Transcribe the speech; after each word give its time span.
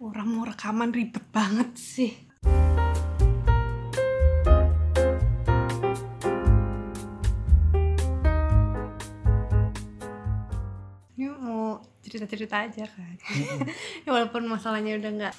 orang 0.00 0.32
mau 0.32 0.48
rekaman 0.48 0.96
ribet 0.96 1.20
banget 1.28 1.76
sih. 1.76 2.12
Ini 11.20 11.28
mau 11.36 11.84
cerita-cerita 12.00 12.64
aja 12.64 12.88
kan? 12.88 13.14
Walaupun 14.08 14.48
masalahnya 14.48 14.96
udah 14.96 15.10
nggak 15.12 15.34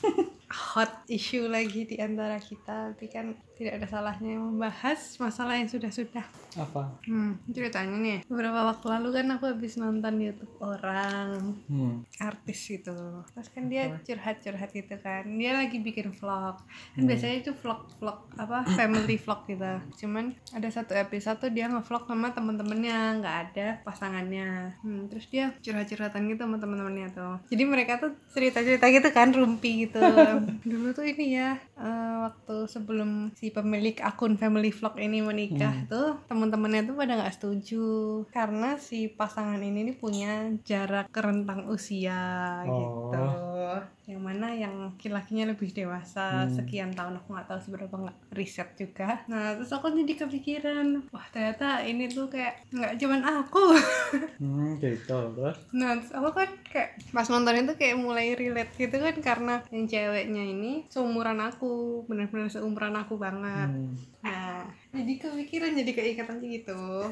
hot 0.52 1.08
issue 1.08 1.48
lagi 1.48 1.88
di 1.88 1.98
antara 1.98 2.38
kita. 2.38 2.92
Tapi 2.94 3.08
kan 3.08 3.34
tidak 3.56 3.78
ada 3.78 3.88
salahnya 3.88 4.42
membahas 4.42 5.16
masalah 5.22 5.56
yang 5.56 5.70
sudah-sudah. 5.72 6.26
Apa? 6.60 6.98
Hmm, 7.08 7.40
ceritanya 7.48 7.96
nih 7.96 8.20
beberapa 8.28 8.68
waktu 8.68 8.86
lalu 8.90 9.10
kan 9.16 9.28
aku 9.38 9.46
habis 9.56 9.80
nonton 9.80 10.20
YouTube 10.20 10.52
orang 10.60 11.56
hmm. 11.72 12.04
artis 12.20 12.60
gitu. 12.68 13.24
Terus 13.32 13.50
kan 13.54 13.72
dia 13.72 13.96
curhat-curhat 14.04 14.70
gitu 14.76 14.96
kan. 15.00 15.24
Dia 15.40 15.56
lagi 15.56 15.80
bikin 15.80 16.12
vlog. 16.12 16.60
Kan 16.96 17.02
Hmm. 17.02 17.08
biasanya 17.08 17.36
itu 17.42 17.52
vlog-vlog 17.56 18.20
apa 18.36 18.68
family 18.78 19.16
vlog 19.16 19.42
gitu. 19.48 19.74
Cuman 20.04 20.36
ada 20.52 20.70
satu 20.70 20.92
episode 20.98 21.40
tuh 21.40 21.52
dia 21.54 21.72
ngevlog 21.72 22.04
sama 22.10 22.34
temen-temennya 22.36 23.22
nggak 23.24 23.38
ada 23.48 23.68
pasangannya. 23.86 24.76
Hmm, 24.84 25.08
terus 25.08 25.30
dia 25.32 25.56
curhat-curhatan 25.64 26.28
gitu 26.28 26.42
sama 26.44 26.58
temen-temennya 26.60 27.08
tuh. 27.16 27.36
Jadi 27.48 27.64
mereka 27.64 28.02
tuh 28.02 28.12
cerita-cerita 28.34 28.90
gitu 28.90 29.10
kan 29.14 29.30
rumpi 29.32 29.88
gitu 29.88 30.02
dulu 30.62 30.92
tuh 30.92 31.06
ini 31.06 31.36
ya 31.36 31.56
eh, 31.78 32.16
waktu 32.22 32.68
sebelum 32.68 33.32
si 33.34 33.50
pemilik 33.50 33.98
akun 34.00 34.36
family 34.36 34.70
vlog 34.70 34.96
ini 34.98 35.22
menikah 35.22 35.74
tuh 35.86 36.20
teman-temannya 36.26 36.86
tuh 36.86 36.96
pada 36.96 37.18
nggak 37.18 37.36
setuju. 37.36 37.86
Karena 38.30 38.76
si 38.78 39.10
pasangan 39.10 39.60
ini 39.60 39.88
nih 39.88 39.98
punya 39.98 40.50
jarak 40.64 41.10
rentang 41.12 41.68
usia 41.68 42.22
Oh. 42.62 42.74
gitu 42.78 43.26
yang 44.12 44.28
mana 44.28 44.52
yang 44.52 44.92
laki-lakinya 44.92 45.56
lebih 45.56 45.72
dewasa 45.72 46.44
sekian 46.52 46.92
tahun 46.92 47.22
aku 47.24 47.32
nggak 47.32 47.48
tahu 47.48 47.60
seberapa 47.64 47.96
nggak 47.96 48.18
riset 48.36 48.70
juga. 48.76 49.24
Nah 49.32 49.56
terus 49.56 49.72
aku 49.72 49.88
jadi 49.94 50.14
kepikiran 50.20 51.08
wah 51.16 51.24
ternyata 51.32 51.80
ini 51.88 52.12
tuh 52.12 52.28
kayak 52.28 52.60
nggak 52.76 53.00
cuman 53.00 53.22
aku. 53.24 53.66
Hmm 54.42 54.76
gitu 54.82 55.18
terus? 55.38 55.58
Nah, 55.72 56.02
terus 56.02 56.12
aku 56.12 56.30
kan 56.34 56.50
kayak 56.66 56.98
pas 57.14 57.28
nonton 57.30 57.62
itu 57.62 57.74
kayak 57.78 57.96
mulai 58.02 58.34
relate 58.34 58.74
gitu 58.76 58.98
kan 58.98 59.16
karena 59.22 59.56
yang 59.70 59.86
ceweknya 60.32 60.48
ini 60.48 60.72
seumuran 60.88 61.44
aku, 61.44 62.08
benar-benar 62.08 62.48
seumuran 62.48 62.96
aku 62.96 63.20
banget. 63.20 63.68
hmm. 63.68 63.92
Nah, 64.24 64.64
jadi 64.96 65.14
kepikiran 65.20 65.76
jadi 65.76 65.92
keingetan 65.92 66.40
gitu. 66.40 66.80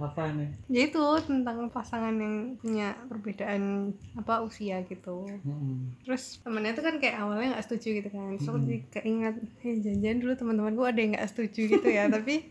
apa 0.00 0.32
nih 0.32 0.48
ya 0.72 0.88
itu 0.88 1.04
tentang 1.28 1.68
pasangan 1.68 2.16
yang 2.16 2.56
punya 2.56 2.96
perbedaan 3.10 3.92
apa 4.14 4.40
usia 4.46 4.80
gitu. 4.86 5.26
hmm. 5.26 6.06
Terus 6.06 6.38
temennya 6.40 6.72
tuh 6.78 6.84
kan 6.86 6.96
kayak 7.02 7.18
awalnya 7.18 7.58
nggak 7.58 7.66
setuju 7.66 7.88
gitu 7.98 8.08
kan. 8.14 8.38
Aku 8.38 8.62
jadi 8.62 8.80
keinget, 8.94 9.36
eh 9.66 9.76
janjian 9.82 10.22
dulu 10.22 10.32
teman-temanku 10.38 10.86
ada 10.86 11.00
yang 11.02 11.18
nggak 11.18 11.30
setuju 11.34 11.60
gitu 11.66 11.88
ya, 11.90 12.06
tapi 12.14 12.46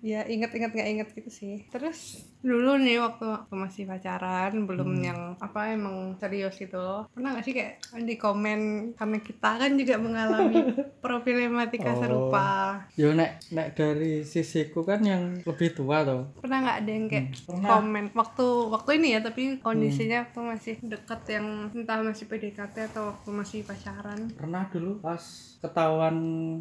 ya 0.00 0.24
inget-inget 0.24 0.70
nggak 0.70 0.90
inget 0.90 1.08
gitu 1.10 1.28
sih. 1.28 1.54
Terus 1.68 2.24
dulu 2.40 2.76
nih 2.76 2.96
waktu 2.96 3.20
waktu 3.22 3.52
masih 3.52 3.84
pacaran 3.84 4.64
belum 4.64 4.96
yang 4.98 5.20
apa 5.36 5.70
emang 5.70 6.16
serius 6.16 6.56
gitu 6.56 7.04
pernah 7.06 7.36
nggak 7.36 7.44
sih 7.44 7.52
kayak 7.52 7.72
di 8.00 8.16
komen 8.16 8.60
karena 8.96 9.18
kita 9.20 9.50
kan 9.54 9.76
juga 9.76 9.94
mengalami 9.96 10.72
problematika 11.04 11.90
Oh. 11.90 12.00
serupa? 12.00 12.48
Yo 12.94 13.12
nek 13.12 13.44
nek 13.50 13.74
dari 13.74 14.22
sisiku 14.22 14.80
kan 14.82 15.02
yang 15.02 15.42
lebih 15.42 15.74
tua 15.74 16.00
tuh 16.00 16.32
pernah 16.38 16.58
nggak 16.60 16.78
ada 16.78 16.90
yang 16.90 17.06
kayak 17.06 17.26
pernah. 17.42 17.68
komen? 17.70 18.04
Waktu 18.10 18.46
waktu 18.70 18.90
ini 18.94 19.08
ya 19.10 19.20
tapi 19.20 19.42
kondisinya 19.58 20.18
waktu 20.22 20.40
masih 20.40 20.74
deket 20.80 21.20
yang 21.30 21.46
entah 21.70 22.00
masih 22.00 22.24
PDKT 22.24 22.76
atau 22.88 23.12
waktu 23.12 23.28
masih 23.30 23.60
pacaran. 23.62 24.32
Pernah 24.32 24.64
dulu 24.66 24.96
pas 24.98 25.20
ketahuan 25.60 26.16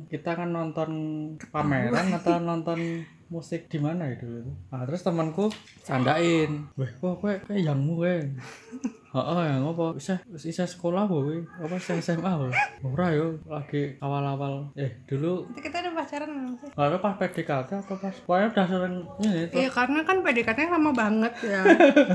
kita 0.06 0.36
kan 0.36 0.50
nonton 0.50 0.92
pameran 1.48 2.12
atau 2.14 2.36
nonton 2.38 2.80
musik 3.30 3.70
di 3.70 3.78
mana 3.78 4.10
ya 4.10 4.18
tuh. 4.18 4.50
Nah, 4.74 4.84
terus 4.90 5.06
temanku 5.06 5.54
candain, 5.86 6.66
"Weh, 6.74 6.92
kok 6.98 7.22
kowe 7.22 7.34
yangmu 7.54 7.94
kowe?" 8.02 8.16
Heeh, 9.10 9.42
yang 9.50 9.66
apa? 9.74 9.98
Bisa 9.98 10.22
bisa 10.30 10.70
sekolah 10.70 11.10
kowe? 11.10 11.34
Apa 11.58 11.82
bisa 11.82 11.98
SMA 11.98 12.30
kowe? 12.30 12.54
Ora 12.86 13.10
yo, 13.10 13.42
lagi 13.50 13.98
awal-awal. 13.98 14.70
Eh, 14.78 15.02
dulu 15.10 15.50
itu 15.50 15.60
kita 15.66 15.82
udah 15.82 15.94
pacaran 15.98 16.30
belum 16.30 16.54
sih 16.62 16.70
Lalu 16.78 16.96
pas 17.02 17.14
PDKT 17.18 17.70
atau 17.74 17.98
pas 17.98 18.14
pokoknya 18.14 18.48
udah 18.54 18.66
sering 18.70 18.96
ini. 19.26 19.42
Iya 19.50 19.70
karena 19.74 20.00
kan 20.06 20.18
PDKT-nya 20.22 20.70
lama 20.78 20.92
banget 20.94 21.34
ya 21.42 21.62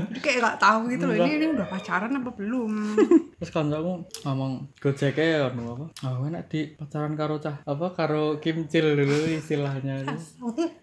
Jadi 0.07 0.19
kayak 0.25 0.37
gak 0.39 0.57
tahu 0.63 0.79
gitu 0.87 1.03
loh 1.03 1.15
ini, 1.19 1.31
ini 1.35 1.45
udah 1.51 1.67
pacaran 1.67 2.11
apa 2.15 2.31
belum 2.31 2.71
Terus 3.43 3.51
kancaku 3.51 3.93
ngomong 4.23 4.51
gojek 4.79 5.19
ya 5.19 5.51
anu 5.51 5.75
apa? 5.75 5.85
Ah, 5.99 6.23
enak 6.23 6.47
di 6.47 6.71
pacaran 6.79 7.13
karo 7.19 7.43
cah 7.43 7.59
apa 7.67 7.87
karo 7.91 8.39
kimcil 8.39 8.95
dulu 8.95 9.35
istilahnya 9.35 10.07
itu. 10.07 10.15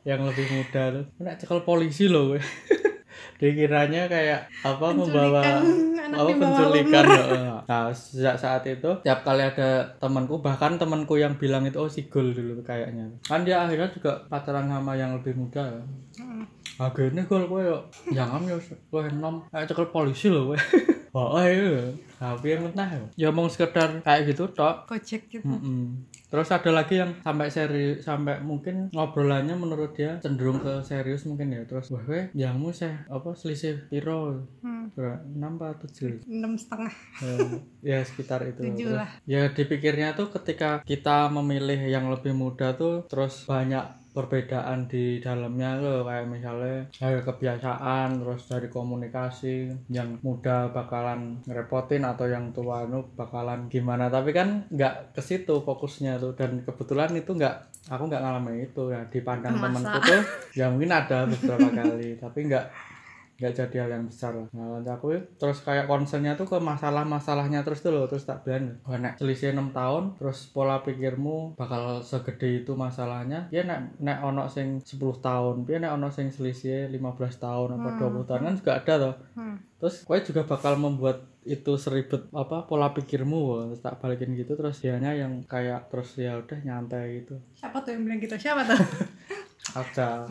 yang 0.04 0.20
lebih 0.28 0.44
muda 0.52 0.82
tuh. 0.92 1.04
Enak 1.24 1.40
cekel 1.40 1.64
polisi 1.64 2.04
loh 2.12 2.36
gue. 2.36 2.42
Dikiranya 3.42 4.06
kayak 4.06 4.46
apa 4.62 4.86
membawa 4.94 5.42
apa 6.14 6.30
penculikan 6.30 7.04
heeh. 7.10 7.58
Nah, 7.66 7.90
sejak 7.90 8.38
saat 8.38 8.62
itu 8.70 8.86
tiap 9.02 9.26
kali 9.26 9.42
ada 9.42 9.98
temanku 9.98 10.38
bahkan 10.38 10.78
temanku 10.78 11.18
yang 11.18 11.34
bilang 11.34 11.66
itu 11.66 11.82
oh 11.82 11.90
sigul 11.90 12.30
dulu 12.30 12.62
kayaknya. 12.62 13.10
Kan 13.26 13.42
dia 13.42 13.66
akhirnya 13.66 13.90
juga 13.90 14.22
pacaran 14.30 14.70
sama 14.70 14.94
yang 14.94 15.18
lebih 15.18 15.34
muda 15.34 15.58
ya. 15.58 15.82
Akhirnya 16.78 17.26
gol 17.26 17.50
gue 17.50 17.62
yo 17.66 17.78
jangan 18.14 18.46
yo 18.46 18.62
gue 18.62 19.02
nom 19.18 19.42
kayak 19.50 19.66
cekel 19.66 19.90
polisi 19.90 20.30
loh 20.30 20.54
gue. 20.54 20.58
Oh, 21.12 21.36
iya. 21.44 21.92
Tapi 22.16 22.46
yang 22.56 22.72
entah 22.72 22.88
ya. 22.88 23.04
Ya 23.16 23.28
mau 23.28 23.44
sekedar 23.50 24.00
kayak 24.00 24.32
gitu 24.32 24.48
tok. 24.48 24.88
Gojek 24.88 25.28
gitu 25.28 25.44
Mm-mm. 25.44 26.08
Terus 26.32 26.48
ada 26.48 26.72
lagi 26.72 26.96
yang 26.96 27.12
sampai 27.20 27.52
seri 27.52 28.00
sampai 28.00 28.40
mungkin 28.40 28.88
ngobrolannya 28.88 29.52
menurut 29.52 29.92
dia 29.92 30.16
cenderung 30.24 30.64
ke 30.64 30.80
serius 30.80 31.28
mungkin 31.28 31.52
ya. 31.52 31.68
Terus 31.68 31.92
wah 31.92 32.00
weh 32.08 32.32
yangmu 32.32 32.72
sih 32.72 32.88
apa 32.88 33.36
selisih 33.36 33.84
piro? 33.92 34.40
Hmm. 34.64 34.88
Berapa? 34.96 35.20
enam 35.28 35.60
atau 35.60 35.84
tujuh? 35.84 36.24
Enam 36.24 36.56
setengah 36.56 36.92
Eh, 37.20 37.60
ya 37.84 38.00
sekitar 38.00 38.48
itu. 38.48 38.64
Tujuh 38.64 38.96
Terus, 38.96 38.96
lah. 38.96 39.10
Ya 39.28 39.52
dipikirnya 39.52 40.16
tuh 40.16 40.32
ketika 40.32 40.80
kita 40.88 41.28
memilih 41.28 41.84
yang 41.84 42.08
lebih 42.08 42.32
muda 42.32 42.72
tuh 42.72 43.04
terus 43.12 43.44
banyak 43.44 44.01
perbedaan 44.12 44.86
di 44.86 45.18
dalamnya 45.18 45.80
loh 45.80 46.04
kayak 46.04 46.28
misalnya 46.28 46.84
dari 46.92 47.20
kebiasaan 47.24 48.20
terus 48.20 48.44
dari 48.44 48.68
komunikasi 48.68 49.72
yang 49.88 50.20
muda 50.20 50.68
bakalan 50.68 51.40
ngerepotin 51.48 52.04
atau 52.04 52.28
yang 52.28 52.52
tua 52.52 52.84
itu 52.84 53.00
bakalan 53.16 53.72
gimana 53.72 54.12
tapi 54.12 54.36
kan 54.36 54.68
nggak 54.68 55.16
ke 55.16 55.22
situ 55.24 55.64
fokusnya 55.64 56.20
tuh 56.20 56.36
dan 56.36 56.60
kebetulan 56.60 57.10
itu 57.16 57.32
nggak 57.32 57.72
aku 57.88 58.02
nggak 58.06 58.22
ngalamin 58.22 58.68
itu 58.68 58.82
ya 58.92 59.02
dipandang 59.08 59.56
Masa? 59.58 59.66
temanku 59.66 59.98
tuh 60.06 60.22
ya 60.54 60.66
mungkin 60.70 60.92
ada 60.92 61.26
beberapa 61.26 61.68
kali 61.72 62.14
tapi 62.20 62.38
nggak 62.46 62.91
nggak 63.42 63.58
jadi 63.58 63.76
hal 63.82 63.90
yang 63.90 64.06
besar 64.06 64.38
lah. 64.38 64.46
Nah, 64.54 64.78
lanjut 64.78 64.94
aku 64.94 65.06
terus 65.34 65.58
kayak 65.66 65.90
concernnya 65.90 66.38
tuh 66.38 66.46
ke 66.46 66.62
masalah-masalahnya 66.62 67.66
terus 67.66 67.82
tuh 67.82 67.90
loh 67.90 68.06
terus 68.06 68.22
tak 68.22 68.46
bilang 68.46 68.78
wah 68.86 68.94
nek 68.94 69.18
selisih 69.18 69.50
enam 69.50 69.74
tahun 69.74 70.14
terus 70.22 70.46
pola 70.54 70.78
pikirmu 70.86 71.58
bakal 71.58 71.98
segede 72.06 72.62
itu 72.62 72.78
masalahnya 72.78 73.50
ya 73.50 73.66
nek 73.66 73.98
nek 73.98 74.22
ono 74.22 74.46
sing 74.46 74.78
10 74.78 75.02
tahun 75.18 75.66
ya 75.66 75.82
nek 75.82 75.92
ono 75.98 76.08
sing 76.14 76.30
selisih 76.30 76.86
15 76.86 77.42
tahun 77.42 77.68
apa 77.74 77.88
20 77.98 78.28
tahun 78.30 78.40
kan 78.46 78.54
juga 78.54 78.72
ada 78.78 78.94
tuh 79.10 79.14
hmm. 79.34 79.56
terus 79.82 79.96
gue 80.06 80.18
juga 80.22 80.42
bakal 80.46 80.78
membuat 80.78 81.31
itu 81.42 81.72
seribet 81.74 82.30
apa 82.30 82.64
pola 82.70 82.94
pikirmu 82.94 83.74
terus 83.74 83.82
tak 83.82 83.98
balikin 83.98 84.38
gitu 84.38 84.54
terus 84.54 84.78
dianya 84.78 85.10
yang 85.10 85.42
kayak 85.46 85.90
terus 85.90 86.14
ya 86.14 86.38
udah 86.38 86.58
nyantai 86.62 87.22
gitu 87.22 87.38
Siapa 87.58 87.82
tuh 87.82 87.94
yang 87.94 88.02
bilang 88.06 88.20
gitu? 88.22 88.34
Siapa 88.38 88.62
tuh? 88.62 88.78
ada 89.70 90.26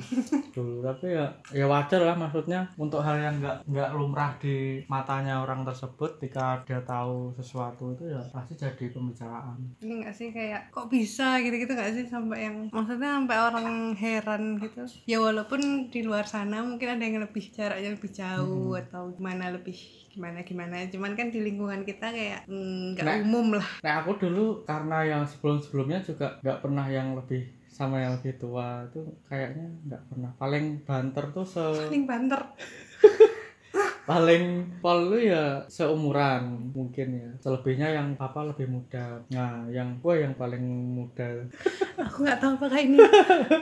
dulu 0.51 0.83
tapi 0.83 1.15
ya 1.15 1.25
ya 1.55 1.65
wajar 1.65 2.03
lah 2.03 2.19
maksudnya 2.19 2.67
untuk 2.75 2.99
hal 2.99 3.15
yang 3.15 3.39
nggak 3.39 3.63
nggak 3.63 3.89
lumrah 3.95 4.35
di 4.37 4.83
matanya 4.91 5.39
orang 5.39 5.63
tersebut 5.63 6.19
ketika 6.19 6.59
dia 6.67 6.83
tahu 6.83 7.31
sesuatu 7.39 7.95
itu 7.95 8.11
ya 8.11 8.21
pasti 8.35 8.59
jadi 8.59 8.85
pembicaraan 8.91 9.57
Ini 9.79 10.03
gak 10.03 10.15
sih 10.15 10.29
kayak 10.35 10.69
kok 10.69 10.91
bisa 10.91 11.39
gitu-gitu 11.39 11.71
gak 11.73 11.95
sih 11.95 12.05
sampai 12.05 12.51
yang 12.51 12.57
maksudnya 12.69 13.17
sampai 13.17 13.37
orang 13.39 13.67
heran 13.95 14.59
gitu 14.59 14.83
ya 15.07 15.17
walaupun 15.23 15.87
di 15.87 16.03
luar 16.03 16.27
sana 16.27 16.61
mungkin 16.61 16.99
ada 16.99 17.03
yang 17.03 17.23
lebih 17.23 17.45
jaraknya 17.55 17.95
lebih 17.95 18.11
jauh 18.11 18.75
atau 18.75 19.15
gimana 19.15 19.49
lebih 19.55 19.79
gimana 20.11 20.43
gimana. 20.43 20.75
Cuman 20.91 21.15
kan 21.15 21.31
di 21.31 21.39
lingkungan 21.39 21.81
kita 21.81 22.11
kayak 22.11 22.43
mm, 22.45 22.93
nggak 22.93 23.05
Nah. 23.07 23.23
umum 23.23 23.47
lah. 23.55 23.67
nah 23.79 23.93
aku 24.03 24.19
dulu 24.19 24.61
karena 24.67 25.07
yang 25.07 25.23
sebelum 25.23 25.57
sebelumnya 25.57 26.03
juga 26.03 26.35
nggak 26.43 26.59
pernah 26.59 26.85
yang 26.85 27.15
lebih 27.15 27.47
sama 27.71 27.97
yang 27.97 28.19
lebih 28.19 28.35
tua 28.35 28.83
itu 28.85 28.99
kayaknya 29.25 29.65
nggak 29.87 30.03
pernah. 30.11 30.31
Paling 30.35 30.83
banter 30.83 31.23
tuh 31.31 31.47
se 31.47 31.63
paling 31.63 32.03
banter. 32.03 32.41
Paling 34.01 34.67
pol 34.83 35.07
itu 35.13 35.31
ya 35.31 35.63
seumuran 35.71 36.73
mungkin 36.75 37.07
ya. 37.15 37.29
Selebihnya 37.39 37.95
yang 37.95 38.17
papa 38.19 38.43
lebih 38.43 38.67
muda. 38.67 39.21
Nah 39.31 39.63
yang 39.71 40.01
gue 40.01 40.25
yang 40.25 40.33
paling 40.35 40.59
muda. 40.97 41.47
Aku 42.09 42.25
nggak 42.25 42.41
tahu 42.41 42.59
apakah 42.59 42.81
ini 42.81 42.97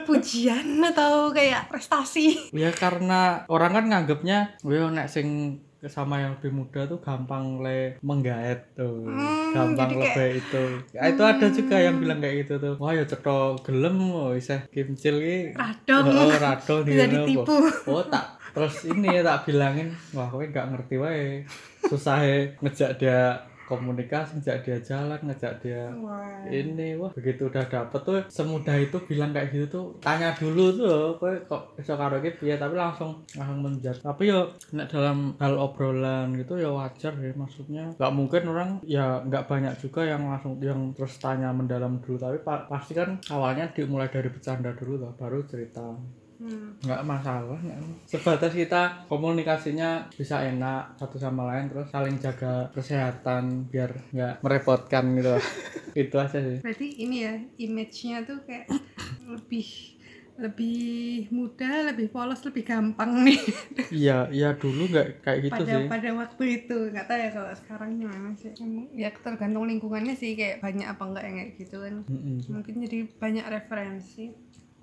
pujian 0.08 0.80
atau 0.82 1.30
kayak 1.30 1.68
prestasi. 1.70 2.50
Ya 2.50 2.72
karena 2.74 3.44
orang 3.46 3.78
kan 3.78 3.84
nganggapnya 3.86 4.58
wih 4.66 4.90
nek 4.90 5.06
sing 5.06 5.60
sama 5.86 6.18
yang 6.18 6.36
lebih 6.36 6.52
muda 6.52 6.84
tuh 6.84 6.98
gampang 6.98 7.60
le 7.60 7.96
menggaet 8.00 8.74
tuh. 8.74 9.06
Hmm, 9.06 9.48
gampang 9.50 9.88
jadi 9.88 9.96
kayak- 9.96 10.12
lebih 10.12 10.30
itu. 10.36 10.64
Ya, 10.90 11.00
itu 11.08 11.22
ada 11.22 11.46
juga 11.48 11.76
yang 11.76 11.96
bilang 11.96 12.18
kayak 12.18 12.36
gitu 12.42 12.54
tuh. 12.58 12.74
Wah 12.76 12.92
ya 12.92 13.04
cetok 13.04 13.62
gelem 13.62 13.96
oh 14.06 14.32
iseh 14.32 14.60
kimcil 14.68 15.16
ki 15.16 15.38
Radong. 15.54 16.04
oh, 16.10 16.28
radong 16.30 16.82
Bisa 16.84 17.04
ngono, 17.06 17.24
ditipu. 17.24 17.56
oh 17.88 18.02
tak 18.04 18.26
terus 18.50 18.74
ini 18.84 19.22
tak 19.22 19.46
bilangin. 19.46 19.88
Wah 20.10 20.26
kowe 20.26 20.42
nggak 20.42 20.66
ngerti 20.68 20.94
wae. 20.96 21.46
Susah 21.80 22.20
ngejak 22.58 22.98
dia 22.98 23.40
komunikasi 23.70 24.42
ngejak 24.42 24.58
dia 24.66 24.78
jalan 24.82 25.20
ngejak 25.22 25.54
dia 25.62 25.86
Wah. 25.94 26.42
ini 26.50 26.98
wah 26.98 27.14
begitu 27.14 27.46
udah 27.46 27.62
dapet 27.62 28.00
tuh 28.02 28.18
semudah 28.26 28.74
itu 28.74 28.98
bilang 29.06 29.30
kayak 29.30 29.54
gitu 29.54 29.66
tuh 29.70 29.84
tanya 30.02 30.34
dulu 30.34 30.74
tuh 30.74 30.84
loh, 30.84 31.08
kowe 31.14 31.30
kok 31.46 31.78
iso 31.78 31.94
karo 31.94 32.18
iki 32.18 32.34
piye 32.34 32.58
tapi 32.58 32.74
langsung 32.74 33.22
langsung 33.38 33.62
menjat 33.62 34.02
tapi 34.02 34.26
yo 34.26 34.50
nek 34.74 34.90
dalam 34.90 35.38
hal 35.38 35.54
obrolan 35.54 36.34
gitu 36.34 36.58
ya 36.58 36.68
wajar 36.68 37.14
ya 37.14 37.30
maksudnya. 37.32 37.94
Nggak 37.94 38.12
mungkin 38.12 38.42
orang 38.50 38.70
ya 38.82 39.22
nggak 39.22 39.46
banyak 39.46 39.74
juga 39.78 40.02
yang 40.02 40.26
langsung 40.26 40.58
yang 40.58 40.90
terus 40.90 41.14
tanya 41.22 41.54
mendalam 41.54 42.02
dulu 42.02 42.18
tapi 42.18 42.42
pa- 42.42 42.66
pasti 42.66 42.98
kan 42.98 43.20
awalnya 43.30 43.70
dimulai 43.70 44.10
dari 44.10 44.26
bercanda 44.26 44.74
dulu 44.74 45.06
lah 45.06 45.12
baru 45.14 45.46
cerita 45.46 45.94
Hmm. 46.40 46.72
nggak 46.80 47.04
masalah 47.04 47.60
nggak. 47.60 48.08
sebatas 48.08 48.56
kita 48.56 49.04
komunikasinya 49.12 50.08
bisa 50.08 50.40
enak 50.40 50.96
satu 50.96 51.20
sama 51.20 51.44
lain 51.52 51.68
terus 51.68 51.92
saling 51.92 52.16
jaga 52.16 52.72
kesehatan 52.72 53.68
biar 53.68 53.92
nggak 54.08 54.40
merepotkan 54.40 55.20
gitu. 55.20 55.36
Itu 56.08 56.16
aja 56.16 56.40
sih. 56.40 56.64
Berarti 56.64 56.96
ini 56.96 57.28
ya 57.28 57.34
image-nya 57.60 58.24
tuh 58.24 58.40
kayak 58.48 58.72
lebih 59.36 60.00
lebih 60.40 61.28
mudah, 61.28 61.92
lebih 61.92 62.08
polos, 62.08 62.40
lebih 62.48 62.64
gampang 62.64 63.28
nih. 63.28 63.40
Iya 64.00 64.30
iya 64.32 64.54
dulu 64.56 64.86
nggak 64.88 65.20
kayak 65.20 65.38
gitu 65.50 65.62
pada 65.66 65.74
sih. 65.76 65.88
pada 65.90 66.10
waktu 66.16 66.44
itu 66.62 66.76
nggak 66.94 67.04
tahu 67.10 67.18
ya 67.20 67.30
kalau 67.36 67.52
sekarang 67.52 67.90
gimana 68.00 68.32
sih. 68.32 68.48
Ya 68.96 69.12
tergantung 69.12 69.68
lingkungannya 69.68 70.16
sih 70.16 70.32
kayak 70.32 70.64
banyak 70.64 70.88
apa 70.88 71.02
enggak 71.04 71.24
yang 71.28 71.36
kayak 71.36 71.52
gitu 71.60 71.76
kan. 71.84 71.94
Mm-mm. 72.08 72.36
mungkin 72.48 72.74
jadi 72.88 72.98
banyak 73.20 73.44
referensi 73.52 74.32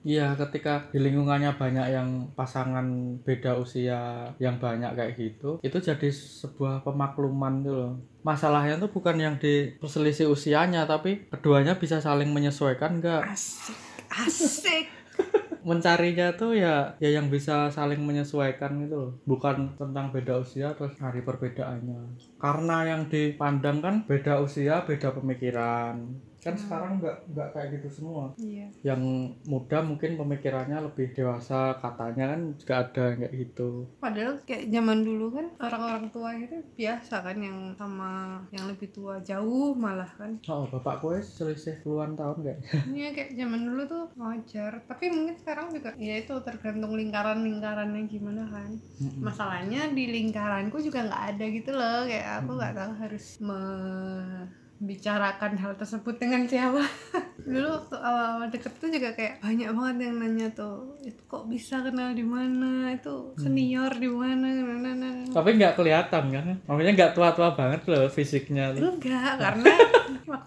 Iya, 0.05 0.37
ketika 0.37 0.87
di 0.93 0.99
lingkungannya 1.01 1.57
banyak 1.57 1.87
yang 1.91 2.09
pasangan 2.37 3.17
beda 3.25 3.57
usia 3.59 4.31
yang 4.37 4.61
banyak 4.61 4.93
kayak 4.93 5.13
gitu, 5.17 5.57
itu 5.61 5.77
jadi 5.77 6.09
sebuah 6.13 6.85
pemakluman 6.85 7.65
tuh 7.65 7.75
loh. 7.75 7.93
Masalahnya 8.21 8.77
tuh 8.77 8.91
bukan 8.91 9.17
yang 9.17 9.35
di 9.39 9.73
perselisih 9.79 10.31
usianya, 10.31 10.87
tapi 10.87 11.27
keduanya 11.31 11.75
bisa 11.75 11.99
saling 11.99 12.31
menyesuaikan 12.31 12.99
enggak? 13.01 13.23
asik 13.27 13.77
asik 14.13 14.85
mencarinya 15.67 16.31
tuh 16.39 16.55
ya 16.55 16.95
ya 17.03 17.09
yang 17.11 17.27
bisa 17.27 17.67
saling 17.67 17.99
menyesuaikan 17.99 18.87
gitu 18.87 18.95
loh 18.95 19.11
bukan 19.27 19.75
tentang 19.75 20.15
beda 20.15 20.39
usia 20.39 20.71
terus 20.77 20.95
cari 20.95 21.19
perbedaannya 21.19 22.15
karena 22.39 22.77
yang 22.87 23.01
dipandang 23.11 23.83
kan 23.83 23.95
beda 24.07 24.39
usia 24.39 24.87
beda 24.87 25.11
pemikiran 25.11 26.15
kan 26.37 26.53
sekarang 26.53 27.01
nggak 27.01 27.17
nggak 27.33 27.49
kayak 27.51 27.69
gitu 27.79 27.89
semua. 27.89 28.31
Iya. 28.37 28.67
Yang 28.93 29.01
muda 29.49 29.77
mungkin 29.81 30.15
pemikirannya 30.15 30.77
lebih 30.85 31.11
dewasa 31.17 31.75
katanya 31.81 32.37
kan 32.37 32.41
juga 32.55 32.73
ada 32.85 33.05
kayak 33.17 33.33
gitu. 33.33 33.89
Padahal 33.97 34.37
kayak 34.45 34.69
zaman 34.69 34.99
dulu 35.01 35.25
kan 35.33 35.47
orang-orang 35.59 36.05
tua 36.13 36.29
itu 36.37 36.57
biasa 36.77 37.15
kan 37.25 37.37
yang 37.41 37.73
sama 37.75 38.41
yang 38.53 38.69
lebih 38.69 38.93
tua 38.93 39.19
jauh 39.25 39.73
malah 39.73 40.09
kan. 40.15 40.37
Oh 40.47 40.69
bapak 40.69 41.01
gue 41.01 41.17
selisih 41.25 41.81
puluhan 41.81 42.13
tahun 42.13 42.37
kayak. 42.45 42.59
Iya 42.97 43.13
kayak 43.13 43.31
zaman 43.37 43.61
dulu 43.67 43.81
tuh 43.85 44.03
wajar. 44.17 44.81
Tapi 44.85 45.05
mungkin 45.13 45.35
sekarang 45.37 45.69
juga 45.73 45.93
ya 45.97 46.15
itu 46.17 46.33
tergantung 46.41 46.93
lingkaran-lingkarannya 46.97 48.09
gimana 48.09 48.47
kan. 48.49 48.71
Masalahnya 49.21 49.91
di 49.91 50.09
lingkaranku 50.09 50.81
juga 50.81 51.05
nggak 51.05 51.23
ada 51.35 51.45
gitu 51.49 51.71
loh. 51.73 51.99
Kayak 52.05 52.45
aku 52.45 52.51
nggak 52.57 52.75
tahu 52.77 52.91
harus 53.01 53.25
membicarakan 54.77 55.57
hal 55.57 55.73
tersebut 55.73 56.15
dengan 56.21 56.45
siapa. 56.45 56.85
Dulu 57.47 57.67
waktu 57.67 57.95
awal-awal 57.97 58.47
deket 58.51 58.73
tuh 58.77 58.89
juga 58.91 59.09
kayak 59.15 59.41
banyak 59.41 59.69
banget 59.71 59.95
yang 60.05 60.15
nanya 60.19 60.47
tuh 60.53 60.99
itu 61.01 61.21
kok 61.25 61.47
bisa 61.49 61.81
kenal 61.81 62.13
di 62.13 62.25
mana? 62.25 62.93
Itu 62.93 63.33
senior 63.39 63.89
di 63.97 64.09
mana? 64.09 64.45
Nah, 64.51 64.77
nah, 64.77 64.93
nah. 64.93 65.33
tapi 65.33 65.57
nggak 65.57 65.73
kelihatan 65.79 66.23
kan? 66.29 66.45
Maksudnya 66.69 66.93
nggak 66.93 67.13
tua-tua 67.17 67.49
banget 67.57 67.81
loh 67.89 68.05
fisiknya 68.11 68.75
tuh. 68.75 68.93
Enggak, 68.93 69.39
karena 69.41 69.73
waktu 70.27 70.46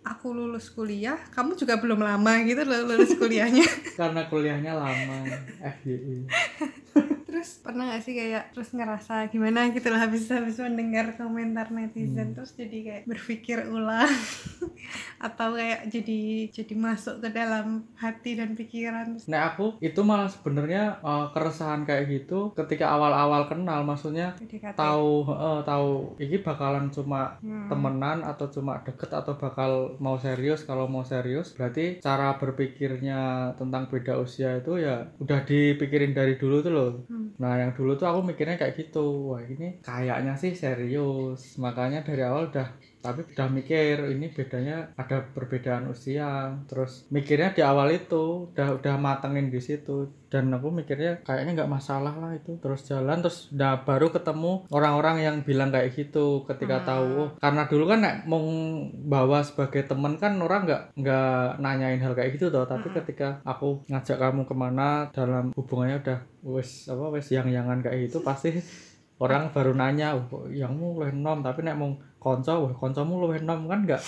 aku 0.00 0.26
lulus 0.30 0.68
kuliah, 0.68 1.18
kamu 1.30 1.54
juga 1.54 1.76
belum 1.76 1.98
lama 1.98 2.32
gitu 2.42 2.62
loh 2.62 2.86
lulus 2.86 3.14
kuliahnya. 3.14 3.66
karena 4.00 4.22
kuliahnya 4.26 4.72
lama 4.72 5.26
FYI 5.60 6.22
terus 7.28 7.60
pernah 7.60 7.92
gak 7.92 8.02
sih 8.02 8.16
kayak 8.16 8.50
terus 8.50 8.72
ngerasa 8.72 9.28
gimana 9.28 9.68
gitu 9.68 9.92
loh 9.92 10.00
habis 10.00 10.26
habis 10.26 10.58
mendengar 10.58 11.12
komentar 11.14 11.68
netizen 11.68 12.32
terus 12.32 12.56
jadi 12.56 12.78
kayak 12.80 13.02
berpikir 13.04 13.68
ulang 13.68 14.08
atau 15.26 15.52
kayak 15.52 15.86
jadi 15.86 16.20
jadi 16.48 16.74
masuk 16.74 17.20
ke 17.20 17.28
dalam 17.28 17.84
hati 17.94 18.34
dan 18.34 18.54
pikiran 18.54 19.18
Nah 19.26 19.52
aku 19.52 19.76
itu 19.78 20.00
malah 20.00 20.26
sebenarnya 20.26 20.98
eh, 20.98 21.26
keresahan 21.30 21.84
kayak 21.84 22.08
gitu 22.08 22.54
ketika 22.54 22.88
awal-awal 22.88 23.46
kenal 23.46 23.82
maksudnya 23.82 24.34
PDKT. 24.34 24.74
tahu 24.74 25.28
eh, 25.28 25.60
tahu 25.62 25.88
ini 26.18 26.36
bakalan 26.40 26.88
cuma 26.88 27.20
Hmm. 27.38 27.68
temenan 27.68 28.24
atau 28.24 28.48
cuma 28.48 28.80
deket 28.80 29.10
atau 29.10 29.36
bakal 29.48 29.96
mau 29.98 30.20
serius 30.20 30.60
kalau 30.62 30.84
mau 30.84 31.02
serius 31.02 31.56
berarti 31.56 32.04
cara 32.04 32.36
berpikirnya 32.36 33.16
tentang 33.56 33.88
beda 33.88 34.20
usia 34.20 34.60
itu 34.60 34.76
ya 34.78 35.08
udah 35.16 35.40
dipikirin 35.42 36.12
dari 36.12 36.36
dulu 36.36 36.56
tuh 36.60 36.72
loh 36.72 36.90
Hmm. 37.08 37.32
nah 37.40 37.56
yang 37.56 37.72
dulu 37.72 37.96
tuh 37.96 38.04
aku 38.04 38.20
mikirnya 38.28 38.60
kayak 38.60 38.76
gitu 38.76 39.32
wah 39.32 39.40
ini 39.40 39.80
kayaknya 39.80 40.36
sih 40.36 40.52
serius 40.52 41.56
makanya 41.56 42.04
dari 42.04 42.20
awal 42.20 42.52
udah 42.52 42.68
tapi 42.98 43.22
udah 43.24 43.48
mikir 43.48 44.10
ini 44.10 44.28
bedanya 44.28 44.90
ada 44.94 45.22
perbedaan 45.22 45.86
usia. 45.86 46.50
Terus 46.66 47.06
mikirnya 47.08 47.50
di 47.50 47.62
awal 47.62 47.94
itu 47.94 48.50
udah 48.50 48.74
udah 48.74 48.94
matengin 48.96 49.48
di 49.48 49.58
situ. 49.58 50.10
Dan 50.28 50.52
aku 50.52 50.68
mikirnya 50.68 51.24
kayaknya 51.24 51.56
nggak 51.56 51.72
masalah 51.72 52.12
lah 52.12 52.34
itu. 52.34 52.58
Terus 52.58 52.84
jalan 52.84 53.24
terus 53.24 53.48
udah 53.48 53.80
baru 53.80 54.12
ketemu 54.12 54.68
orang-orang 54.68 55.16
yang 55.18 55.36
bilang 55.40 55.70
kayak 55.70 55.94
gitu 55.94 56.44
ketika 56.44 56.82
Hmm. 56.82 56.86
tahu. 56.86 57.08
Oh, 57.18 57.28
karena 57.38 57.64
dulu 57.64 57.84
kan 57.86 57.98
nek 57.98 58.16
mau 58.24 58.44
bawa 58.92 59.40
sebagai 59.40 59.88
teman 59.88 60.20
kan 60.20 60.36
orang 60.36 60.68
nggak 60.68 60.82
nggak 60.94 61.48
nanyain 61.58 61.96
hal 61.98 62.12
kayak 62.12 62.36
gitu 62.36 62.50
toh. 62.50 62.64
Tapi 62.64 62.92
Hmm. 62.92 62.96
ketika 63.00 63.40
aku 63.42 63.80
ngajak 63.88 64.18
kamu 64.18 64.44
ke 64.44 64.52
mana 64.52 65.08
dalam 65.10 65.54
hubungannya 65.56 66.02
udah 66.02 66.18
wes 66.44 66.86
apa 66.86 67.08
wes 67.08 67.30
yang 67.30 67.48
yangan 67.48 67.80
kayak 67.80 68.10
gitu 68.10 68.20
pasti 68.20 68.52
orang 69.24 69.50
baru 69.50 69.72
nanya 69.72 70.14
oh, 70.14 70.44
yangmu 70.46 71.00
luwih 71.00 71.10
nom? 71.10 71.40
Tapi 71.40 71.64
nek 71.64 71.74
mau 71.74 71.96
konco 72.18 72.52
wah 72.66 72.72
koncomu 72.74 73.22
luwih 73.22 73.42
nom 73.42 73.70
kan 73.70 73.86
nggak 73.86 74.02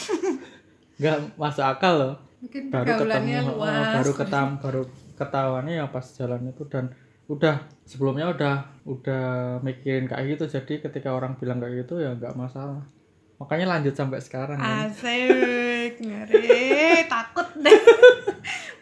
nggak 1.01 1.17
masuk 1.39 1.65
akal 1.65 1.95
loh. 1.97 2.15
Mungkin 2.41 2.63
baru 2.73 2.89
ketemu 2.99 3.31
oh, 3.37 3.45
luas. 3.63 3.95
baru 4.01 4.13
ketam 4.17 4.49
baru 4.59 4.83
ketahuannya 5.17 5.75
ya 5.81 5.87
pas 5.93 6.07
jalan 6.17 6.51
itu 6.51 6.65
dan 6.67 6.89
udah 7.31 7.63
sebelumnya 7.87 8.33
udah 8.35 8.55
udah 8.85 9.25
mikirin 9.63 10.11
kayak 10.11 10.37
gitu. 10.37 10.45
Jadi 10.51 10.83
ketika 10.83 11.15
orang 11.15 11.39
bilang 11.39 11.63
kayak 11.63 11.87
gitu 11.87 12.03
ya 12.03 12.13
nggak 12.19 12.35
masalah. 12.35 12.83
Makanya 13.41 13.73
lanjut 13.73 13.97
sampai 13.97 14.21
sekarang 14.21 14.61
kan. 14.61 14.93
asik 14.93 15.97
ngeri. 16.05 17.09
Takut 17.09 17.49
deh. 17.57 17.81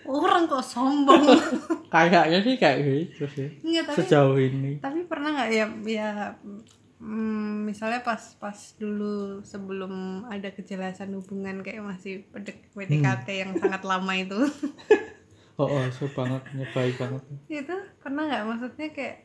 Orang 0.09 0.51
kok 0.51 0.65
sombong. 0.65 1.31
Kayaknya 1.95 2.39
sih 2.43 2.55
kayak 2.59 2.79
gitu 2.83 3.25
sih. 3.29 3.49
Enggak, 3.63 3.93
tapi 3.93 3.97
sejauh 4.03 4.37
ini. 4.41 4.81
tapi 4.81 5.05
pernah 5.05 5.37
nggak 5.37 5.51
ya 5.53 5.67
ya 5.85 6.11
mm, 6.99 7.67
misalnya 7.67 8.03
pas 8.03 8.21
pas 8.39 8.59
dulu 8.79 9.43
sebelum 9.43 10.25
ada 10.31 10.51
kejelasan 10.51 11.15
hubungan 11.15 11.63
kayak 11.63 11.83
masih 11.83 12.27
pedek 12.31 12.71
PDKT 12.75 13.29
yang 13.47 13.53
sangat 13.59 13.83
lama 13.83 14.13
itu. 14.15 14.39
Oh, 15.59 15.67
oh 15.67 15.91
so 15.91 16.07
banget 16.15 16.39
nyobai 16.55 16.95
banget. 16.95 17.19
Itu 17.51 17.75
pernah 17.99 18.31
nggak? 18.31 18.47
Maksudnya 18.47 18.95
kayak 18.95 19.17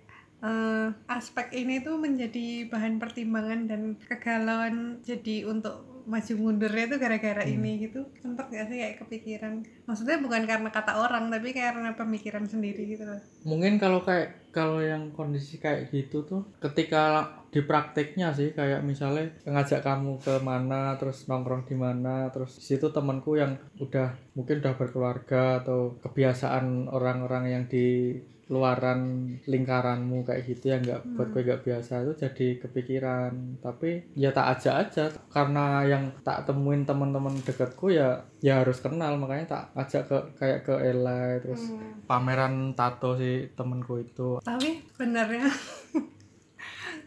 eh, 0.42 0.88
aspek 1.06 1.54
ini 1.54 1.86
tuh 1.86 2.02
menjadi 2.02 2.74
bahan 2.74 2.98
pertimbangan 2.98 3.70
dan 3.70 4.02
kegalauan 4.02 4.98
jadi 5.06 5.46
untuk 5.46 5.94
maju 6.10 6.34
mundurnya 6.36 6.90
tuh 6.90 7.00
gara-gara 7.00 7.46
ini 7.46 7.86
gitu. 7.88 8.10
Sempet 8.20 8.50
gak 8.52 8.68
sih 8.68 8.82
kayak 8.82 8.98
kepikiran? 9.06 9.64
Maksudnya 9.88 10.20
bukan 10.20 10.44
karena 10.50 10.70
kata 10.74 11.00
orang 11.00 11.32
tapi 11.32 11.54
karena 11.54 11.94
pemikiran 11.96 12.50
sendiri 12.50 12.98
gitu 12.98 13.06
loh. 13.08 13.22
Mungkin 13.48 13.78
kalau 13.78 14.02
kayak 14.02 14.50
kalau 14.50 14.82
yang 14.82 15.14
kondisi 15.16 15.62
kayak 15.62 15.94
gitu 15.94 16.26
tuh 16.26 16.50
ketika 16.60 17.43
di 17.54 17.62
prakteknya 17.62 18.34
sih 18.34 18.50
kayak 18.58 18.82
misalnya 18.82 19.30
ngajak 19.46 19.86
kamu 19.86 20.18
ke 20.18 20.42
mana 20.42 20.98
terus 20.98 21.30
nongkrong 21.30 21.70
di 21.70 21.78
mana 21.78 22.34
terus 22.34 22.58
di 22.58 22.66
situ 22.74 22.90
temanku 22.90 23.38
yang 23.38 23.54
udah 23.78 24.18
mungkin 24.34 24.66
udah 24.66 24.74
berkeluarga 24.74 25.62
atau 25.62 25.94
kebiasaan 26.02 26.90
orang-orang 26.90 27.54
yang 27.54 27.64
di 27.70 28.18
luaran 28.52 29.34
lingkaranmu 29.48 30.28
kayak 30.28 30.44
gitu 30.46 30.76
ya 30.76 30.78
nggak 30.78 31.16
buat 31.16 31.32
gue 31.32 31.42
nggak 31.48 31.64
biasa 31.64 32.04
itu 32.04 32.14
jadi 32.28 32.48
kepikiran. 32.60 33.32
Tapi 33.64 34.14
ya 34.20 34.36
tak 34.36 34.60
ajak 34.60 34.76
aja 34.88 35.06
karena 35.32 35.88
yang 35.88 36.12
tak 36.22 36.44
temuin 36.44 36.84
teman-teman 36.84 37.40
dekatku 37.40 37.90
ya 37.90 38.28
ya 38.44 38.62
harus 38.62 38.84
kenal 38.84 39.16
makanya 39.16 39.58
tak 39.58 39.64
ajak 39.80 40.04
ke 40.12 40.18
kayak 40.36 40.60
ke 40.68 40.76
Elai 40.76 41.40
terus 41.40 41.72
pameran 42.06 42.76
tato 42.76 43.16
si 43.16 43.48
temenku 43.56 44.04
itu. 44.04 44.44
Tapi 44.44 44.84
benernya 45.00 45.48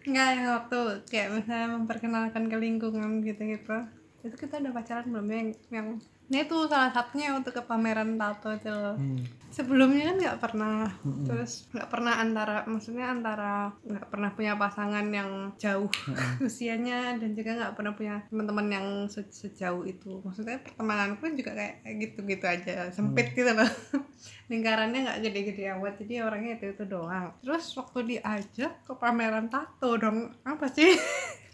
Enggak 0.06 0.28
yang 0.38 0.46
waktu. 0.54 0.80
Kayak 1.10 1.28
misalnya 1.34 1.68
memperkenalkan 1.74 2.44
ke 2.46 2.56
lingkungan 2.56 3.26
gitu-gitu. 3.26 3.78
Itu 4.22 4.36
kita 4.38 4.62
udah 4.62 4.72
pacaran 4.72 5.10
belum 5.10 5.26
ya 5.26 5.36
yang, 5.36 5.50
yang 5.74 5.88
ini 6.26 6.42
tuh 6.44 6.66
salah 6.66 6.90
satunya 6.90 7.30
untuk 7.32 7.54
ke 7.54 7.62
pameran 7.62 8.18
tato 8.18 8.50
itu 8.50 8.66
loh. 8.66 8.98
Hmm. 8.98 9.22
sebelumnya 9.46 10.12
kan 10.12 10.16
nggak 10.20 10.40
pernah. 10.42 10.84
Terus 11.24 11.64
nggak 11.72 11.88
pernah 11.88 12.14
antara 12.20 12.56
maksudnya 12.68 13.08
antara 13.08 13.72
nggak 13.88 14.06
pernah 14.12 14.30
punya 14.36 14.52
pasangan 14.52 15.06
yang 15.08 15.54
jauh 15.56 15.88
usianya 16.44 17.16
dan 17.16 17.32
juga 17.32 17.56
nggak 17.56 17.72
pernah 17.72 17.96
punya 17.96 18.20
teman-teman 18.28 18.66
yang 18.68 18.86
se- 19.08 19.32
sejauh 19.32 19.88
itu. 19.88 20.20
Maksudnya 20.20 20.60
pertemananku 20.60 21.24
juga 21.32 21.56
kayak 21.56 21.88
gitu-gitu 21.88 22.44
aja 22.44 22.92
sempit 22.92 23.32
gitu 23.32 23.48
loh. 23.48 23.70
Lingkarannya 24.52 25.08
nggak 25.08 25.20
gede-gede 25.24 25.72
amat 25.72 26.04
jadi 26.04 26.26
orangnya 26.28 26.60
itu 26.60 26.76
itu 26.76 26.84
doang. 26.84 27.32
Terus 27.40 27.64
waktu 27.80 27.98
diajak 28.18 28.84
ke 28.84 28.92
pameran 28.92 29.48
tato 29.48 29.96
dong 29.96 30.36
apa 30.44 30.68
sih 30.68 30.92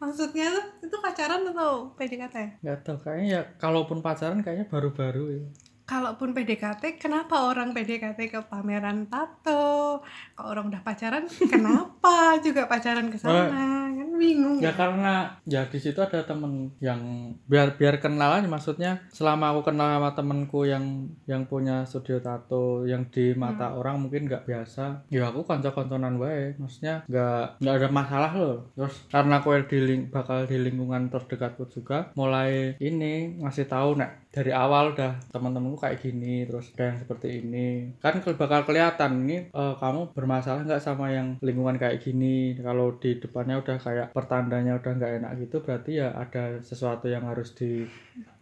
maksudnya 0.00 0.50
tuh 0.52 0.64
itu 0.88 0.96
pacaran 0.98 1.44
atau 1.46 1.92
PDKT 1.94 2.64
nggak 2.64 2.78
tahu 2.82 2.96
kayaknya 3.04 3.26
ya 3.28 3.42
kalaupun 3.60 4.00
pacaran 4.00 4.40
kayaknya 4.40 4.66
baru-baru 4.66 5.24
ya 5.38 5.42
kalaupun 5.90 6.30
PDKT, 6.30 7.02
kenapa 7.02 7.50
orang 7.50 7.74
PDKT 7.74 8.30
ke 8.30 8.40
pameran 8.46 9.10
tato? 9.10 9.98
Kalau 10.38 10.48
orang 10.54 10.70
udah 10.70 10.86
pacaran, 10.86 11.26
kenapa 11.52 12.38
juga 12.38 12.70
pacaran 12.70 13.10
ke 13.10 13.18
sana? 13.18 13.50
Kan 13.90 14.10
bingung. 14.20 14.60
ya 14.60 14.76
karena 14.76 15.32
ya 15.48 15.64
di 15.64 15.80
situ 15.80 15.96
ada 15.96 16.20
temen 16.28 16.68
yang 16.78 17.32
biar 17.48 17.80
biar 17.80 17.96
kenalan 17.98 18.44
maksudnya 18.46 19.00
selama 19.08 19.56
aku 19.56 19.72
kenal 19.72 19.96
sama 19.96 20.12
temenku 20.12 20.68
yang 20.68 21.08
yang 21.24 21.48
punya 21.48 21.88
studio 21.88 22.20
tato 22.20 22.84
yang 22.84 23.08
di 23.08 23.32
mata 23.32 23.72
orang 23.72 23.96
mungkin 23.96 24.28
nggak 24.28 24.44
biasa 24.44 25.08
ya 25.08 25.32
aku 25.32 25.48
konco-konconan 25.48 26.20
wae 26.20 26.52
maksudnya 26.60 27.00
nggak 27.08 27.64
nggak 27.64 27.74
ada 27.80 27.88
masalah 27.88 28.32
loh 28.36 28.56
terus 28.76 29.08
karena 29.08 29.40
aku 29.40 29.56
di 29.64 29.78
ling- 29.80 30.08
bakal 30.12 30.44
di 30.44 30.56
lingkungan 30.60 31.08
terdekatku 31.08 31.64
juga 31.72 32.12
mulai 32.12 32.76
ini 32.76 33.40
ngasih 33.40 33.72
tahu 33.72 33.96
nek 33.96 34.29
dari 34.30 34.54
awal 34.54 34.94
udah 34.94 35.18
teman-temanku 35.34 35.82
kayak 35.82 36.06
gini 36.06 36.46
terus 36.46 36.70
ada 36.78 36.94
yang 36.94 36.98
seperti 37.02 37.28
ini. 37.42 37.90
Kan 37.98 38.22
bakal 38.22 38.62
kelihatan 38.62 39.26
ini 39.26 39.50
eh, 39.50 39.74
kamu 39.78 40.14
bermasalah 40.14 40.62
nggak 40.62 40.82
sama 40.82 41.10
yang 41.10 41.36
lingkungan 41.42 41.76
kayak 41.76 41.98
gini? 41.98 42.54
Kalau 42.54 42.94
di 42.96 43.18
depannya 43.18 43.58
udah 43.58 43.76
kayak 43.82 44.14
pertandanya 44.14 44.78
udah 44.78 44.92
nggak 44.94 45.12
enak 45.22 45.32
gitu 45.42 45.62
berarti 45.62 45.98
ya 45.98 46.14
ada 46.14 46.62
sesuatu 46.62 47.10
yang 47.10 47.26
harus 47.26 47.52
di 47.58 47.84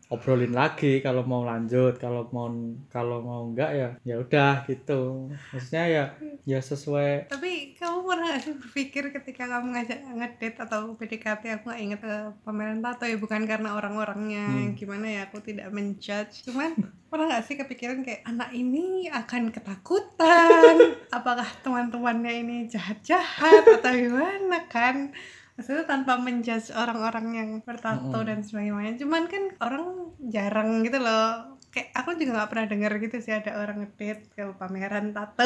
obrolin 0.09 0.57
lagi 0.57 1.05
kalau 1.05 1.21
mau 1.23 1.45
lanjut 1.45 2.00
kalau 2.00 2.25
mau 2.33 2.49
kalau 2.88 3.21
mau 3.21 3.41
enggak 3.45 3.71
ya 3.73 3.88
ya 4.03 4.15
udah 4.17 4.65
gitu. 4.65 5.29
Maksudnya 5.53 5.85
ya 5.87 6.05
ya 6.43 6.59
sesuai. 6.59 7.29
Tapi 7.29 7.77
kamu 7.77 7.99
pernah 8.03 8.27
gak 8.33 8.43
sih 8.43 8.55
berpikir 8.57 9.05
ketika 9.12 9.45
kamu 9.47 9.77
ngajak 9.77 9.99
ngedate 10.09 10.59
atau 10.59 10.97
PDKT 10.97 11.43
aku 11.61 11.65
gak 11.69 11.81
inget 11.81 12.00
ke 12.00 12.15
pameran 12.41 12.81
tato 12.81 13.05
ya 13.05 13.17
bukan 13.17 13.45
karena 13.45 13.77
orang-orangnya 13.77 14.49
Hmm. 14.49 14.73
gimana 14.75 15.07
ya 15.07 15.21
aku 15.29 15.45
tidak 15.45 15.69
menjudge. 15.69 16.49
Cuman 16.49 16.73
pernah 17.09 17.37
gak 17.37 17.45
sih 17.45 17.57
kepikiran 17.57 18.00
kayak 18.00 18.25
anak 18.25 18.49
ini 18.53 19.09
akan 19.09 19.53
ketakutan 19.53 20.77
apakah 21.17 21.49
teman-temannya 21.61 22.33
ini 22.43 22.57
jahat-jahat 22.67 23.65
atau 23.81 23.93
gimana 23.93 24.65
kan 24.69 25.12
maksudnya 25.59 25.91
tanpa 25.91 26.23
menjudge 26.23 26.71
orang-orang 26.71 27.27
yang 27.35 27.50
bertato 27.67 28.15
Mm-mm. 28.15 28.29
dan 28.31 28.38
sebagainya. 28.47 28.95
Cuman 28.95 29.27
kan 29.27 29.43
orang 29.59 30.15
jarang 30.31 30.87
gitu 30.87 31.03
loh. 31.03 31.59
Kayak 31.75 31.91
aku 31.99 32.15
juga 32.15 32.31
nggak 32.38 32.50
pernah 32.55 32.67
dengar 32.71 32.93
gitu 33.03 33.17
sih 33.19 33.35
ada 33.35 33.59
orang 33.59 33.83
ngedate 33.83 34.31
ke 34.33 34.43
pameran 34.55 35.11
tato. 35.11 35.43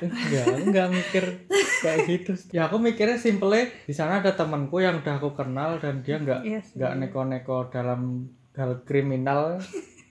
Enggak 0.00 0.44
aku 0.48 0.64
nggak 0.72 0.88
mikir 0.90 1.24
kayak 1.84 1.98
gitu. 2.08 2.32
Ya 2.56 2.66
aku 2.66 2.80
mikirnya 2.80 3.20
simple 3.20 3.84
di 3.84 3.92
sana 3.92 4.24
ada 4.24 4.32
temanku 4.32 4.80
yang 4.80 5.04
udah 5.04 5.14
aku 5.20 5.36
kenal 5.36 5.76
dan 5.76 6.00
dia 6.00 6.16
nggak 6.16 6.40
Iya 6.42 6.60
nggak 6.74 6.92
neko-neko 7.04 7.68
dalam 7.68 8.32
hal 8.56 8.80
kriminal. 8.88 9.60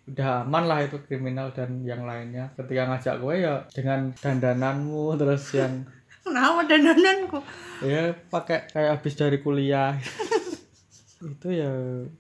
Udah 0.08 0.46
aman 0.46 0.64
lah 0.70 0.80
itu 0.86 1.02
kriminal 1.04 1.52
dan 1.52 1.82
yang 1.84 2.06
lainnya. 2.06 2.54
Ketika 2.54 2.86
ngajak 2.86 3.16
gue 3.20 3.36
ya 3.42 3.66
dengan 3.74 4.14
dandananmu 4.14 5.18
terus 5.18 5.44
yang 5.58 5.90
Kenapa 6.22 6.62
dandananku? 6.66 7.40
ya 7.82 8.14
pakai 8.30 8.70
kayak 8.70 8.90
habis 8.96 9.14
dari 9.16 9.42
kuliah. 9.42 9.98
Itu 11.22 11.50
ya 11.50 11.70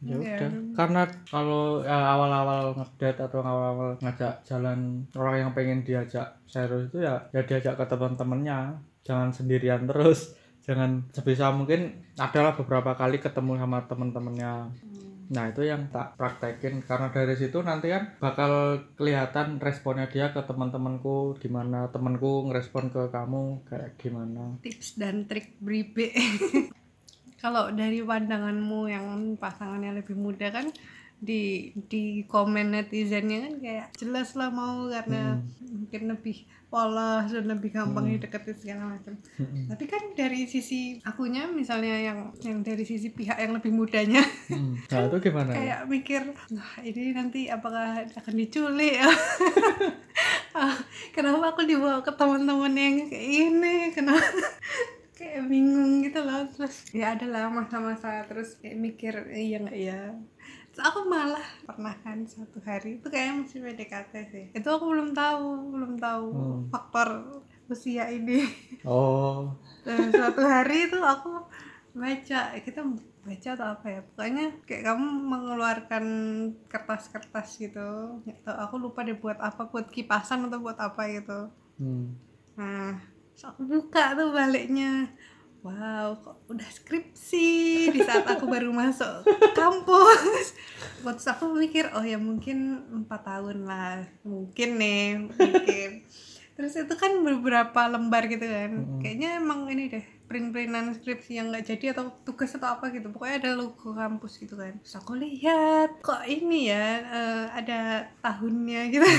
ya 0.01 0.13
Iya. 0.13 0.37
udah. 0.37 0.49
Karena 0.73 1.01
kalau 1.25 1.81
ya, 1.81 1.97
awal-awal 2.13 2.77
ngedate 2.77 3.21
atau 3.25 3.41
awal-awal 3.41 3.97
ngajak 3.97 4.45
jalan 4.45 5.05
orang 5.13 5.35
yang 5.41 5.51
pengen 5.53 5.81
diajak 5.81 6.37
serius 6.45 6.85
itu 6.85 7.01
ya 7.01 7.17
ya 7.29 7.41
diajak 7.41 7.77
ke 7.77 7.85
teman-temannya. 7.85 8.77
Jangan 9.01 9.33
sendirian 9.33 9.89
terus. 9.89 10.37
Jangan 10.61 11.09
sebisa 11.09 11.49
mungkin 11.49 11.89
adalah 12.15 12.53
beberapa 12.53 12.93
kali 12.93 13.17
ketemu 13.17 13.57
sama 13.57 13.81
teman-temannya 13.89 14.69
nah 15.31 15.47
itu 15.47 15.63
yang 15.63 15.87
tak 15.87 16.19
praktekin 16.19 16.83
karena 16.83 17.07
dari 17.07 17.39
situ 17.39 17.63
nanti 17.63 17.87
kan 17.87 18.19
bakal 18.19 18.83
kelihatan 18.99 19.63
responnya 19.63 20.11
dia 20.11 20.35
ke 20.35 20.43
teman-temanku 20.43 21.39
gimana 21.39 21.87
temanku 21.87 22.51
ngerespon 22.51 22.91
ke 22.91 23.07
kamu 23.07 23.63
kayak 23.63 23.95
gimana 23.95 24.59
Tips 24.59 24.99
dan 24.99 25.25
trik 25.25 25.55
bribe. 25.63 26.11
Kalau 27.41 27.73
dari 27.73 28.05
pandanganmu 28.05 28.85
yang 28.85 29.33
pasangannya 29.39 30.03
lebih 30.03 30.13
muda 30.13 30.53
kan 30.53 30.69
di 31.21 31.69
di 31.85 32.25
komen 32.25 32.73
netizennya 32.73 33.45
kan 33.45 33.53
kayak 33.61 33.87
jelas 33.93 34.33
lah 34.33 34.49
mau 34.49 34.89
karena 34.89 35.37
mungkin 35.61 36.09
lebih 36.09 36.43
polos 36.65 37.29
dan 37.29 37.45
lebih 37.45 37.69
gampang 37.69 38.07
dideketin 38.07 38.55
segala 38.55 38.95
macam. 38.95 39.13
Mm-mm. 39.37 39.67
Tapi 39.69 39.85
kan 39.85 40.01
dari 40.15 40.47
sisi 40.47 40.97
akunya 41.03 41.45
misalnya 41.45 41.93
yang 41.93 42.19
yang 42.41 42.63
dari 42.63 42.81
sisi 42.81 43.11
pihak 43.11 43.37
yang 43.37 43.53
lebih 43.53 43.69
mudanya 43.69 44.23
Mm. 44.49 44.75
nah 44.87 45.07
itu 45.07 45.17
gimana 45.29 45.51
ya? 45.51 45.55
kayak 45.55 45.81
mikir 45.87 46.21
nah 46.49 46.71
ini 46.81 47.15
nanti 47.15 47.47
apakah 47.47 48.03
akan 48.03 48.33
diculik 48.35 48.99
Ah, 50.51 50.75
kenapa 51.15 51.55
aku 51.55 51.63
dibawa 51.63 52.03
ke 52.03 52.11
teman-teman 52.11 52.75
yang 52.75 52.95
kayak 53.07 53.23
ini 53.47 53.75
kenapa 53.95 54.19
kayak 55.17 55.47
bingung 55.47 56.03
gitu 56.03 56.19
loh 56.19 56.43
terus 56.51 56.91
ya 56.91 57.15
adalah 57.15 57.47
masa-masa 57.47 58.27
terus 58.27 58.59
kayak 58.59 58.75
mikir 58.75 59.13
iya 59.31 59.63
nggak 59.63 59.77
ya 59.79 59.99
aku 60.81 60.99
malah 61.05 61.45
pernah 61.63 61.95
kan 62.03 62.25
suatu 62.25 62.59
hari. 62.63 62.97
Itu 62.99 63.07
kayak 63.07 63.45
masih 63.45 63.59
PDKT 63.63 64.13
sih. 64.33 64.45
Itu 64.51 64.67
aku 64.67 64.85
belum 64.91 65.09
tahu 65.13 65.45
belum 65.73 65.93
tahu 65.97 66.25
Hmm. 66.31 66.59
faktor 66.73 67.09
usia 67.69 68.09
ini. 68.09 68.43
Oh. 68.83 69.55
Dan 69.85 70.11
suatu 70.11 70.41
hari 70.43 70.89
itu 70.89 70.99
aku 70.99 71.29
baca 71.93 72.39
kita 72.59 72.81
baca 73.21 73.49
atau 73.53 73.67
apa 73.77 73.87
ya? 73.87 74.01
Pokoknya 74.01 74.45
kayak 74.65 74.83
kamu 74.89 75.07
mengeluarkan 75.31 76.05
kertas-kertas 76.67 77.47
gitu. 77.57 77.89
Tahu 78.43 78.57
aku 78.57 78.75
lupa 78.81 79.05
deh 79.05 79.15
buat 79.15 79.37
apa 79.39 79.69
buat 79.69 79.87
kipasan 79.89 80.49
atau 80.49 80.59
buat 80.59 80.77
apa 80.79 81.01
gitu. 81.09 81.39
Hmm. 81.77 82.13
nah 82.51 82.93
terus 83.31 83.47
aku 83.47 83.63
buka 83.65 84.13
tuh 84.13 84.29
baliknya 84.35 85.07
wow 85.61 86.17
kok 86.17 86.41
udah 86.49 86.69
skripsi 86.69 87.49
di 87.93 88.01
saat 88.01 88.25
aku 88.25 88.49
baru 88.49 88.73
masuk 88.73 89.25
kampus? 89.53 90.57
Terus 91.05 91.27
aku 91.29 91.53
mikir 91.53 91.93
oh 91.93 92.01
ya 92.01 92.17
mungkin 92.17 92.81
empat 92.89 93.21
tahun 93.25 93.69
lah. 93.69 94.01
Mungkin 94.25 94.69
nih 94.81 95.05
mungkin. 95.29 95.89
Terus 96.57 96.73
itu 96.77 96.93
kan 96.97 97.13
beberapa 97.21 97.89
lembar 97.89 98.25
gitu 98.25 98.45
kan. 98.45 99.01
Kayaknya 99.01 99.37
emang 99.37 99.69
ini 99.69 99.89
deh 99.89 100.05
print-printan 100.25 100.95
skripsi 100.95 101.43
yang 101.43 101.51
nggak 101.51 101.67
jadi 101.67 101.91
atau 101.91 102.09
tugas 102.25 102.53
atau 102.57 102.77
apa 102.77 102.89
gitu. 102.89 103.13
Pokoknya 103.13 103.41
ada 103.45 103.51
logo 103.53 103.93
kampus 103.93 104.41
gitu 104.41 104.57
kan. 104.57 104.77
Terus 104.81 104.97
aku 104.97 105.13
lihat 105.17 106.01
kok 106.01 106.25
ini 106.25 106.73
ya 106.73 106.85
eh, 107.05 107.45
ada 107.53 108.09
tahunnya 108.25 108.81
gitu. 108.89 109.09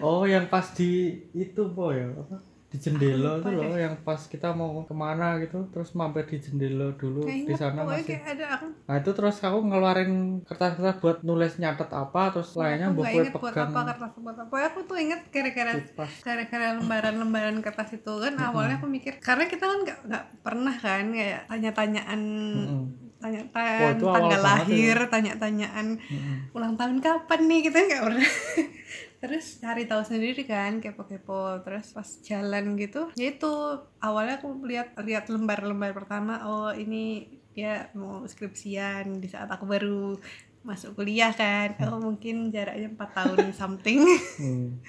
Oh 0.00 0.24
yang 0.24 0.48
pas 0.48 0.72
di 0.72 1.20
itu 1.36 1.62
boy 1.68 2.08
apa 2.08 2.51
di 2.72 2.80
jendela 2.80 3.36
itu 3.36 3.50
loh 3.52 3.76
yang 3.76 4.00
pas 4.00 4.16
kita 4.24 4.48
mau 4.56 4.80
ke 4.88 4.96
mana 4.96 5.36
gitu 5.44 5.68
terus 5.68 5.92
mampir 5.92 6.24
di 6.24 6.40
jendela 6.40 6.88
dulu 6.96 7.20
di 7.28 7.52
sana 7.52 7.84
masih. 7.84 8.16
kayak 8.16 8.24
ada 8.32 8.46
aku. 8.56 8.66
Nah 8.88 8.94
itu 8.96 9.10
terus 9.12 9.36
aku 9.44 9.58
ngeluarin 9.60 10.40
kertas-kertas 10.48 10.96
buat 11.04 11.18
nulis 11.20 11.60
nyatet 11.60 11.92
apa 11.92 12.32
terus 12.32 12.56
lainnya 12.56 12.88
aku 12.88 13.04
buat 13.04 13.12
inget 13.12 13.34
buat 13.36 13.52
pegang. 13.52 13.68
apa 13.76 13.80
kertas 13.92 14.12
buat 14.16 14.36
apa. 14.40 14.54
Aku 14.72 14.78
tuh 14.88 14.96
inget 14.96 15.20
gara-gara 15.28 15.72
kipas 15.76 16.12
gara-gara 16.24 16.66
lembaran-lembaran 16.80 17.56
kertas 17.60 17.92
itu 17.92 18.12
kan 18.16 18.32
awalnya 18.40 18.80
aku 18.80 18.88
mikir 18.88 19.20
karena 19.20 19.44
kita 19.44 19.64
kan 19.68 19.78
nggak 19.84 19.98
nggak 20.08 20.24
pernah 20.40 20.74
kan 20.74 21.04
kayak 21.12 21.40
tanya-tanyaan 21.46 22.20
Mm-mm. 22.24 22.82
tanya 23.20 23.42
Wah, 23.52 23.92
itu 23.92 24.04
awal 24.08 24.16
tanggal 24.16 24.40
ya. 24.40 24.46
lahir 24.48 24.96
tanya-tanyaan 25.12 25.86
Mm-mm. 26.00 26.56
ulang 26.56 26.74
tahun 26.74 27.04
kapan 27.04 27.40
nih 27.44 27.60
kita 27.68 27.78
nggak 27.84 28.02
pernah 28.02 28.30
terus 29.22 29.62
cari 29.62 29.86
tahu 29.86 30.02
sendiri 30.02 30.42
kan 30.42 30.82
kepo-kepo. 30.82 31.62
Terus 31.62 31.94
pas 31.94 32.08
jalan 32.26 32.74
gitu 32.74 33.06
ya 33.14 33.30
itu. 33.30 33.54
Awalnya 34.02 34.42
aku 34.42 34.50
lihat 34.66 34.98
lihat 34.98 35.30
lembar-lembar 35.30 35.94
pertama 35.94 36.42
oh 36.42 36.74
ini 36.74 37.30
dia 37.54 37.86
mau 37.94 38.26
skripsian 38.26 39.22
di 39.22 39.28
saat 39.30 39.46
aku 39.46 39.62
baru 39.70 40.18
masuk 40.66 40.98
kuliah 40.98 41.30
kan. 41.30 41.78
Oh 41.86 42.02
mungkin 42.02 42.50
jaraknya 42.50 42.90
empat 42.90 43.10
tahun 43.14 43.38
something. 43.60 44.02
Hmm. 44.42 44.82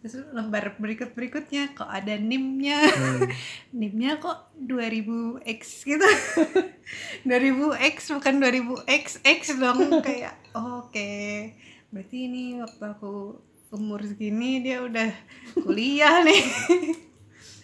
terus 0.00 0.16
lembar 0.32 0.80
berikut 0.80 1.12
berikutnya 1.12 1.76
kok 1.76 1.90
ada 1.90 2.16
nimnya? 2.16 2.88
Hmm. 2.88 3.28
nimnya 3.82 4.16
kok 4.16 4.54
2000x 4.56 5.60
gitu. 5.84 6.08
2000x 7.28 8.16
bukan 8.16 8.34
2000xx 8.38 9.40
dong. 9.60 10.00
Kayak 10.00 10.40
oke. 10.56 11.12
Berarti 11.90 12.16
ini 12.30 12.62
waktu 12.62 12.84
aku 12.86 13.49
umur 13.70 14.02
segini 14.02 14.58
dia 14.58 14.82
udah 14.82 15.14
kuliah 15.62 16.26
nih 16.26 16.42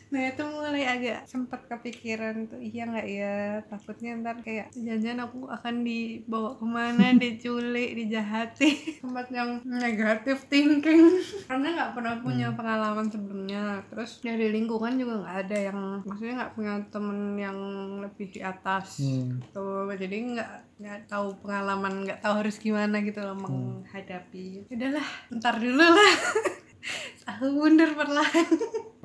nah 0.07 0.23
itu 0.23 0.43
mulai 0.47 0.87
agak 0.87 1.27
sempat 1.27 1.67
kepikiran 1.67 2.47
tuh 2.47 2.63
iya 2.63 2.87
nggak 2.87 3.09
ya? 3.09 3.35
Takutnya 3.67 4.15
ntar 4.23 4.39
kayak 4.41 4.71
jangan 4.73 5.27
aku 5.27 5.51
akan 5.51 5.83
dibawa 5.83 6.55
ke 6.55 6.65
mana 6.65 7.05
diculik 7.23 7.91
dijahati. 7.95 9.03
Tempat 9.03 9.27
yang 9.31 9.51
negatif 9.67 10.47
thinking. 10.47 11.19
Karena 11.45 11.67
nggak 11.75 11.93
pernah 11.93 12.15
punya 12.21 12.55
pengalaman 12.55 13.11
sebelumnya. 13.11 13.83
Terus 13.91 14.23
dari 14.23 14.55
lingkungan 14.55 14.95
juga 14.95 15.27
nggak 15.27 15.37
ada 15.43 15.59
yang 15.73 15.81
maksudnya 16.07 16.35
nggak 16.39 16.55
punya 16.55 16.73
temen 16.87 17.19
yang 17.35 17.59
lebih 18.01 18.27
di 18.31 18.41
atas 18.41 18.99
Hmm. 19.03 19.43
tuh 19.51 19.91
jadi 19.93 20.17
nggak 20.33 20.51
nggak 20.79 20.99
tahu 21.09 21.35
pengalaman 21.41 22.05
nggak 22.05 22.21
tahu 22.21 22.35
harus 22.41 22.57
gimana 22.57 23.03
gitu 23.03 23.19
loh 23.19 23.35
menghadapi. 23.35 24.71
Udahlah 24.71 25.09
ntar 25.35 25.59
dulu 25.59 25.83
lah 25.83 26.15
aku 27.27 27.45
mundur 27.51 27.91
perlahan. 27.93 28.49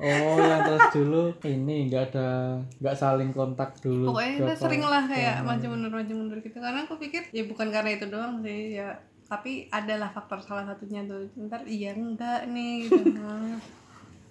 Oh, 0.02 0.38
yang 0.40 0.62
terus 0.66 0.86
dulu 0.94 1.22
ini 1.46 1.86
nggak 1.86 2.14
ada 2.14 2.58
nggak 2.82 2.96
saling 2.98 3.30
kontak 3.30 3.78
dulu. 3.78 4.10
pokoknya 4.10 4.32
kita 4.42 4.54
sering 4.58 4.82
lah 4.82 5.06
kayak 5.06 5.46
maju 5.46 5.66
mundur 5.74 5.92
maju 5.94 6.12
mundur 6.16 6.38
gitu. 6.42 6.58
Karena 6.58 6.86
aku 6.86 6.98
pikir 6.98 7.30
ya 7.30 7.42
bukan 7.46 7.68
karena 7.70 7.94
itu 7.94 8.06
doang 8.10 8.42
sih 8.42 8.78
ya. 8.78 8.98
Tapi 9.26 9.66
adalah 9.70 10.10
faktor 10.10 10.42
salah 10.42 10.66
satunya 10.66 11.06
tuh. 11.06 11.26
Ntar 11.38 11.66
iya 11.66 11.94
enggak 11.94 12.50
nih 12.50 12.90
gitu 12.90 13.14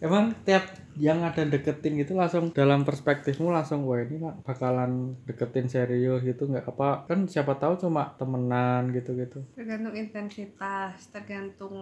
Emang 0.02 0.34
tiap 0.42 0.66
yang 1.00 1.24
ada 1.24 1.48
deketin 1.48 1.96
gitu 2.04 2.18
langsung 2.18 2.52
dalam 2.52 2.84
perspektifmu 2.84 3.48
langsung 3.48 3.88
wah 3.88 4.04
ini 4.04 4.20
lah 4.20 4.36
bakalan 4.44 5.16
deketin 5.24 5.72
serius 5.72 6.20
gitu 6.26 6.52
nggak 6.52 6.68
apa 6.68 7.08
kan 7.08 7.30
siapa 7.32 7.56
tahu 7.56 7.80
cuma 7.80 8.12
temenan 8.20 8.92
gitu 8.92 9.16
gitu. 9.16 9.40
tergantung 9.56 9.96
intensitas 9.96 11.08
tergantung 11.16 11.76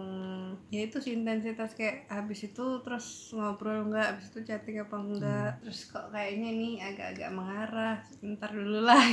ya 0.70 0.86
itu 0.86 1.02
sih 1.02 1.18
intensitas 1.18 1.74
kayak 1.74 2.06
habis 2.06 2.46
itu 2.46 2.64
terus 2.86 3.34
ngobrol 3.34 3.90
enggak 3.90 4.14
habis 4.14 4.30
itu 4.30 4.46
chatting 4.46 4.78
apa 4.78 4.96
enggak 5.00 5.50
terus 5.66 5.90
kok 5.90 6.06
kayaknya 6.14 6.50
nih 6.54 6.74
agak-agak 6.86 7.30
mengarah 7.34 7.98
ntar 8.22 8.50
dulu 8.54 8.78
lah 8.86 9.02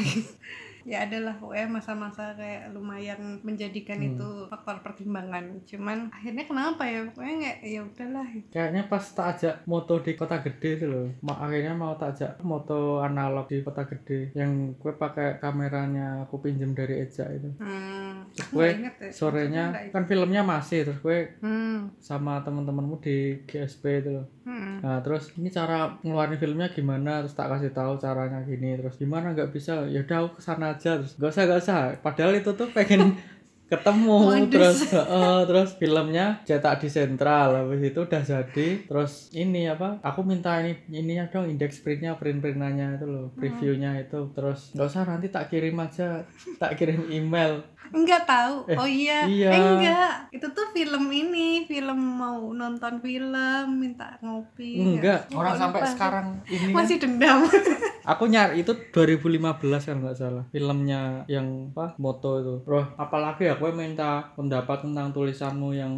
ya 0.87 1.03
adalah 1.03 1.35
pokoknya 1.35 1.67
masa-masa 1.67 2.31
kayak 2.39 2.71
lumayan 2.71 3.43
menjadikan 3.43 3.99
itu 3.99 4.47
faktor 4.47 4.79
pertimbangan 4.79 5.59
cuman 5.67 6.07
akhirnya 6.15 6.47
kenapa 6.47 6.87
ya 6.87 7.03
pokoknya 7.11 7.33
nggak 7.43 7.57
ya 7.67 7.79
udahlah 7.83 8.27
Kayaknya 8.47 8.81
pas 8.87 9.03
tak 9.11 9.27
ajak 9.35 9.55
moto 9.67 9.99
di 9.99 10.15
kota 10.15 10.39
gede 10.39 10.69
itu 10.79 10.85
loh. 10.87 11.07
Ma 11.19 11.35
akhirnya 11.43 11.73
mau 11.75 11.93
tak 11.99 12.15
ajak 12.15 12.31
moto 12.41 13.03
analog 13.03 13.51
di 13.51 13.59
kota 13.59 13.83
gede 13.83 14.31
yang 14.31 14.77
gue 14.79 14.93
pakai 14.95 15.43
kameranya 15.43 16.23
aku 16.23 16.39
pinjem 16.39 16.71
dari 16.71 17.03
Eja 17.03 17.27
itu. 17.27 17.51
hmm, 17.59 18.31
Terus 18.33 18.49
gue 18.53 18.67
inget 18.79 18.95
ya. 19.01 19.09
sorenya 19.11 19.65
kan 19.91 20.07
filmnya 20.07 20.41
masih 20.41 20.87
terus 20.87 20.99
gue 21.03 21.35
hmm, 21.43 21.99
sama 21.99 22.39
teman-temanmu 22.45 22.95
di 23.03 23.43
GSP 23.43 23.83
itu 24.05 24.09
loh. 24.21 24.25
Hmm. 24.47 24.79
Nah 24.79 25.03
terus 25.03 25.35
ini 25.35 25.51
cara 25.51 25.99
ngeluarin 25.99 26.39
filmnya 26.39 26.71
gimana? 26.71 27.21
Terus 27.21 27.35
tak 27.35 27.51
kasih 27.51 27.75
tahu 27.75 27.99
caranya 27.99 28.39
gini. 28.47 28.79
Terus 28.79 28.95
gimana? 28.95 29.35
Nggak 29.35 29.51
bisa. 29.51 29.83
Ya 29.91 30.07
udah 30.07 30.17
aku 30.23 30.39
ke 30.39 30.41
sana 30.47 30.73
aja. 30.73 30.95
Terus 30.97 31.19
gak 31.19 31.31
usah 31.35 31.43
gak 31.43 31.61
usah. 31.61 31.79
Padahal 31.99 32.33
itu 32.39 32.51
tuh 32.55 32.71
pengen 32.71 33.19
ketemu 33.67 34.15
Modus. 34.15 34.47
terus 34.47 34.79
heeh, 34.95 35.39
terus 35.43 35.69
filmnya 35.75 36.39
cetak 36.47 36.79
di 36.79 36.87
sentral 36.87 37.51
habis 37.51 37.83
itu 37.83 37.99
udah 37.99 38.23
jadi 38.23 38.67
terus 38.87 39.27
ini 39.35 39.67
apa 39.67 39.99
aku 39.99 40.23
minta 40.23 40.55
ini 40.63 40.79
ininya 40.87 41.27
dong 41.27 41.51
indeks 41.51 41.83
printnya 41.83 42.15
print 42.15 42.39
printannya 42.39 42.95
itu 42.95 43.05
loh 43.05 43.27
previewnya 43.35 43.99
itu 43.99 44.31
terus 44.31 44.71
nggak 44.71 44.87
usah 44.87 45.03
nanti 45.03 45.27
tak 45.27 45.51
kirim 45.51 45.75
aja 45.83 46.23
tak 46.55 46.79
kirim 46.79 47.11
email 47.11 47.59
Enggak 47.93 48.27
tahu. 48.27 48.67
Eh, 48.67 48.75
oh 48.75 48.89
iya. 48.89 49.23
iya. 49.27 49.49
Eh, 49.53 49.59
enggak. 49.59 50.13
Itu 50.35 50.47
tuh 50.51 50.67
film 50.75 51.07
ini, 51.11 51.63
film 51.67 51.99
mau 52.19 52.51
nonton 52.51 52.99
film, 52.99 53.63
minta 53.79 54.19
ngopi. 54.19 54.81
enggak 54.81 55.31
Aku 55.31 55.39
orang 55.39 55.55
sampai 55.55 55.81
lupa 55.83 55.91
sekarang 55.95 56.27
ini 56.47 56.71
kan 56.73 56.75
masih 56.83 56.97
dendam. 56.99 57.39
Aku 58.15 58.23
nyari 58.31 58.63
itu 58.63 58.71
2015 58.95 59.43
kan 59.83 59.99
nggak 59.99 60.15
salah 60.15 60.43
filmnya 60.47 61.27
yang 61.27 61.75
apa 61.75 61.99
moto 61.99 62.39
itu. 62.39 62.55
Bro, 62.63 62.95
apalagi 62.95 63.51
aku 63.57 63.73
minta 63.73 64.09
pendapat 64.33 64.77
tentang 64.81 65.09
tulisanmu 65.09 65.69
yang 65.71 65.93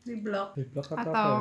di 0.00 0.16
blog 0.16 0.52
di 0.52 0.64
blog 0.66 0.86
atau, 0.86 0.96
apa? 0.96 1.10
atau 1.10 1.32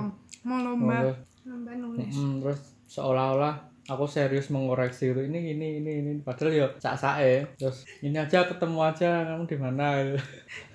mau 0.41 0.59
lomba 0.61 0.97
Oh, 1.01 1.15
lomba 1.45 1.71
nulis. 1.73 2.11
mm, 2.11 2.39
terus 2.39 2.59
seolah-olah 2.87 3.55
aku 3.85 4.05
serius 4.05 4.47
mengoreksi 4.47 5.09
itu 5.09 5.21
ini 5.21 5.53
ini 5.53 5.67
ini 5.77 5.91
ini 5.99 6.11
padahal 6.19 6.51
ya 6.51 6.67
sak 6.77 6.95
sae 6.95 7.41
terus 7.55 7.83
ini 7.99 8.15
aja 8.15 8.45
ketemu 8.45 8.79
aja 8.79 9.25
kamu 9.25 9.43
di 9.45 9.57
mana 9.57 9.85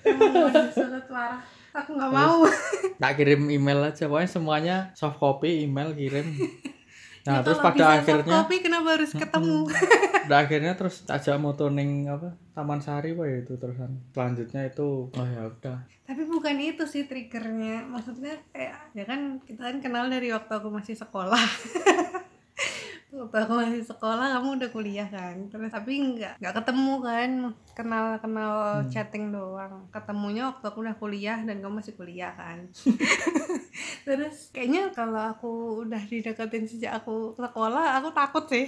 disulut 0.03 1.05
marah. 1.07 1.39
Aku 1.75 1.91
nggak 1.91 2.07
mau. 2.09 2.47
tak 2.95 3.19
kirim 3.19 3.51
email 3.51 3.83
aja 3.83 4.07
pokoknya 4.07 4.29
semuanya 4.29 4.75
soft 4.93 5.19
copy 5.19 5.63
email 5.63 5.91
kirim 5.91 6.23
nah 7.25 7.41
Ya, 7.41 7.41
terus 7.41 7.57
pada 7.57 7.85
akhirnya 7.97 8.45
copy, 8.45 8.55
kenapa 8.61 8.87
harus 9.01 9.11
ketemu? 9.17 9.65
pada 10.25 10.35
akhirnya 10.45 10.73
terus 10.77 11.01
ajak 11.09 11.37
moto 11.41 11.69
ning 11.69 12.05
apa 12.05 12.37
Taman 12.53 12.79
Sari 12.79 13.17
wah 13.17 13.25
itu 13.25 13.57
terusan 13.57 13.97
selanjutnya 14.13 14.69
itu 14.69 15.09
oh 15.09 15.25
ya 15.25 15.49
udah 15.49 15.77
Tapi 16.05 16.21
bukan 16.21 16.61
itu 16.61 16.85
sih 16.85 17.09
triggernya. 17.09 17.81
Maksudnya 17.89 18.37
kayak 18.53 18.93
ya 18.93 19.03
kan 19.09 19.41
kita 19.41 19.73
kan 19.73 19.77
kenal 19.81 20.05
dari 20.05 20.29
waktu 20.29 20.53
aku 20.53 20.69
masih 20.69 20.93
sekolah. 20.93 21.41
waktu 23.15 23.37
aku 23.47 23.53
masih 23.55 23.83
sekolah 23.87 24.27
kamu 24.35 24.59
udah 24.59 24.69
kuliah 24.75 25.07
kan? 25.07 25.35
Terus 25.47 25.71
tapi 25.71 25.93
nggak 26.15 26.43
nggak 26.43 26.55
ketemu 26.61 26.93
kan? 26.99 27.29
Kenal 27.71 28.05
kenal 28.19 28.53
chatting 28.91 29.31
doang. 29.31 29.87
Ketemunya 29.89 30.51
waktu 30.51 30.65
aku 30.67 30.79
udah 30.83 30.95
kuliah 30.99 31.39
dan 31.47 31.63
kamu 31.63 31.79
masih 31.79 31.95
kuliah 31.95 32.35
kan? 32.35 32.67
Terus 34.07 34.51
kayaknya 34.51 34.91
kalau 34.91 35.31
aku 35.31 35.51
udah 35.87 36.01
dideketin 36.05 36.67
sejak 36.67 36.99
aku 36.99 37.33
sekolah 37.35 37.99
aku 37.99 38.11
takut 38.11 38.45
sih. 38.51 38.67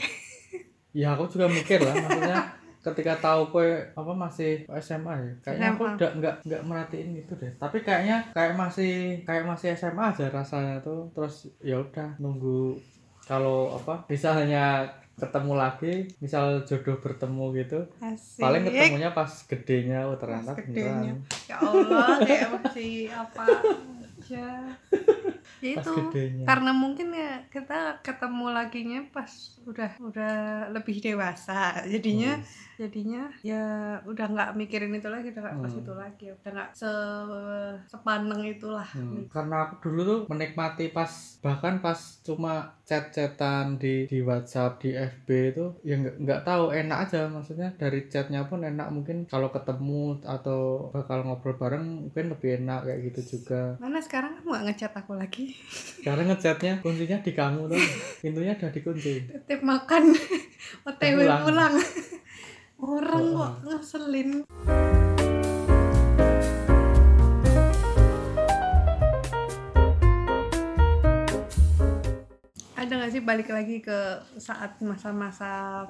Ya 0.96 1.14
aku 1.14 1.30
juga 1.30 1.46
mikir 1.46 1.78
lah, 1.84 1.94
maksudnya 1.94 2.42
ketika 2.82 3.14
tahu 3.20 3.52
kue 3.52 3.70
apa 3.94 4.12
masih 4.16 4.64
SMA 4.80 5.14
ya, 5.20 5.32
kayaknya 5.44 5.68
aku 5.76 5.84
udah 5.94 6.12
nggak 6.18 6.36
nggak 6.48 6.62
merhatiin 6.64 7.20
itu 7.20 7.34
deh. 7.36 7.52
Tapi 7.60 7.84
kayaknya 7.84 8.24
kayak 8.32 8.56
masih 8.56 9.22
kayak 9.28 9.46
masih 9.46 9.76
SMA 9.76 10.16
aja 10.16 10.32
rasanya 10.32 10.80
tuh. 10.80 11.12
Terus 11.12 11.52
ya 11.60 11.84
udah 11.84 12.16
nunggu 12.18 12.80
kalau 13.28 13.76
apa 13.76 14.08
misalnya 14.08 14.88
ketemu 15.14 15.54
lagi, 15.54 15.94
misal 16.18 16.62
jodoh 16.62 17.02
bertemu 17.02 17.46
gitu, 17.58 17.80
Asik. 17.98 18.38
paling 18.38 18.62
ketemunya 18.64 19.10
pas 19.12 19.32
gedenya, 19.44 20.06
oh 20.06 20.14
ternyata 20.14 20.54
Pas 20.54 20.62
gedenya. 20.62 21.14
beneran. 21.18 21.50
ya 21.50 21.56
Allah 21.58 22.08
kayak 22.22 22.50
masih 22.54 23.10
apa 23.10 23.44
aja 23.50 24.48
ya 25.60 25.76
Pas 25.76 25.84
itu. 25.84 25.94
gedenya. 26.10 26.46
karena 26.46 26.72
mungkin 26.72 27.08
ya 27.12 27.42
kita 27.48 28.00
ketemu 28.00 28.46
laginya 28.52 29.00
pas 29.10 29.32
udah 29.64 29.92
udah 30.00 30.34
lebih 30.72 31.02
dewasa. 31.02 31.84
Jadinya 31.86 32.38
jadinya 32.78 33.26
ya 33.42 33.64
udah 34.06 34.26
nggak 34.28 34.52
mikirin 34.54 34.94
itu 34.94 35.10
lagi 35.10 35.30
udah 35.30 35.42
nggak 35.44 35.60
pas 35.60 35.72
Hmm. 35.72 35.82
itu 35.82 35.94
lagi. 35.94 36.26
Udah 36.32 36.52
nggak 36.54 36.70
se 36.72 36.92
sepaneng 37.88 38.42
itulah 38.46 38.86
Hmm, 38.88 39.28
Karena 39.28 39.68
aku 39.68 39.84
dulu 39.84 40.02
tuh 40.04 40.20
menikmati 40.28 40.90
pas 40.90 41.10
bahkan 41.40 41.78
pas 41.78 41.98
cuma 42.22 42.78
chat-chatan 42.84 43.76
di 43.76 44.08
di 44.08 44.24
WhatsApp 44.24 44.80
di 44.80 44.96
FB 44.96 45.28
itu 45.52 45.66
ya 45.84 45.96
nggak 45.98 46.16
nggak 46.20 46.42
tahu 46.44 46.72
enak 46.72 46.98
aja. 47.04 47.28
Maksudnya 47.28 47.70
dari 47.76 48.08
chatnya 48.08 48.46
pun 48.46 48.64
enak. 48.64 48.88
Mungkin 48.90 49.28
kalau 49.28 49.50
ketemu 49.50 50.22
atau 50.24 50.90
bakal 50.90 51.24
ngobrol 51.24 51.56
bareng 51.56 52.08
mungkin 52.08 52.32
lebih 52.32 52.62
enak 52.62 52.86
kayak 52.86 53.00
gitu 53.12 53.22
juga. 53.38 53.76
Mana 53.78 54.00
sekarang 54.00 54.38
kamu 54.38 54.48
nggak 54.48 54.66
ngechat 54.72 54.94
aku 54.94 55.14
lagi 55.14 55.47
karena 56.02 56.32
ngechatnya 56.32 56.80
kuncinya 56.80 57.18
di 57.20 57.32
kamu 57.36 57.68
tuh 57.68 57.82
pintunya 58.24 58.54
udah 58.56 58.72
dikunci 58.72 59.14
titip 59.28 59.62
makan 59.62 60.14
otw 60.88 61.18
Pulang. 61.20 61.42
pulang 61.44 61.76
orang 62.84 63.26
Oh. 63.34 63.42
kok 63.42 63.54
ngeselin 63.66 64.30
ada 72.78 72.92
nggak 72.94 73.12
sih 73.12 73.24
balik 73.26 73.50
lagi 73.50 73.82
ke 73.82 74.00
saat 74.38 74.78
masa-masa 74.86 75.84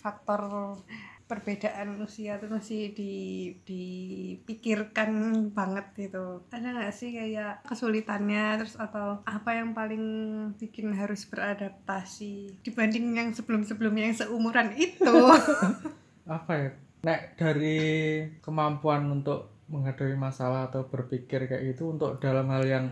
faktor 0.00 0.74
perbedaan 1.30 2.02
usia 2.02 2.42
tuh 2.42 2.50
masih 2.50 2.90
di 2.90 3.14
dipikirkan 3.62 5.10
banget 5.54 5.86
gitu. 5.94 6.42
Ada 6.50 6.74
nggak 6.74 6.90
sih 6.90 7.14
kayak 7.14 7.62
kesulitannya? 7.62 8.58
Terus 8.58 8.74
atau 8.74 9.22
apa 9.22 9.50
yang 9.54 9.70
paling 9.70 10.04
bikin 10.58 10.90
harus 10.98 11.22
beradaptasi 11.30 12.58
dibanding 12.66 13.14
yang 13.14 13.30
sebelum-sebelumnya 13.30 14.10
yang 14.10 14.18
seumuran 14.18 14.74
itu? 14.74 15.14
Apa 16.26 16.52
ya? 16.58 16.70
Nek 17.06 17.38
dari 17.38 17.78
kemampuan 18.42 19.06
untuk 19.08 19.62
menghadapi 19.70 20.18
masalah 20.18 20.66
atau 20.66 20.90
berpikir 20.90 21.46
kayak 21.46 21.62
gitu 21.72 21.94
untuk 21.94 22.18
dalam 22.18 22.50
hal 22.50 22.66
yang 22.66 22.86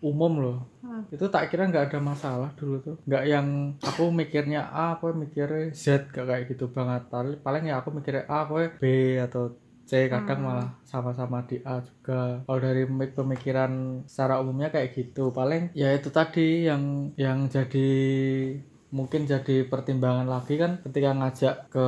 umum 0.00 0.32
loh. 0.40 0.56
Hmm. 0.64 0.75
Itu 1.10 1.26
tak 1.26 1.48
kira 1.48 1.66
nggak 1.66 1.90
ada 1.92 1.98
masalah 2.00 2.50
dulu 2.54 2.76
tuh. 2.80 2.96
Nggak 3.04 3.24
yang 3.24 3.46
aku 3.78 4.10
mikirnya 4.10 4.66
A 4.68 4.94
aku 4.94 5.12
mikirnya 5.12 5.70
Z 5.70 6.10
gak 6.10 6.26
kayak 6.26 6.44
gitu 6.50 6.68
banget. 6.68 7.06
Paling 7.06 7.38
paling 7.40 7.64
ya 7.66 7.78
aku 7.78 7.90
mikirnya 7.90 8.24
A 8.26 8.44
aku 8.44 8.66
B 8.78 8.84
atau 9.18 9.54
C 9.86 10.10
kadang 10.10 10.42
Hmm. 10.42 10.46
malah 10.50 10.68
sama-sama 10.82 11.46
di 11.46 11.62
A 11.62 11.78
juga. 11.78 12.42
Kalau 12.42 12.58
dari 12.58 12.82
pemi- 12.82 13.14
pemikiran 13.14 13.72
secara 14.04 14.42
umumnya 14.42 14.68
kayak 14.68 14.90
gitu. 14.92 15.30
Paling 15.30 15.70
ya 15.72 15.94
itu 15.94 16.10
tadi 16.10 16.66
yang 16.66 17.14
yang 17.14 17.46
jadi 17.46 17.88
mungkin 18.90 19.26
jadi 19.26 19.66
pertimbangan 19.66 20.26
lagi 20.26 20.58
kan 20.58 20.82
ketika 20.82 21.10
ngajak 21.12 21.56
ke 21.70 21.86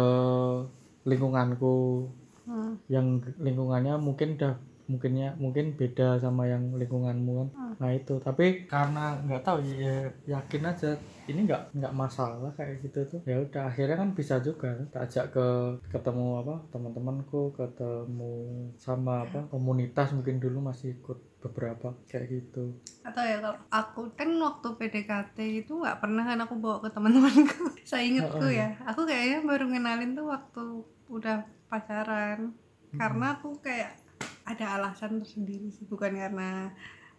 lingkunganku. 1.04 2.06
Hmm. 2.48 2.80
yang 2.88 3.20
lingkungannya 3.36 4.00
mungkin 4.00 4.40
udah 4.40 4.56
mungkinnya 4.88 5.36
mungkin 5.36 5.76
beda 5.76 6.16
sama 6.18 6.48
yang 6.48 6.74
lingkunganmu 6.74 7.32
kan. 7.36 7.48
Hmm. 7.54 7.74
nah 7.78 7.90
itu. 7.92 8.16
Tapi 8.18 8.64
karena 8.64 9.20
nggak 9.22 9.44
tahu 9.44 9.60
ya 9.76 10.08
yakin 10.26 10.64
aja 10.64 10.96
ini 11.28 11.44
nggak 11.44 11.76
nggak 11.76 11.94
masalah 11.94 12.50
kayak 12.56 12.80
gitu 12.82 13.04
tuh. 13.04 13.20
Ya 13.28 13.38
udah 13.38 13.68
akhirnya 13.68 14.00
kan 14.00 14.10
bisa 14.16 14.40
juga 14.40 14.72
tak 14.88 15.12
ajak 15.12 15.26
ke 15.36 15.46
ketemu 15.92 16.40
apa 16.40 16.54
teman-temanku 16.72 17.52
ketemu 17.54 18.32
sama 18.80 19.28
apa 19.28 19.44
komunitas 19.52 20.16
mungkin 20.16 20.40
dulu 20.40 20.72
masih 20.72 20.96
ikut 20.96 21.20
beberapa 21.38 21.94
kayak 22.10 22.26
gitu. 22.32 22.74
Atau 23.04 23.22
ya 23.22 23.38
kalau 23.38 23.60
aku 23.70 24.00
kan 24.18 24.28
waktu 24.40 24.68
PDKT 24.74 25.38
itu 25.62 25.72
nggak 25.78 26.00
pernah 26.02 26.24
kan 26.26 26.40
aku 26.42 26.58
bawa 26.58 26.82
ke 26.82 26.90
teman-temanku. 26.90 27.76
Saya 27.88 28.02
ingetku 28.08 28.36
Oh, 28.38 28.46
oh. 28.46 28.50
ya 28.50 28.74
aku 28.88 29.04
kayaknya 29.04 29.44
baru 29.44 29.66
kenalin 29.68 30.16
tuh 30.16 30.26
waktu 30.32 30.64
udah 31.12 31.44
pacaran. 31.68 32.56
Karena 32.96 33.36
aku 33.36 33.52
kayak 33.60 34.07
ada 34.56 34.80
alasan 34.80 35.20
tersendiri 35.20 35.68
sih 35.68 35.84
bukan 35.84 36.16
karena 36.16 36.72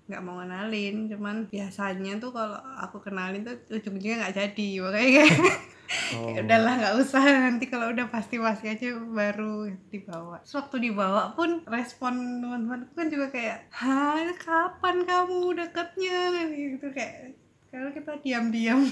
nggak 0.10 0.24
mau 0.26 0.42
kenalin 0.42 1.06
cuman 1.06 1.46
biasanya 1.46 2.18
tuh 2.18 2.34
kalau 2.34 2.58
aku 2.82 2.98
kenalin 2.98 3.46
tuh 3.46 3.54
ujung-ujungnya 3.70 4.26
nggak 4.26 4.36
jadi 4.42 4.70
makanya 4.82 5.22
kayak 5.30 5.58
oh. 6.16 6.30
kayak 6.30 6.46
udahlah 6.46 6.74
nggak 6.78 6.96
usah 7.02 7.24
nanti 7.50 7.66
kalau 7.66 7.90
udah 7.90 8.08
pasti 8.14 8.38
pasti 8.38 8.70
aja 8.70 8.94
baru 8.98 9.74
dibawa. 9.90 10.38
Terus 10.46 10.56
waktu 10.62 10.76
dibawa 10.90 11.34
pun 11.34 11.66
respon 11.66 12.42
teman-teman 12.42 12.86
kan 12.94 13.08
juga 13.10 13.28
kayak 13.34 13.58
hah 13.74 14.30
kapan 14.38 15.06
kamu 15.06 15.58
deketnya? 15.58 16.20
Gitu 16.54 16.88
kayak 16.94 17.34
kalau 17.74 17.90
kita 17.94 18.12
diam-diam. 18.22 18.86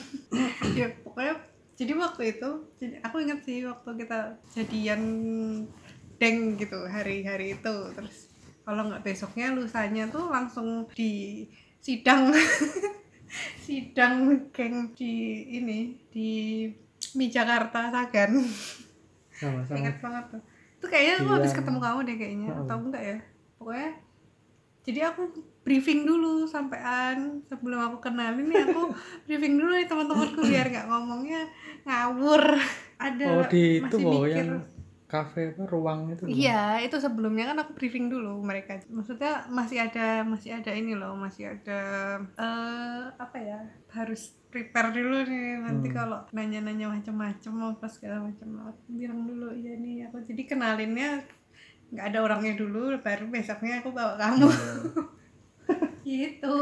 Ya 0.78 0.94
pokoknya 1.02 1.42
jadi 1.78 1.94
waktu 1.98 2.38
itu 2.38 2.50
jadi 2.78 3.02
aku 3.02 3.22
ingat 3.22 3.42
sih 3.46 3.66
waktu 3.66 3.90
kita 3.98 4.38
jadian 4.54 5.02
deng 6.18 6.58
gitu 6.58 6.86
hari-hari 6.86 7.58
itu 7.58 7.76
terus 7.94 8.27
kalau 8.68 8.92
nggak 8.92 9.00
besoknya 9.00 9.56
lusanya 9.56 10.12
tuh 10.12 10.28
langsung 10.28 10.92
di 10.92 11.48
sidang. 11.80 12.36
Sidang 13.64 14.48
geng 14.52 14.92
di 14.92 15.44
ini 15.56 15.96
di 16.12 16.64
Mi 17.16 17.32
Jakarta 17.32 17.88
Sagan. 17.88 18.44
Sama-sama. 19.32 19.78
Ingat 19.80 19.96
banget 20.04 20.26
tuh. 20.36 20.42
Itu 20.80 20.86
kayaknya 20.92 21.14
aku 21.24 21.30
habis 21.32 21.52
Iya. 21.56 21.58
ketemu 21.64 21.80
kamu 21.80 22.00
deh 22.04 22.16
kayaknya. 22.20 22.50
Oh. 22.52 22.64
atau 22.64 22.78
enggak 22.84 23.04
ya? 23.04 23.18
Pokoknya 23.56 23.92
jadi 24.88 25.00
aku 25.12 25.22
briefing 25.64 26.04
dulu 26.04 26.48
sampean. 26.48 27.44
Sebelum 27.48 27.80
aku 27.88 27.98
kenalin 28.04 28.48
nih 28.52 28.68
aku 28.68 28.92
briefing 29.28 29.56
dulu 29.60 29.72
nih 29.76 29.88
teman-temanku 29.88 30.40
biar 30.44 30.68
nggak 30.68 30.88
ngomongnya 30.88 31.42
ngawur. 31.88 32.44
Ada 33.00 33.26
oh 33.32 33.44
di 33.48 33.80
itu 33.80 33.96
masih 33.96 34.04
loh 34.04 34.24
mikir 34.28 34.36
yang 34.44 34.52
kafe 35.12 35.42
apa 35.56 35.64
ruang 35.74 36.00
itu. 36.14 36.24
Iya, 36.28 36.52
itu 36.84 36.96
sebelumnya 37.06 37.44
kan 37.50 37.58
aku 37.64 37.72
briefing 37.78 38.06
dulu 38.14 38.30
mereka. 38.50 38.72
Maksudnya 38.98 39.48
masih 39.58 39.78
ada 39.86 40.28
masih 40.32 40.50
ada 40.60 40.72
ini 40.80 40.92
loh, 41.00 41.12
masih 41.16 41.44
ada 41.54 41.74
eh 42.36 43.02
apa 43.24 43.38
ya? 43.40 43.60
Harus 43.98 44.22
prepare 44.52 44.90
dulu 44.96 45.16
nih 45.28 45.60
nanti 45.66 45.88
Hmm. 45.88 45.98
kalau 45.98 46.20
nanya-nanya 46.36 46.88
macam-macam 46.96 47.54
apa 47.76 47.86
segala 47.92 48.16
macam 48.28 48.48
bilang 48.88 49.20
dulu 49.28 49.48
iya 49.60 49.76
nih 49.84 49.96
aku 50.08 50.24
jadi 50.24 50.42
kenalinnya 50.50 51.08
nggak 51.92 52.06
ada 52.12 52.20
orangnya 52.26 52.54
dulu 52.62 52.80
baru 53.04 53.26
besoknya 53.32 53.80
aku 53.84 53.90
bawa 53.96 54.14
kamu 54.22 54.48
gitu. 56.08 56.58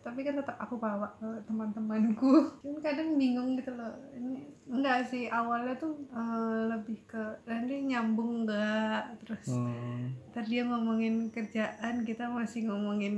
Tapi 0.00 0.20
kan 0.22 0.38
tetap 0.38 0.54
aku 0.56 0.78
bawa 0.78 1.10
ke 1.18 1.26
teman-temanku. 1.44 2.62
Cuman 2.62 2.78
kadang 2.78 3.18
bingung 3.18 3.58
gitu 3.58 3.74
loh. 3.74 3.90
Ini 4.14 4.38
enggak 4.70 5.10
sih 5.10 5.26
awalnya 5.26 5.74
tuh 5.74 5.98
eh, 6.08 6.60
lebih 6.70 7.02
ke 7.04 7.22
nanti 7.44 7.74
nyambung 7.84 8.46
enggak? 8.46 9.18
Terus 9.20 9.50
Hmm. 9.50 10.14
ntar 10.30 10.46
dia 10.46 10.62
ngomongin 10.62 11.30
kerjaan 11.30 12.02
kita 12.02 12.30
masih 12.30 12.70
ngomongin 12.70 13.14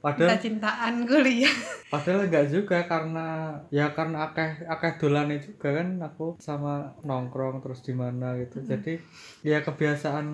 padahal 0.00 0.32
cinta-cintaan 0.32 1.04
kuliah 1.04 1.52
Padahal 1.90 2.22
enggak 2.22 2.46
juga 2.48 2.86
karena 2.86 3.26
ya 3.68 3.90
karena 3.90 4.22
akeh 4.24 4.62
akeh 4.64 4.92
dolane 4.96 5.36
juga 5.38 5.74
kan 5.74 5.98
aku 6.00 6.38
sama 6.38 6.94
nongkrong 7.02 7.58
terus 7.58 7.82
di 7.82 7.90
mana 7.92 8.38
gitu. 8.38 8.62
Jadi 8.62 8.94
ya 9.42 9.58
kebiasaan 9.58 10.26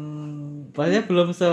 maksudnya 0.69 1.03
belum 1.03 1.33
se 1.33 1.49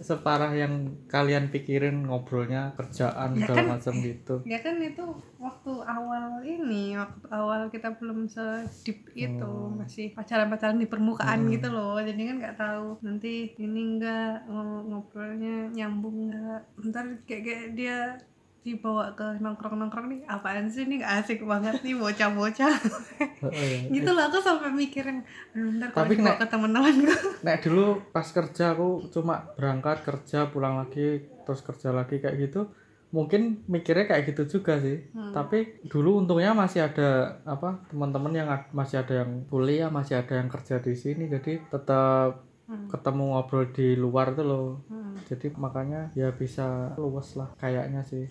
separah 0.00 0.54
yang 0.54 0.74
kalian 1.04 1.50
pikirin 1.50 2.06
ngobrolnya 2.06 2.72
kerjaan 2.74 3.34
Ya 3.34 3.42
segala 3.42 3.58
kan- 3.58 3.70
macam 3.74 3.94
gitu. 4.00 4.34
ya 4.44 4.58
kan 4.58 4.78
itu 4.78 5.02
waktu 5.36 5.72
awal 5.82 6.24
ini 6.40 6.94
waktu 6.94 7.26
awal 7.28 7.66
kita 7.68 7.90
belum 7.92 8.30
sedip 8.30 9.02
itu 9.10 9.34
Hmm. 9.42 9.76
masih 9.76 10.14
pacaran-pacaran 10.14 10.78
di 10.78 10.86
permukaan 10.86 11.42
Hmm. 11.42 11.50
gitu 11.50 11.68
loh 11.68 11.98
jadi 11.98 12.22
kan 12.24 12.36
nggak 12.38 12.56
tahu 12.56 13.02
nanti 13.02 13.50
ini 13.56 13.98
enggak 13.98 14.46
ngobrolnya 14.86 15.68
nyambung 15.70 16.30
enggak 16.30 16.62
ntar 16.86 17.04
kayak, 17.24 17.42
kayak 17.50 17.74
dia 17.74 17.98
dibawa 18.60 19.08
ke 19.10 19.40
nongkrong-nongkrong 19.40 20.06
nih 20.06 20.20
apaan 20.26 20.68
sih 20.68 20.84
nih 20.84 21.00
asik 21.00 21.42
banget 21.42 21.80
nih 21.80 21.96
bocah-bocah 21.96 22.74
Heeh, 23.42 23.88
ya. 23.88 23.88
gitu 23.90 24.10
loh 24.10 24.22
aku 24.22 24.36
sampai 24.38 24.68
mikirin 24.70 25.24
"Aduh, 25.50 25.80
ntar 25.80 25.88
kalau 25.90 26.04
Tapi 26.04 26.20
nek- 26.20 26.36
ke 26.36 26.46
temen-temenku 26.46 27.14
Nek 27.42 27.58
dulu 27.60 27.84
pas 28.10 28.28
kerja 28.28 28.64
aku 28.70 29.08
cuma 29.08 29.48
berangkat 29.56 30.04
kerja 30.04 30.46
pulang 30.46 30.76
lagi 30.76 31.24
terus 31.40 31.60
kerja 31.60 31.88
lagi 31.90 32.20
kayak 32.20 32.36
gitu 32.38 32.68
mungkin 33.10 33.64
mikirnya 33.66 34.06
kayak 34.06 34.28
gitu 34.28 34.42
juga 34.52 34.76
sih 34.78 35.08
Hmm. 35.10 35.32
tapi 35.32 35.80
dulu 35.82 36.20
untungnya 36.20 36.52
masih 36.52 36.84
ada 36.84 37.08
apa 37.42 37.80
teman-teman 37.88 38.30
yang 38.30 38.48
masih 38.70 39.00
ada 39.00 39.24
yang 39.24 39.42
kuliah 39.46 39.88
masih 39.88 40.14
ada 40.14 40.36
yang 40.36 40.46
kerja 40.46 40.78
di 40.78 40.92
sini 40.92 41.26
jadi 41.26 41.64
tetap 41.66 42.44
Hmm. 42.70 42.86
ketemu 42.86 43.34
ngobrol 43.34 43.66
di 43.74 43.98
luar 43.98 44.30
tuh 44.38 44.46
loh 44.46 44.66
Hmm. 44.86 45.18
jadi 45.26 45.50
makanya 45.58 46.14
ya 46.14 46.30
bisa 46.30 46.94
luas 46.94 47.34
lah 47.34 47.50
kayaknya 47.58 48.06
sih 48.06 48.30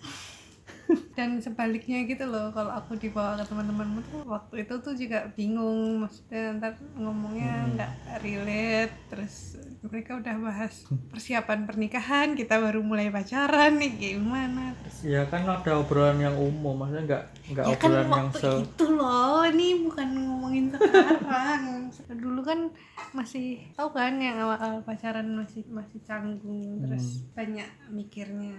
dan 1.12 1.38
sebaliknya 1.38 2.02
gitu 2.04 2.24
loh 2.24 2.50
kalau 2.50 2.72
aku 2.72 2.94
dibawa 2.94 3.34
ke 3.34 3.44
teman-temanmu 3.44 4.00
tuh 4.04 4.22
waktu 4.24 4.54
itu 4.60 4.74
tuh 4.76 4.94
juga 4.94 5.30
bingung 5.30 6.00
maksudnya 6.00 6.56
ntar 6.56 6.72
ngomongnya 6.94 7.52
Hmm. 7.60 7.72
nggak 7.72 7.90
relate 8.20 8.94
terus 9.08 9.34
mereka 9.80 10.14
udah 10.14 10.34
bahas 10.36 10.84
persiapan 11.08 11.64
pernikahan 11.64 12.32
kita 12.32 12.56
baru 12.56 12.80
mulai 12.80 13.08
pacaran 13.08 13.74
nih 13.74 13.92
gimana 14.12 14.76
terus 14.76 14.96
ya 15.02 15.24
kan 15.24 15.42
ada 15.42 15.72
obrolan 15.76 16.18
yang 16.18 16.34
umum 16.34 16.76
maksudnya 16.76 17.04
nggak 17.06 17.24
nggak 17.50 17.64
ya 17.64 17.76
kan 17.76 17.88
obrolan 17.88 18.06
yang 18.06 18.26
waktu 18.28 18.40
se 18.40 18.50
itu 18.60 18.86
loh 18.86 19.40
ini 19.42 19.68
bukan 19.82 20.08
ngomongin 20.16 20.64
sekarang 20.70 21.62
dulu 22.22 22.40
kan 22.42 22.60
masih 23.10 23.46
tahu 23.72 23.90
kan 23.90 24.14
yang 24.16 24.36
awal-awal 24.36 24.82
pacaran 24.82 25.26
masih 25.32 25.62
masih 25.68 25.98
canggung 26.02 26.80
terus 26.80 27.00
Hmm. 27.00 27.26
banyak 27.34 27.68
mikirnya 27.90 28.56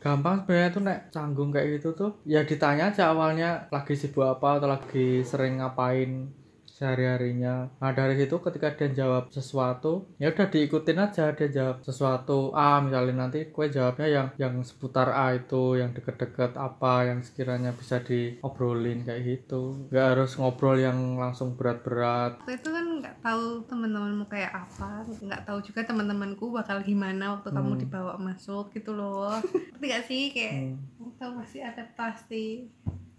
gampang 0.00 0.42
sebenarnya 0.42 0.70
tuh 0.72 0.82
nek 0.82 1.00
canggung 1.12 1.52
kayak 1.52 1.78
gitu 1.78 1.88
tuh 1.92 2.10
ya 2.24 2.40
ditanya 2.48 2.88
aja 2.88 3.12
awalnya 3.12 3.68
lagi 3.68 3.92
sibuk 3.92 4.24
apa 4.24 4.56
atau 4.56 4.68
lagi 4.72 5.20
sering 5.20 5.60
ngapain 5.60 6.32
sehari-harinya. 6.80 7.68
Nah 7.76 7.92
dari 7.92 8.16
situ 8.16 8.40
ketika 8.40 8.72
dia 8.72 8.88
jawab 8.96 9.28
sesuatu 9.28 10.08
ya 10.16 10.32
udah 10.32 10.48
diikutin 10.48 10.96
aja 10.98 11.24
dia 11.30 11.48
jawab 11.48 11.84
sesuatu 11.84 12.56
A 12.56 12.80
misalnya 12.80 13.14
nanti 13.20 13.44
kue 13.46 13.68
jawabnya 13.68 14.08
yang 14.08 14.26
yang 14.34 14.54
seputar 14.60 15.12
A 15.12 15.36
itu 15.36 15.76
yang 15.76 15.92
deket-deket 15.92 16.56
apa 16.56 17.04
yang 17.04 17.20
sekiranya 17.20 17.70
bisa 17.70 18.00
diobrolin 18.00 19.04
kayak 19.04 19.22
gitu. 19.22 19.86
Nggak 19.92 20.06
harus 20.16 20.32
ngobrol 20.34 20.80
yang 20.80 20.96
langsung 21.14 21.52
berat-berat. 21.52 22.40
Waktu 22.40 22.56
itu 22.56 22.68
kan 22.70 22.86
nggak 22.98 23.16
tahu 23.20 23.44
teman-temanmu 23.68 24.24
kayak 24.26 24.52
apa 24.56 25.04
nggak 25.04 25.42
tahu 25.44 25.58
juga 25.60 25.84
teman-temanku 25.84 26.48
bakal 26.48 26.80
gimana 26.80 27.36
waktu 27.36 27.52
kamu 27.52 27.68
Hmm. 27.70 27.82
dibawa 27.82 28.14
masuk 28.16 28.72
gitu 28.72 28.96
loh. 28.96 29.36
Ngerti 29.76 29.86
gak 29.86 30.04
sih? 30.06 30.22
Kayak 30.30 30.54
Hmm, 30.62 30.76
kita 31.12 31.26
masih 31.28 31.60
adaptasi 31.66 32.44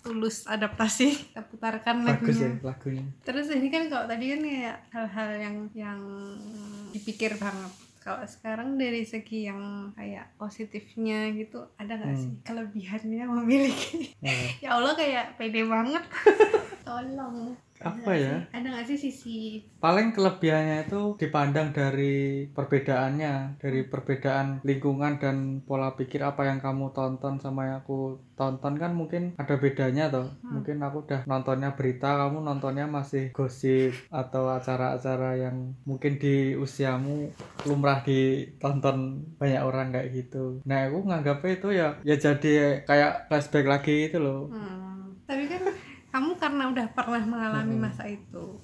tulus 0.02 0.44
adaptasi 0.46 1.08
kita 1.30 1.42
putarkan 1.44 2.04
bagus 2.04 2.36
ya 2.36 2.50
lagunya. 2.50 2.60
Lagunya 2.64 3.06
terus 3.22 3.48
ini 3.50 3.68
kan 3.68 3.84
kalau 3.86 4.06
tadi 4.06 4.26
kan 4.28 4.42
kayak 4.42 4.78
hal-hal 4.90 5.30
yang 5.38 5.56
yang 5.74 6.00
dipikir 6.90 7.38
banget. 7.38 7.70
Kalau 7.98 8.26
sekarang 8.26 8.76
dari 8.76 9.06
segi 9.06 9.46
yang 9.46 9.62
kayak 9.94 10.34
positifnya 10.36 11.30
gitu 11.32 11.62
ada 11.76 11.96
nggak 11.96 12.10
Hmm. 12.10 12.18
sih 12.18 12.34
kelebihannya 12.42 13.24
memiliki? 13.30 14.18
Nah, 14.20 14.34
ya 14.66 14.70
Allah 14.74 14.94
kayak 14.94 15.38
pede 15.38 15.62
banget. 15.64 16.02
Tolong 16.88 17.54
apa 17.82 18.12
ya? 18.14 18.36
ada 18.54 18.68
nggak 18.72 18.86
sih 18.94 19.00
sisi 19.10 19.40
paling 19.82 20.14
kelebihannya 20.14 20.86
itu 20.86 21.18
dipandang 21.18 21.74
dari 21.74 22.46
perbedaannya 22.54 23.58
dari 23.58 23.82
perbedaan 23.86 24.62
lingkungan 24.62 25.18
dan 25.18 25.66
pola 25.66 25.98
pikir 25.98 26.22
apa 26.22 26.46
yang 26.46 26.62
kamu 26.62 26.94
tonton 26.94 27.42
sama 27.42 27.68
yang 27.68 27.82
aku 27.82 28.22
tonton 28.42 28.74
kan 28.82 28.98
mungkin 28.98 29.38
ada 29.38 29.54
bedanya 29.62 30.10
toh. 30.10 30.26
Mungkin 30.42 30.82
aku 30.82 31.06
udah 31.06 31.22
nontonnya 31.30 31.78
berita 31.78 32.18
kamu 32.18 32.42
nontonnya 32.42 32.90
masih 32.90 33.30
gosip 33.38 33.94
atau 34.10 34.50
acara-acara 34.50 35.38
yang 35.38 35.78
mungkin 35.86 36.18
di 36.18 36.58
usiamu 36.58 37.30
lumrah 37.70 38.02
ditonton 38.02 39.22
banyak 39.38 39.62
orang 39.62 39.94
kayak 39.94 40.10
gitu. 40.18 40.66
Nah 40.66 40.90
aku 40.90 41.06
nganggapnya 41.06 41.52
itu 41.54 41.68
ya 41.70 41.88
ya 42.02 42.16
jadi 42.18 42.82
kayak 42.90 43.30
flashback 43.30 43.70
lagi 43.70 44.10
itu 44.10 44.18
loh. 44.18 44.50
Hmm, 44.50 45.22
tapi 45.30 45.46
kan 45.46 45.62
karena 46.62 46.78
udah 46.78 46.88
pernah 46.94 47.24
mengalami 47.26 47.74
masa 47.74 48.06
itu. 48.06 48.62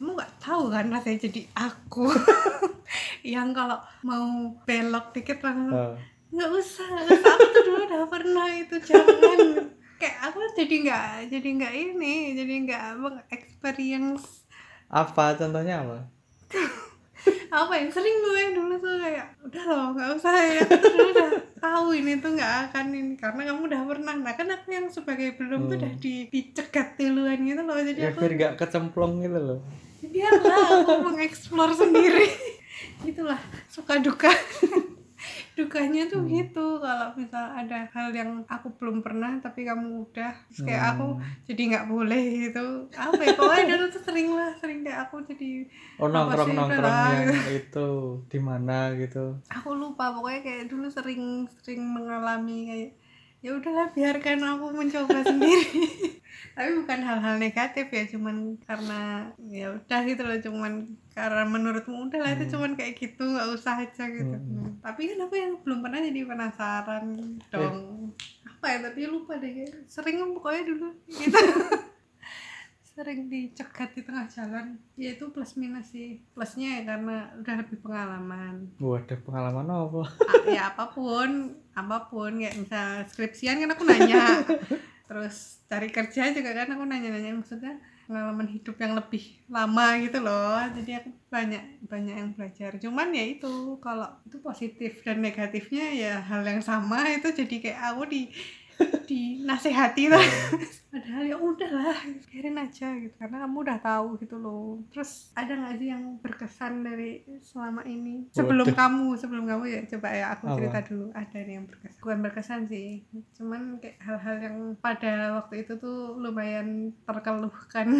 Kamu 0.00 0.16
nggak 0.16 0.32
tahu 0.40 0.72
kan 0.72 0.88
rasanya 0.88 1.28
jadi 1.28 1.44
aku. 1.52 2.08
Yang 3.36 3.48
kalau 3.52 3.78
mau 4.00 4.48
belok 4.64 5.12
dikit 5.12 5.44
langsung 5.44 5.76
Eh, 5.76 5.92
nggak 6.32 6.50
usah 6.56 6.88
nggak 6.88 7.04
usah 7.04 7.32
aku 7.36 7.46
tuh 7.52 7.62
dulu 7.68 7.82
udah 7.84 8.08
pernah 8.08 8.48
itu 8.48 8.80
jangan. 8.80 9.60
Kayak 10.00 10.18
aku 10.24 10.40
jadi 10.56 10.74
nggak 10.88 11.08
jadi 11.36 11.48
nggak 11.60 11.74
ini 11.76 12.14
jadi 12.32 12.54
nggak 12.64 12.84
experience. 13.28 14.48
Apa? 14.88 15.36
Contohnya 15.36 15.84
apa 15.84 16.08
apa 17.50 17.72
yang 17.76 17.90
sering 17.92 18.16
gue 18.22 18.42
dulu 18.56 18.74
tuh 18.80 18.94
kayak 19.00 19.26
udah 19.44 19.62
loh 19.68 19.86
nggak 19.92 20.08
usah 20.16 20.34
ya. 20.34 20.62
Dulu 20.64 21.06
udah 21.12 21.30
tahu 21.60 21.86
ini 21.96 22.12
tuh 22.22 22.30
nggak 22.36 22.52
akan 22.70 22.86
ini 22.92 23.14
karena 23.18 23.42
kamu 23.50 23.60
udah 23.68 23.82
pernah. 23.84 24.14
Nah 24.16 24.32
kan 24.36 24.48
aku 24.48 24.68
yang 24.72 24.86
sebagai 24.88 25.36
belum 25.36 25.68
tuh 25.68 25.76
udah 25.80 25.92
di 26.00 26.14
dicegat 26.32 26.96
duluan 26.96 27.38
gitu 27.44 27.62
loh 27.64 27.76
jadi 27.80 28.00
ya 28.00 28.10
aku 28.14 28.20
biar 28.24 28.32
gak 28.38 28.54
kecemplung 28.60 29.20
gitu 29.20 29.38
loh. 29.38 29.60
Biarlah 30.04 30.84
aku 30.84 30.92
mengeksplor 31.12 31.70
sendiri. 31.72 32.28
Itulah 33.10 33.40
suka 33.68 34.00
duka 34.00 34.32
dukanya 35.54 36.10
tuh 36.10 36.26
gitu 36.26 36.82
kalau 36.82 37.14
misal 37.14 37.54
ada 37.54 37.86
hal 37.94 38.10
yang 38.10 38.42
aku 38.50 38.74
belum 38.76 39.00
pernah 39.00 39.38
tapi 39.38 39.62
kamu 39.62 40.10
udah 40.10 40.34
terus 40.50 40.66
kayak 40.66 40.98
aku 40.98 41.18
jadi 41.46 41.62
nggak 41.74 41.86
boleh 41.86 42.24
gitu. 42.50 42.66
Apa 42.90 43.20
ya 43.22 43.32
pokoknya 43.38 43.64
dulu 43.78 43.86
tuh 43.92 44.02
sering 44.02 44.28
lah 44.34 44.50
sering 44.58 44.80
kayak 44.82 45.08
aku 45.08 45.22
jadi 45.30 45.68
oh 46.02 46.08
nongkrong 46.10 46.48
sih, 46.50 46.56
nongkrong 46.58 46.98
yang 47.14 47.48
itu 47.54 47.88
di 48.26 48.38
mana 48.42 48.92
gitu? 48.98 49.38
Aku 49.48 49.78
lupa 49.78 50.10
pokoknya 50.10 50.40
kayak 50.42 50.64
dulu 50.66 50.86
sering 50.90 51.46
sering 51.62 51.82
mengalami 51.86 52.58
kayak 52.68 52.90
ya 53.44 53.52
udahlah 53.52 53.92
biarkan 53.92 54.40
aku 54.40 54.72
mencoba 54.72 55.20
sendiri. 55.20 55.84
Tapi 56.56 56.70
bukan 56.80 57.00
hal-hal 57.04 57.36
negatif 57.36 57.92
ya 57.92 58.08
cuman 58.08 58.56
karena 58.64 59.28
ya 59.44 59.68
udah 59.76 60.00
gitu 60.08 60.22
loh 60.24 60.38
cuman 60.40 60.72
karena 61.12 61.44
menurutmu 61.44 62.08
udahlah 62.08 62.32
itu 62.40 62.56
cuman 62.56 62.72
kayak 62.72 62.96
gitu 62.96 63.20
nggak 63.20 63.52
usah 63.52 63.84
aja 63.84 64.08
gitu. 64.08 64.32
Hmm. 64.32 64.64
Nah, 64.64 64.70
tapi 64.80 65.12
kan 65.12 65.28
aku 65.28 65.34
yang 65.36 65.60
belum 65.60 65.84
pernah 65.84 66.00
jadi 66.00 66.20
penasaran 66.24 67.04
dong. 67.52 67.76
Apa 68.48 68.66
ya 68.72 68.78
tapi 68.88 69.00
lupa 69.12 69.36
deh 69.36 69.68
sering 69.84 70.24
pokoknya 70.32 70.62
dulu 70.64 70.88
gitu 71.12 71.36
sering 72.94 73.26
dicegat 73.26 73.90
di 73.92 74.06
tengah 74.06 74.30
jalan 74.30 74.78
ya 74.94 75.18
itu 75.18 75.26
plus 75.34 75.58
minus 75.58 75.90
sih. 75.90 76.22
Plusnya 76.30 76.80
ya 76.80 76.94
karena 76.94 77.26
udah 77.42 77.54
lebih 77.58 77.78
pengalaman. 77.82 78.70
Waduh 78.78 79.18
pengalaman 79.26 79.66
apa? 79.66 80.02
A- 80.06 80.46
ya 80.46 80.62
apa 80.70 80.94
pun 80.94 81.58
apa 81.74 82.06
pun. 82.06 82.38
Kayak 82.38 82.54
misal 82.54 82.88
skripsian 83.10 83.58
kan 83.66 83.74
aku 83.74 83.82
nanya. 83.82 84.46
Terus 85.10 85.60
cari 85.66 85.90
kerja 85.90 86.30
juga 86.30 86.54
kan 86.54 86.70
aku 86.70 86.86
nanya-nanya. 86.86 87.34
Maksudnya 87.34 87.74
pengalaman 88.06 88.46
hidup 88.46 88.76
yang 88.78 88.94
lebih 88.94 89.42
lama 89.50 89.86
gitu 89.98 90.18
loh. 90.22 90.62
Jadi 90.70 90.90
aku 90.94 91.10
banyak 91.28 91.62
banyak 91.90 92.14
yang 92.14 92.30
belajar. 92.38 92.78
Cuman 92.78 93.10
ya 93.10 93.26
itu 93.26 93.74
kalau 93.82 94.06
itu 94.22 94.38
positif 94.38 95.02
dan 95.02 95.18
negatifnya 95.18 95.90
ya 95.90 96.14
hal 96.22 96.46
yang 96.46 96.62
sama 96.62 97.10
itu 97.10 97.26
jadi 97.34 97.56
kayak 97.58 97.80
aku 97.90 98.02
di 98.06 98.22
di 99.08 99.44
nasihati 99.44 100.08
lah. 100.08 100.22
Padahal 100.94 101.26
ya 101.26 101.36
udahlah 101.36 101.98
biarin 102.30 102.56
aja 102.56 102.94
gitu. 102.96 103.14
Karena 103.18 103.44
kamu 103.44 103.56
udah 103.66 103.78
tahu 103.82 104.06
gitu 104.22 104.36
loh. 104.38 104.78
Terus 104.94 105.34
ada 105.34 105.52
nggak 105.52 105.74
sih 105.76 105.88
yang 105.90 106.04
berkesan 106.22 106.86
dari 106.86 107.26
selama 107.42 107.82
ini? 107.84 108.30
Sebelum 108.30 108.70
Waduh. 108.70 108.78
kamu 108.78 109.06
sebelum 109.18 109.44
kamu 109.44 109.64
ya 109.68 109.80
coba 109.90 110.08
ya 110.14 110.26
aku 110.32 110.44
Apa? 110.48 110.56
cerita 110.56 110.78
dulu. 110.86 111.06
Ada 111.12 111.38
nih 111.42 111.54
yang 111.58 111.66
berkesan. 111.66 112.00
Bukan 112.00 112.18
berkesan 112.22 112.60
sih. 112.70 112.88
Cuman 113.34 113.82
kayak 113.82 113.98
hal-hal 114.00 114.36
yang 114.38 114.56
pada 114.78 115.42
waktu 115.42 115.66
itu 115.66 115.76
tuh 115.82 116.14
lumayan 116.16 116.94
terkeluhkan. 117.04 117.90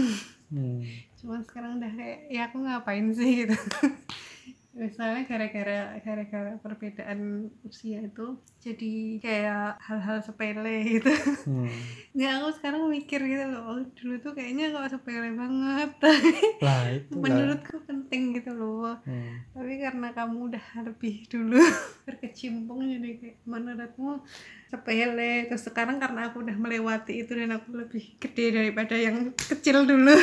Hmm. 0.54 0.80
cuman 1.24 1.40
sekarang 1.40 1.80
udah 1.80 1.92
kayak 1.96 2.18
ya 2.28 2.52
aku 2.52 2.60
ngapain 2.60 3.08
sih 3.16 3.48
gitu 3.48 3.56
misalnya 4.74 5.22
gara-gara 5.22 5.78
gara-gara 5.98 6.58
perbedaan 6.58 7.46
usia 7.62 8.02
itu 8.02 8.26
jadi 8.58 8.94
kayak 9.18 9.78
hal-hal 9.78 10.18
sepele 10.18 10.82
gitu 10.84 11.14
Hmm. 11.44 11.70
nggak 12.10 12.32
aku 12.34 12.48
sekarang 12.56 12.82
mikir 12.88 13.20
gitu 13.20 13.44
loh 13.46 13.62
oh, 13.68 13.80
dulu 13.94 14.18
tuh 14.18 14.32
kayaknya 14.32 14.72
kok 14.72 14.90
sepele 14.90 15.30
banget 15.30 15.90
lah 16.66 16.90
itu 16.90 17.12
lah. 17.12 17.22
menurutku 17.22 17.76
penting 17.84 18.34
gitu 18.34 18.50
loh 18.50 18.98
Hmm. 19.04 19.46
tapi 19.54 19.78
karena 19.78 20.10
kamu 20.10 20.50
udah 20.50 20.64
lebih 20.82 21.22
dulu 21.28 21.62
berkecimpung 22.08 22.82
jadi 22.82 23.10
kayak 23.16 23.36
menurutmu 23.44 24.26
sepele 24.66 25.46
terus 25.46 25.62
sekarang 25.62 26.02
karena 26.02 26.28
aku 26.28 26.42
udah 26.42 26.56
melewati 26.56 27.22
itu 27.22 27.30
dan 27.30 27.54
aku 27.54 27.78
lebih 27.78 28.18
gede 28.18 28.50
daripada 28.50 28.98
yang 28.98 29.30
kecil 29.32 29.86
dulu 29.86 30.18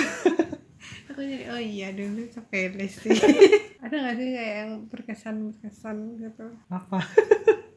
aku 1.07 1.19
jadi 1.21 1.45
oh 1.47 1.61
iya 1.61 1.95
dulu 1.95 2.27
sepele 2.27 2.91
sih 2.91 3.15
ada 3.81 3.95
nggak 3.97 4.15
sih 4.15 4.29
kayak 4.29 4.55
yang 4.57 4.71
berkesan 4.87 5.35
berkesan 5.47 5.97
gitu? 6.17 6.45
Apa? 6.67 6.97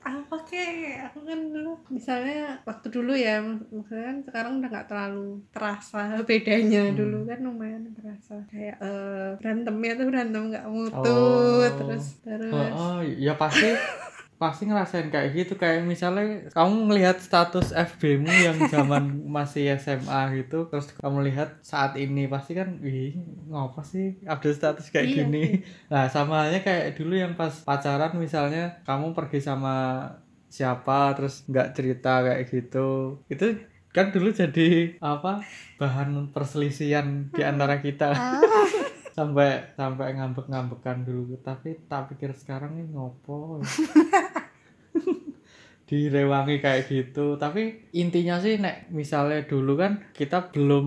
Apa 0.04 0.36
kek 0.44 0.68
aku 1.02 1.24
kan 1.24 1.48
dulu 1.48 1.80
misalnya 1.88 2.60
waktu 2.62 2.86
dulu 2.88 3.12
ya 3.12 3.40
mak- 3.40 3.66
maksudnya 3.66 4.04
kan 4.04 4.18
sekarang 4.22 4.52
udah 4.54 4.68
nggak 4.68 4.86
terlalu 4.86 5.26
terasa 5.48 6.00
bedanya. 6.22 6.82
Hmm. 6.86 6.94
dulu 6.94 7.18
kan 7.24 7.38
lumayan 7.40 7.82
terasa. 7.90 8.36
Kayak 8.46 8.76
eh, 8.78 9.30
berantemnya 9.34 9.92
tuh 9.94 10.06
berantem 10.06 10.42
nggak 10.52 10.66
mutu 10.68 11.08
Oh. 11.08 11.64
terus 11.74 12.20
terus. 12.20 12.52
Oh, 12.52 12.68
oh, 12.70 13.00
ya 13.00 13.32
pasti 13.34 13.64
pasti 14.34 14.66
ngerasain 14.66 15.08
kayak 15.08 15.30
gitu 15.32 15.54
kayak 15.54 15.86
misalnya 15.86 16.50
kamu 16.50 16.90
ngelihat 16.90 17.22
status 17.22 17.70
FB-mu 17.70 18.26
yang 18.28 18.58
zaman 18.66 19.22
masih 19.36 19.78
SMA 19.78 20.42
gitu 20.42 20.66
terus 20.68 20.90
kamu 20.98 21.30
lihat 21.30 21.62
saat 21.62 21.94
ini 21.94 22.26
pasti 22.26 22.58
kan 22.58 22.82
wih 22.82 23.14
ngapa 23.46 23.80
sih 23.86 24.18
update 24.26 24.58
status 24.58 24.90
kayak 24.90 25.06
Iya, 25.06 25.16
gini? 25.22 25.44
nah 25.92 26.10
sama 26.10 26.44
halnya 26.44 26.60
kayak 26.60 26.98
dulu 26.98 27.14
yang 27.14 27.38
pas 27.38 27.54
pacaran 27.62 28.18
misalnya 28.18 28.82
kamu 28.82 29.14
pergi 29.14 29.38
sama 29.38 29.74
siapa 30.50 31.14
terus 31.18 31.42
nggak 31.46 31.74
cerita 31.74 32.22
kayak 32.22 32.46
gitu 32.46 33.18
itu 33.26 33.46
kan 33.90 34.10
dulu 34.10 34.34
jadi 34.34 34.98
apa 34.98 35.42
bahan 35.78 36.34
perselisihan 36.34 37.30
di 37.30 37.42
antara 37.46 37.78
kita 37.78 38.10
sampai 39.14 39.62
sampai 39.72 40.18
ngambek-ngambekan 40.18 41.07
dulu. 41.07 41.38
Tapi 41.38 41.87
tak 41.87 42.11
pikir 42.11 42.35
sekarang 42.35 42.74
ini 42.74 42.90
ngopo? 42.90 43.62
Direwangi 45.85 46.59
kayak 46.59 46.88
gitu. 46.88 47.37
Tapi 47.37 47.92
intinya 47.92 48.40
sih 48.40 48.57
nek 48.57 48.88
misalnya 48.88 49.44
dulu 49.44 49.77
kan 49.77 50.00
kita 50.16 50.48
belum 50.50 50.87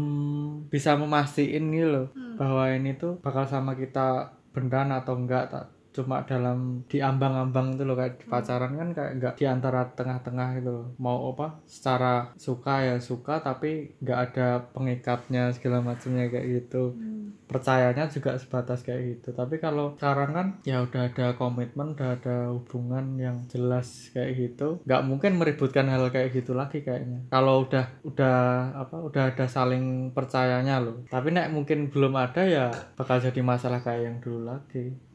bisa 0.68 0.98
memastikan 0.98 1.70
gitu 1.70 1.88
loh 1.88 2.08
Hmm. 2.18 2.34
bahwa 2.36 2.66
ini 2.70 2.94
tuh 2.94 3.18
bakal 3.18 3.46
sama 3.46 3.74
kita 3.74 4.34
beneran 4.52 4.90
atau 4.92 5.14
enggak. 5.16 5.54
Tak 5.54 5.66
cuma 5.98 6.22
dalam 6.30 6.86
di 6.86 7.02
ambang-ambang 7.02 7.74
itu 7.74 7.84
loh 7.84 7.98
kayak 7.98 8.22
di 8.22 8.26
pacaran 8.30 8.78
kan 8.78 8.90
kayak 8.94 9.12
enggak 9.18 9.34
di 9.42 9.46
antara 9.50 9.82
tengah-tengah 9.98 10.48
gitu 10.62 10.70
loh. 10.70 10.88
Mau 11.02 11.34
apa 11.34 11.58
secara 11.66 12.30
suka 12.38 12.86
ya 12.86 12.96
suka 13.02 13.42
tapi 13.42 13.98
nggak 14.06 14.20
ada 14.30 14.48
pengikatnya 14.78 15.50
segala 15.58 15.82
macamnya 15.82 16.30
kayak 16.30 16.48
gitu. 16.64 16.94
Hmm. 16.94 17.16
percayanya 17.48 18.12
juga 18.12 18.36
sebatas 18.36 18.84
kayak 18.84 19.24
gitu. 19.24 19.32
Tapi 19.32 19.56
kalau 19.64 19.96
sekarang 19.96 20.32
kan 20.36 20.48
ya 20.68 20.84
udah 20.84 21.08
ada 21.08 21.32
komitmen 21.40 21.96
udah 21.96 22.20
ada 22.20 22.52
hubungan 22.52 23.16
yang 23.16 23.48
jelas 23.48 24.12
kayak 24.12 24.36
gitu. 24.36 24.84
Nggak 24.84 25.02
mungkin 25.08 25.40
meributkan 25.40 25.88
hal 25.88 26.12
kayak 26.12 26.36
gitu 26.36 26.52
lagi 26.52 26.84
kayaknya. 26.84 27.24
Kalau 27.32 27.64
udah 27.64 27.88
udah 28.04 28.38
apa 28.76 29.00
udah 29.00 29.24
ada 29.32 29.48
saling 29.48 30.12
percayanya 30.12 30.84
loh. 30.84 31.08
Tapi 31.08 31.32
nek 31.32 31.56
mungkin 31.56 31.88
belum 31.88 32.20
ada 32.20 32.44
ya 32.44 32.68
bakal 33.00 33.24
jadi 33.24 33.40
masalah 33.40 33.80
kayak 33.80 34.04
yang 34.04 34.18
dulu 34.20 34.52
lagi. 34.52 34.92
Hmm. 34.92 35.07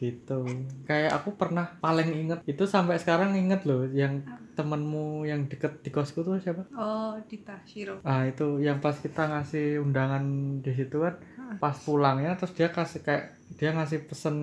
Gitu. 0.00 0.40
Kayak 0.82 1.20
aku 1.20 1.36
pernah 1.36 1.76
paling 1.78 2.08
inget 2.10 2.40
itu 2.44 2.64
sampai 2.64 2.96
sekarang 2.96 3.36
inget 3.36 3.62
loh 3.62 3.84
yang 3.86 4.24
temenmu 4.50 5.24
yang 5.24 5.46
deket 5.46 5.80
di 5.80 5.88
kosku 5.88 6.20
tuh 6.20 6.36
siapa? 6.36 6.64
Oh 6.72 7.14
Dita 7.24 7.60
Shiro. 7.62 8.00
Ah 8.02 8.24
itu 8.24 8.58
yang 8.58 8.80
pas 8.80 8.96
kita 8.96 9.28
ngasih 9.28 9.78
undangan 9.78 10.24
di 10.58 10.72
situ 10.72 10.98
kan 10.98 11.16
Hmm. 11.40 11.58
pas 11.58 11.74
pulangnya 11.74 12.38
terus 12.38 12.54
dia 12.54 12.70
kasih 12.70 13.02
kayak 13.02 13.34
dia 13.58 13.74
ngasih 13.74 14.06
pesen 14.06 14.36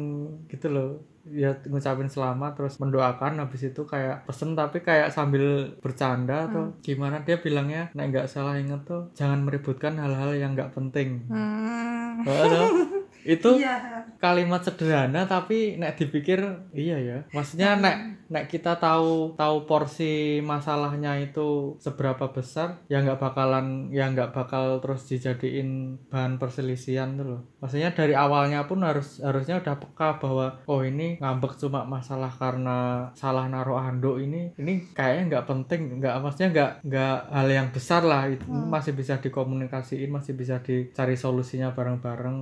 gitu 0.46 0.67
loh. 0.67 0.89
Ya 1.24 1.56
ngucapin 1.63 2.08
selamat 2.08 2.56
terus 2.56 2.80
mendoakan 2.80 3.39
habis 3.39 3.63
itu 3.63 3.84
kayak 3.84 4.24
pesen 4.24 4.56
tapi 4.56 4.80
kayak 4.80 5.12
sambil 5.12 5.72
bercanda 5.80 6.48
atau 6.48 6.76
gimana. 6.82 7.24
Dia 7.24 7.39
bilangnya 7.39 7.91
nek 7.93 8.12
nggak 8.12 8.28
salah 8.28 8.56
inget 8.56 8.84
tuh 8.84 9.08
jangan 9.13 9.39
meributkan 9.39 9.96
hal-hal 9.96 10.36
yang 10.36 10.52
nggak 10.52 10.72
penting. 10.72 11.24
Hmm. 11.28 12.28
Itu 13.23 13.58
Iya. 13.58 14.06
kalimat 14.19 14.62
sederhana 14.62 15.25
tapi 15.25 15.80
nek 15.80 15.97
dipikir 15.97 16.43
iya 16.73 16.97
ya. 16.99 17.17
Maksudnya 17.34 17.80
nek 17.80 17.97
nek 18.27 18.51
kita 18.51 18.75
tahu 18.75 19.39
tahu 19.39 19.63
porsi 19.63 20.43
masalahnya 20.43 21.15
itu 21.15 21.80
seberapa 21.80 22.27
besar 22.36 22.84
ya 22.91 22.99
nggak 22.99 23.23
bakalan 23.23 23.88
ya 23.88 24.12
nggak 24.12 24.36
bakal 24.36 24.84
terus 24.84 25.08
dijadiin 25.08 25.95
bahan 26.12 26.36
perselisihan 26.36 27.15
tuh 27.15 27.25
loh. 27.25 27.41
Maksudnya 27.63 27.95
dari 27.95 28.13
awalnya 28.13 28.67
pun 28.67 28.84
harus 28.84 29.23
harusnya 29.23 29.63
udah 29.63 29.75
peka 29.80 30.19
bahwa 30.19 30.60
oh 30.67 30.84
ini 30.84 31.15
ngambek 31.23 31.56
cuma 31.56 31.88
masalah 31.88 32.30
karena 32.30 33.10
salah 33.15 33.47
naruh 33.47 33.80
handuk 33.80 34.19
ini 34.19 34.51
ini 34.60 34.84
kayaknya 34.91 35.23
nggak 35.39 35.45
penting 35.47 35.82
nggak 36.03 36.15
maksudnya 36.19 36.49
nggak 36.51 36.71
nggak 36.84 37.17
hal 37.32 37.47
yang 37.47 37.67
besar 37.71 38.01
lah. 38.03 38.27
Itu 38.27 38.43
masih 38.51 38.91
bisa 38.91 39.23
dikomunikasiin 39.23 40.12
masih 40.12 40.36
bisa 40.36 40.60
dicari 40.60 41.15
solusinya 41.15 41.71
bareng-bareng 41.71 42.38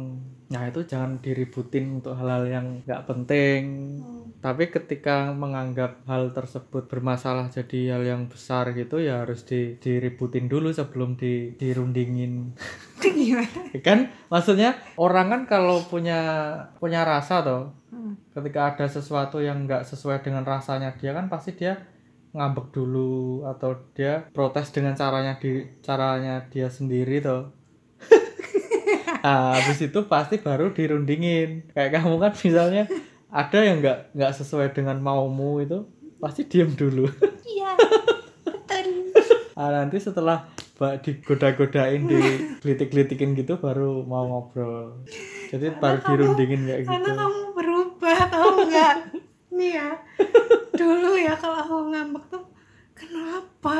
nah 0.45 0.69
itu 0.69 0.85
jangan 0.85 1.17
diributin 1.19 2.01
untuk 2.01 2.13
hal-hal 2.13 2.45
yang 2.45 2.65
nggak 2.85 3.03
penting. 3.09 3.61
Tapi 4.39 4.69
ketika 4.69 5.33
menganggap 5.33 6.05
hal 6.05 6.29
tersebut 6.29 6.85
bermasalah 6.85 7.49
jadi 7.49 7.97
hal 7.97 8.03
yang 8.05 8.21
besar 8.29 8.77
gitu 8.77 9.01
ya 9.01 9.25
harus 9.25 9.41
di, 9.41 9.81
diributin 9.81 10.45
dulu 10.45 10.69
sebelum 10.69 11.17
di, 11.17 11.57
dirundingin. 11.57 12.53
Gimana? 13.01 13.73
kan? 13.81 14.13
Maksudnya 14.29 14.77
orang 15.01 15.33
kan 15.33 15.41
kalau 15.49 15.81
punya 15.81 16.21
punya 16.77 17.01
rasa 17.01 17.41
toh 17.41 17.85
Hmm. 17.95 18.19
ketika 18.35 18.75
ada 18.75 18.91
sesuatu 18.91 19.39
yang 19.39 19.63
nggak 19.63 19.87
sesuai 19.87 20.19
dengan 20.19 20.43
rasanya 20.43 20.99
dia 20.99 21.15
kan 21.15 21.31
pasti 21.31 21.55
dia 21.55 21.79
ngambek 22.35 22.75
dulu 22.75 23.47
atau 23.47 23.71
dia 23.95 24.27
protes 24.35 24.75
dengan 24.75 24.99
caranya 24.99 25.39
di 25.39 25.63
caranya 25.79 26.43
dia 26.51 26.67
sendiri 26.67 27.23
toh 27.23 27.55
nah, 29.25 29.57
habis 29.57 29.81
itu 29.81 29.99
pasti 30.05 30.37
baru 30.37 30.69
dirundingin 30.69 31.73
kayak 31.73 31.97
kamu 31.97 32.21
kan 32.21 32.31
misalnya 32.37 32.85
ada 33.27 33.59
yang 33.59 33.81
nggak 33.81 34.13
nggak 34.13 34.31
sesuai 34.33 34.69
dengan 34.71 35.01
maumu 35.01 35.57
itu 35.59 35.89
pasti 36.17 36.45
diem 36.45 36.69
dulu 36.71 37.09
Iya. 37.43 37.73
Betul. 38.45 38.87
ah, 39.55 39.69
nanti 39.73 39.97
setelah 39.97 40.45
ba- 40.75 40.97
digoda-godain 40.97 42.05
digelitik-gelitikin 42.05 43.33
gitu 43.33 43.57
baru 43.57 44.03
mau 44.03 44.25
ngobrol 44.25 45.01
jadi 45.47 45.73
baru 45.73 45.99
dirundingin 46.03 46.61
kayak 46.63 46.81
Karena 46.83 46.99
gitu 47.01 47.11
kamu 47.15 47.41
berubah 47.53 48.17
tau 48.27 48.49
nggak? 48.61 48.95
Nih 49.51 49.71
ya. 49.73 49.87
Dulu 50.73 51.15
ya 51.15 51.31
kalau 51.33 51.57
aku 51.57 51.75
ngambek 51.87 52.23
tuh? 52.27 52.43
Kenapa? 52.91 53.79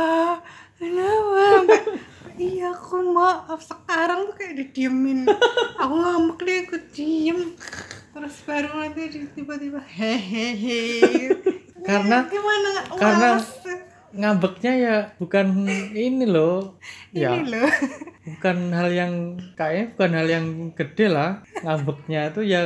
Iya 2.46 2.78
aku 2.78 3.02
maaf 3.10 3.58
sekarang 3.58 4.30
tuh 4.30 4.36
kayak 4.38 4.54
didiemin. 4.62 5.26
Aku 5.82 5.94
ngambek 5.98 6.40
deh 6.46 6.58
aku 6.62 6.78
diem. 6.94 7.40
Terus 8.14 8.36
baru 8.46 8.70
nanti 8.78 9.02
tiba-tiba 9.34 9.82
hehehe. 9.82 10.82
Karena- 11.88 12.26
gimana 12.30 12.70
karena- 12.94 13.42
ngambeknya 14.16 14.74
ya 14.80 14.96
bukan 15.20 15.68
ini 15.92 16.24
loh 16.24 16.80
ya 17.12 17.36
ini 17.36 17.52
loh 17.52 17.68
bukan 18.24 18.72
hal 18.72 18.88
yang 18.88 19.14
kayaknya 19.60 19.92
bukan 19.92 20.12
hal 20.16 20.28
yang 20.32 20.46
gede 20.72 21.12
lah 21.12 21.44
ngambeknya 21.68 22.32
itu 22.32 22.48
ya 22.48 22.64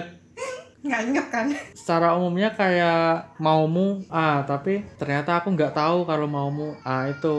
nggak 0.85 1.01
inget 1.09 1.27
kan 1.33 1.49
secara 1.73 2.13
umumnya 2.15 2.53
kayak 2.53 3.33
maumu 3.41 3.99
A 4.13 4.45
tapi 4.45 4.85
ternyata 5.01 5.41
aku 5.41 5.57
nggak 5.57 5.73
tahu 5.73 6.05
kalau 6.05 6.29
maumu 6.29 6.77
A 6.85 7.09
itu 7.09 7.33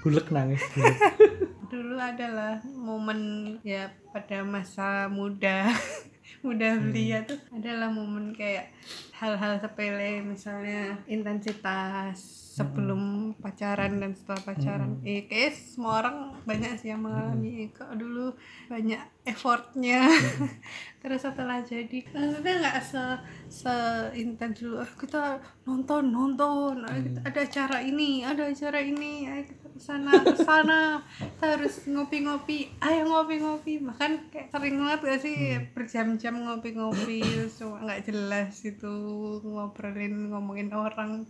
bulek 0.00 0.32
nangis. 0.32 0.64
dulu 1.72 1.96
adalah 1.96 2.60
momen 2.68 3.20
ya 3.64 3.88
pada 4.12 4.44
masa 4.44 5.08
muda 5.08 5.72
muda 6.44 6.76
belia 6.76 7.24
tuh 7.24 7.40
adalah 7.48 7.88
momen 7.88 8.36
kayak 8.36 8.68
hal-hal 9.16 9.56
sepele 9.56 10.20
misalnya 10.20 11.00
intensitas 11.08 12.42
sebelum 12.52 13.32
pacaran 13.40 13.96
dan 13.96 14.12
setelah 14.12 14.42
pacaran. 14.44 15.00
Eh 15.08 15.24
kayak 15.24 15.56
semua 15.56 16.04
orang 16.04 16.16
banyak 16.44 16.76
sih 16.76 16.92
yang 16.92 17.00
mengalami. 17.00 17.72
Kok 17.72 17.96
dulu 17.96 18.36
banyak 18.68 19.00
effortnya. 19.22 20.10
Terus 21.02 21.18
setelah 21.18 21.58
jadi 21.62 21.98
maksudnya 22.14 22.62
nggak 22.62 22.78
se 22.78 23.02
se 23.50 23.74
intens 24.14 24.62
dulu 24.62 24.78
"Ah, 24.78 24.90
kita 24.94 25.22
nonton 25.66 26.14
nonton 26.14 26.78
kita- 26.78 27.22
ada 27.26 27.40
acara 27.42 27.78
ini 27.82 28.22
ada 28.22 28.46
acara 28.46 28.78
ini 28.78 29.26
ayo 29.26 29.42
kita 29.42 29.66
ke 29.66 29.80
sana 29.82 30.14
ke 30.22 30.38
sana 30.38 31.02
kita 31.18 31.58
harus 31.58 31.74
ngopi-ngopi 31.90 32.70
ayo 32.78 33.02
ngopi-ngopi. 33.06 33.82
Bahkan 33.82 34.30
kayak 34.30 34.46
sering 34.54 34.78
banget 34.78 35.00
gak 35.02 35.20
sih 35.22 35.36
berjam-jam 35.74 36.34
ngopi-ngopi 36.38 37.18
cuma 37.58 37.82
nggak 37.82 38.02
jelas 38.06 38.54
itu 38.62 38.94
ngobrolin 39.42 40.30
ngomongin 40.30 40.70
orang 40.70 41.26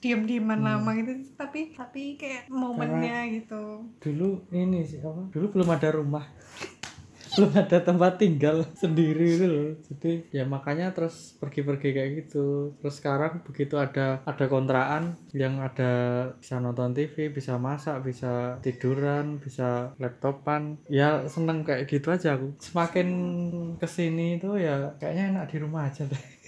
diam-diaman 0.00 0.60
lama 0.60 0.96
gitu. 0.96 1.12
Tapi 1.36 1.76
tapi 1.76 2.16
kayak 2.16 2.48
momennya 2.48 3.28
gitu. 3.32 3.84
dulu 4.00 4.44
ini 4.52 4.80
sih 4.80 5.00
apa? 5.00 5.28
Dulu 5.28 5.46
belum 5.52 5.68
ada 5.68 5.88
rumah 5.92 6.24
belum 7.36 7.50
ada 7.54 7.78
tempat 7.82 8.18
tinggal 8.18 8.66
sendiri 8.74 9.26
itu 9.38 9.46
loh. 9.46 9.70
Jadi 9.86 10.30
ya 10.34 10.44
makanya 10.46 10.90
terus 10.90 11.36
pergi-pergi 11.38 11.88
kayak 11.94 12.10
gitu. 12.24 12.74
Terus 12.82 12.94
sekarang 12.98 13.44
begitu 13.46 13.78
ada 13.78 14.22
ada 14.26 14.44
kontrakan 14.50 15.14
yang 15.36 15.62
ada 15.62 15.92
bisa 16.38 16.58
nonton 16.58 16.96
TV 16.96 17.30
bisa 17.30 17.56
masak 17.56 18.02
bisa 18.02 18.58
tiduran 18.64 19.38
bisa 19.38 19.94
laptopan. 20.02 20.80
Ya 20.90 21.24
seneng 21.30 21.62
kayak 21.62 21.86
gitu 21.86 22.10
aja 22.10 22.34
aku. 22.34 22.56
Semakin 22.58 23.08
ke 23.78 23.86
sini 23.86 24.42
tuh 24.42 24.58
ya 24.58 24.94
kayaknya 24.98 25.38
enak 25.38 25.44
di 25.52 25.56
rumah 25.62 25.86
aja 25.86 26.06
deh 26.06 26.39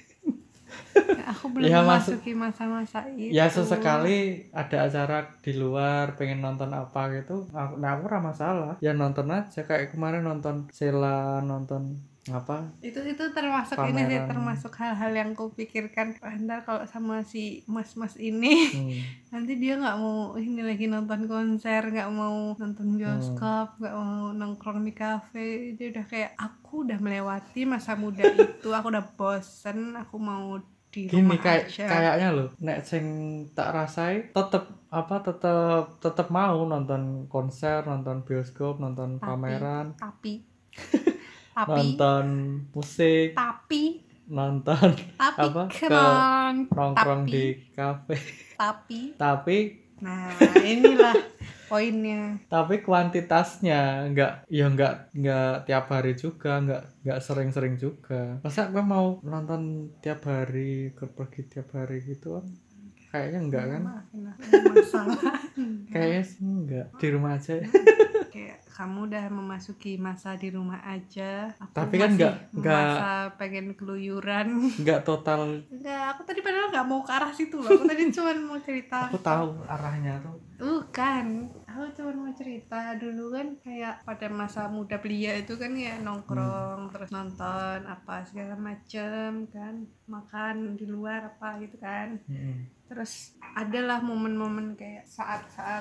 aku 1.33 1.45
belum 1.51 1.67
Ya, 1.67 1.81
memasuki 1.81 2.33
masa-masa 2.33 3.07
itu. 3.09 3.31
ya 3.31 3.47
sesekali 3.47 4.49
ada 4.51 4.87
acara 4.87 5.19
di 5.41 5.53
luar 5.55 6.15
pengen 6.15 6.41
nonton 6.41 6.71
apa 6.71 7.09
gitu. 7.13 7.49
Aku, 7.51 7.77
nah 7.77 7.97
aku 7.97 8.07
ora 8.07 8.21
masalah. 8.21 8.75
Ya 8.79 8.93
nonton 8.93 9.29
aja. 9.29 9.61
Kayak 9.63 9.91
kemarin 9.91 10.23
nonton 10.23 10.69
Sela 10.69 11.41
nonton 11.41 11.97
apa? 12.25 12.71
Itu 12.79 13.03
itu 13.03 13.35
termasuk 13.35 13.75
ini 13.83 13.99
sih 14.01 14.15
Pameran. 14.15 14.31
termasuk 14.31 14.73
hal-hal 14.79 15.11
yang 15.11 15.35
kupikirkan 15.35 16.15
"Wah, 16.23 16.39
ntar 16.39 16.63
kalau 16.63 16.87
sama 16.87 17.27
si 17.27 17.67
mas-mas 17.67 18.15
ini 18.15 18.71
hmm. 18.71 19.01
nanti 19.35 19.59
dia 19.59 19.75
nggak 19.75 19.99
mau 19.99 20.39
ini 20.39 20.63
lagi 20.63 20.87
nonton 20.87 21.27
konser 21.27 21.83
nggak 21.83 22.07
mau 22.15 22.55
nonton 22.55 22.95
bioskop 22.95 23.75
nggak 23.75 23.95
mau 23.95 24.31
nongkrong 24.33 24.87
di 24.87 24.95
kafe. 24.95 25.75
Dia 25.75 25.91
udah 25.91 26.05
kayak 26.07 26.31
aku 26.39 26.87
udah 26.87 26.99
melewati 27.03 27.67
masa 27.67 27.99
muda 27.99 28.23
itu. 28.23 28.71
Aku 28.71 28.87
udah 28.89 29.03
bosen. 29.19 29.99
Aku 29.99 30.15
mau 30.23 30.63
di 30.93 31.09
gini 31.09 31.25
rumah 31.25 31.41
kayak 31.41 31.65
aja. 31.67 31.85
kayaknya 31.89 32.29
loh 32.31 32.49
nek 32.59 32.85
sing 32.85 33.05
tak 33.51 33.73
rasai 33.73 34.29
tetep 34.29 34.69
apa 34.87 35.17
tetep 35.19 35.99
tetep 35.99 36.29
mau 36.29 36.63
nonton 36.63 37.25
konser 37.27 37.81
nonton 37.83 38.21
bioskop 38.23 38.77
nonton 38.77 39.17
Tapi- 39.17 39.25
pameran. 39.25 39.87
tapi. 39.97 40.45
Tapi. 41.53 41.69
Nonton 41.71 42.27
musik. 42.71 43.33
Tapi. 43.33 44.01
Nonton 44.25 44.89
tapi 45.13 45.37
Apa? 45.43 45.63
Ke 45.69 45.85
keren 45.85 46.65
nongkrong 46.67 47.23
Tapi- 47.25 47.31
di 47.31 47.45
kafe. 47.73 48.17
Tapi. 48.55 49.01
Tapi. 49.15 49.59
Nah 50.01 50.33
inilah 50.59 51.13
poinnya. 51.73 52.37
Tapi 52.53 52.85
kuantitasnya 52.85 54.13
nggak 54.13 54.33
ya 54.53 54.69
nggak 54.69 55.17
nggak 55.17 55.55
tiap 55.65 55.87
hari 55.89 56.13
juga 56.13 56.61
nggak 56.61 56.83
nggak 57.01 57.21
sering-sering 57.25 57.81
juga. 57.81 58.37
Masa 58.45 58.69
gue 58.69 58.85
mau 58.85 59.17
nonton 59.25 59.89
tiap 60.05 60.29
hari 60.29 60.93
ke 60.93 61.09
pergi 61.09 61.49
tiap 61.49 61.73
hari 61.73 62.05
gitu 62.05 62.37
kan 62.37 62.47
kayaknya 63.13 63.41
enggak 63.45 63.65
kan? 63.69 63.83
masalah. 64.73 65.21
Kayaknya 65.93 66.23
enggak 66.41 66.87
di 66.97 67.07
rumah 67.13 67.37
aja 67.37 67.61
kayak 68.33 68.65
kamu 68.67 69.07
udah 69.07 69.25
memasuki 69.29 69.95
masa 69.95 70.33
di 70.35 70.49
rumah 70.49 70.81
aja. 70.83 71.53
Aku 71.61 71.77
Tapi 71.77 71.95
kan 71.97 72.11
nggak- 72.11 72.39
nggak- 72.51 72.73
masa 72.89 73.11
pengen 73.37 73.67
keluyuran. 73.73 74.47
nggak 74.83 75.01
total 75.03 75.61
enggak 75.69 76.05
aku 76.11 76.25
tadi 76.25 76.41
padahal 76.41 76.69
nggak 76.69 76.87
mau 76.87 77.01
ke 77.01 77.13
arah 77.13 77.29
situ 77.31 77.57
loh. 77.57 77.69
Aku 77.71 77.85
tadi 77.85 78.09
cuma 78.11 78.33
mau 78.35 78.57
cerita. 78.59 79.07
Aku 79.07 79.21
tahu 79.21 79.61
arahnya 79.67 80.17
tuh. 80.19 80.41
Bukan. 80.57 81.27
Aku 81.67 81.85
cuma 81.93 82.11
mau 82.15 82.33
cerita 82.33 82.97
dulu 82.97 83.31
kan 83.31 83.53
kayak 83.59 84.01
pada 84.03 84.27
masa 84.27 84.67
muda 84.67 84.97
belia 84.97 85.35
itu 85.35 85.55
kan 85.55 85.73
ya 85.73 85.99
nongkrong 85.99 86.89
terus 86.89 87.11
nonton 87.11 87.79
apa 87.83 88.23
segala 88.23 88.55
macem 88.55 89.45
kan 89.47 89.75
makan 90.07 90.75
di 90.75 90.85
luar 90.85 91.29
apa 91.31 91.61
gitu 91.61 91.77
kan. 91.77 92.17
Mm-mm. 92.25 92.81
terus 92.85 93.33
adalah 93.53 94.01
momen-momen 94.01 94.73
kayak 94.75 95.03
saat-saat 95.03 95.81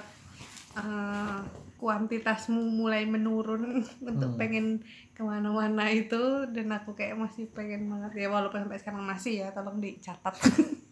eh, 0.74 1.40
kuantitasmu 1.82 2.62
mulai 2.62 3.04
menurun 3.04 3.82
untuk 4.10 4.32
Hmm. 4.32 4.40
pengen 4.40 4.66
ke 5.12 5.26
mana-mana 5.26 5.90
itu 5.90 6.22
dan 6.48 6.70
aku 6.72 6.94
kayak 6.94 7.18
masih 7.18 7.50
pengen 7.50 7.90
banget 7.90 8.14
ya 8.16 8.28
walaupun 8.30 8.64
sampai 8.64 8.78
sekarang 8.78 9.02
masih 9.04 9.42
ya 9.42 9.48
tolong 9.50 9.82
dicatat 9.82 10.38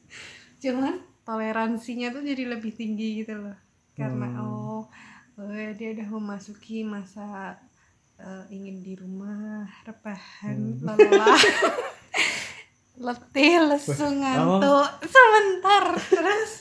cuman 0.63 0.97
toleransinya 1.21 2.09
tuh 2.09 2.25
jadi 2.25 2.49
lebih 2.49 2.73
tinggi 2.73 3.21
gitu 3.21 3.37
loh 3.37 3.57
karena 3.93 4.27
Hmm. 4.27 4.41
oh, 4.41 4.81
oh 5.37 5.69
dia 5.77 5.93
udah 5.93 6.07
memasuki 6.09 6.81
masa 6.81 7.53
eh, 8.17 8.43
ingin 8.49 8.81
di 8.81 8.97
rumah 8.97 9.63
rebahan 9.85 10.57
Hmm. 10.73 10.83
lelah 10.83 11.37
letih 12.99 13.63
lesu 13.63 13.95
ngantuk 13.95 14.87
sebentar 15.07 15.83
terus 16.03 16.51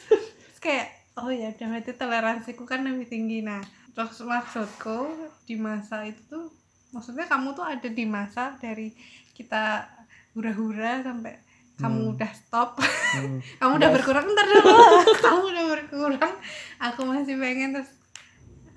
kayak 0.59 0.87
oh 1.19 1.31
ya 1.31 1.51
udah 1.51 1.67
berarti 1.67 1.93
toleransiku 1.95 2.63
kan 2.63 2.87
lebih 2.87 3.11
tinggi 3.11 3.43
nah 3.43 3.59
maksudku 3.99 4.99
di 5.43 5.57
masa 5.57 6.07
itu 6.07 6.23
tuh 6.25 6.47
maksudnya 6.89 7.27
kamu 7.27 7.53
tuh 7.53 7.67
ada 7.67 7.89
di 7.89 8.05
masa 8.07 8.55
dari 8.57 8.95
kita 9.33 9.91
hura-hura 10.33 11.03
sampai 11.03 11.35
kamu 11.77 11.99
Hmm. 12.01 12.13
udah 12.15 12.31
stop 12.33 12.79
Hmm. 12.79 13.39
kamu 13.61 13.73
udah 13.77 13.89
Yes. 13.89 13.97
berkurang 13.97 14.27
ntar 14.29 14.47
dulu 14.47 14.77
kamu 15.25 15.43
udah 15.49 15.65
berkurang 15.69 16.35
aku 16.79 17.01
masih 17.05 17.37
pengen 17.37 17.71
terus 17.73 17.91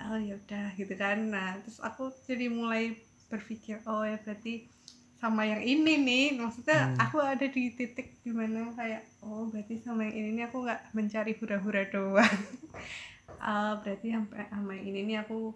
oh 0.02 0.18
ya 0.18 0.34
udah 0.36 0.68
gitu 0.74 0.94
kan 0.96 1.18
nah 1.28 1.54
terus 1.60 1.78
aku 1.80 2.10
jadi 2.26 2.50
mulai 2.50 2.98
berpikir 3.28 3.80
oh 3.86 4.02
ya 4.02 4.18
berarti 4.18 4.66
sama 5.16 5.46
yang 5.46 5.62
ini 5.62 5.94
nih 5.98 6.26
maksudnya 6.36 6.90
Hmm. 6.90 6.98
aku 7.00 7.22
ada 7.22 7.46
di 7.46 7.70
titik 7.72 8.18
di 8.20 8.32
mana 8.32 8.74
kayak 8.74 9.06
oh 9.22 9.46
berarti 9.46 9.78
sama 9.78 10.04
yang 10.04 10.16
ini 10.18 10.30
nih 10.36 10.46
aku 10.48 10.62
nggak 10.62 10.82
mencari 10.92 11.38
hura-hura 11.38 11.86
doang 11.88 12.26
Ah, 13.38 13.78
berarti 13.78 14.08
sampai 14.10 14.44
sama 14.46 14.74
ini 14.74 15.06
nih 15.06 15.18
aku 15.20 15.54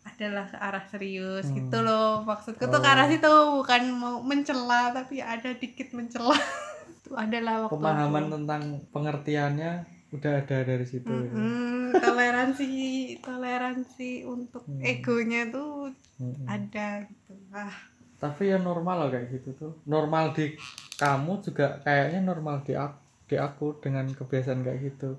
adalah 0.00 0.44
ke 0.44 0.56
arah 0.56 0.84
serius 0.84 1.44
Hmm. 1.44 1.56
gitu 1.58 1.78
loh 1.78 2.22
maksudku 2.22 2.64
tuh 2.64 2.78
ke 2.78 2.86
Oh. 2.86 2.94
arah 2.94 3.06
situ 3.06 3.28
bukan 3.54 3.82
mau 3.92 4.16
mencela 4.20 4.90
tapi 4.90 5.18
ada 5.18 5.52
dikit 5.52 5.92
mencela 5.92 6.32
itu 6.94 7.12
adalah 7.12 7.66
waktu 7.66 7.74
pemahaman 7.74 8.22
aku- 8.22 8.32
tentang 8.34 8.62
pengertiannya 8.88 9.72
udah 10.08 10.32
ada 10.38 10.58
dari 10.62 10.86
situ 10.86 11.04
ya. 11.04 11.28
Mm-mm, 11.28 11.92
toleransi 11.94 12.68
toleransi 13.20 14.24
untuk 14.24 14.64
Hmm. 14.64 14.80
egonya 14.82 15.48
tuh 15.48 15.92
Mm-mm. 16.16 16.46
ada 16.46 17.04
gitu 17.04 17.36
ah 17.50 17.72
tapi 18.16 18.48
ya 18.48 18.58
normal 18.58 18.96
loh 18.98 19.10
kayak 19.10 19.28
gitu 19.30 19.52
tuh 19.54 19.72
normal 19.84 20.32
di 20.32 20.56
kamu 20.96 21.38
juga 21.40 21.78
kayaknya 21.80 22.20
normal 22.20 22.60
di 22.62 22.74
aku, 22.74 22.98
di 23.24 23.36
aku 23.36 23.66
dengan 23.78 24.08
kebiasaan 24.08 24.60
kayak 24.60 24.80
gitu 24.88 25.14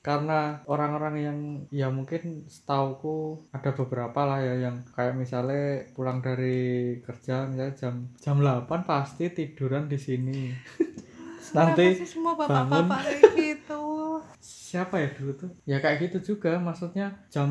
karena 0.00 0.64
orang-orang 0.64 1.14
yang 1.20 1.38
ya 1.68 1.92
mungkin 1.92 2.48
setauku 2.48 3.36
ada 3.52 3.76
beberapa 3.76 4.24
lah 4.24 4.40
ya 4.40 4.54
yang 4.68 4.80
kayak 4.96 5.12
misalnya 5.12 5.84
pulang 5.92 6.24
dari 6.24 6.96
kerja 7.04 7.44
misalnya 7.44 7.76
jam 7.76 7.94
jam 8.16 8.40
8 8.40 8.64
pasti 8.88 9.28
tiduran 9.28 9.92
di 9.92 9.98
sini. 10.00 10.40
Nanti 11.56 12.06
semua 12.06 12.38
bangun. 12.38 12.48
bapak-bapak 12.48 13.00
kayak 13.04 13.32
gitu? 13.36 13.82
Siapa 14.70 15.02
ya 15.02 15.08
dulu 15.12 15.32
tuh? 15.36 15.50
Ya 15.66 15.82
kayak 15.82 16.08
gitu 16.08 16.34
juga 16.34 16.56
maksudnya 16.56 17.26
jam 17.28 17.50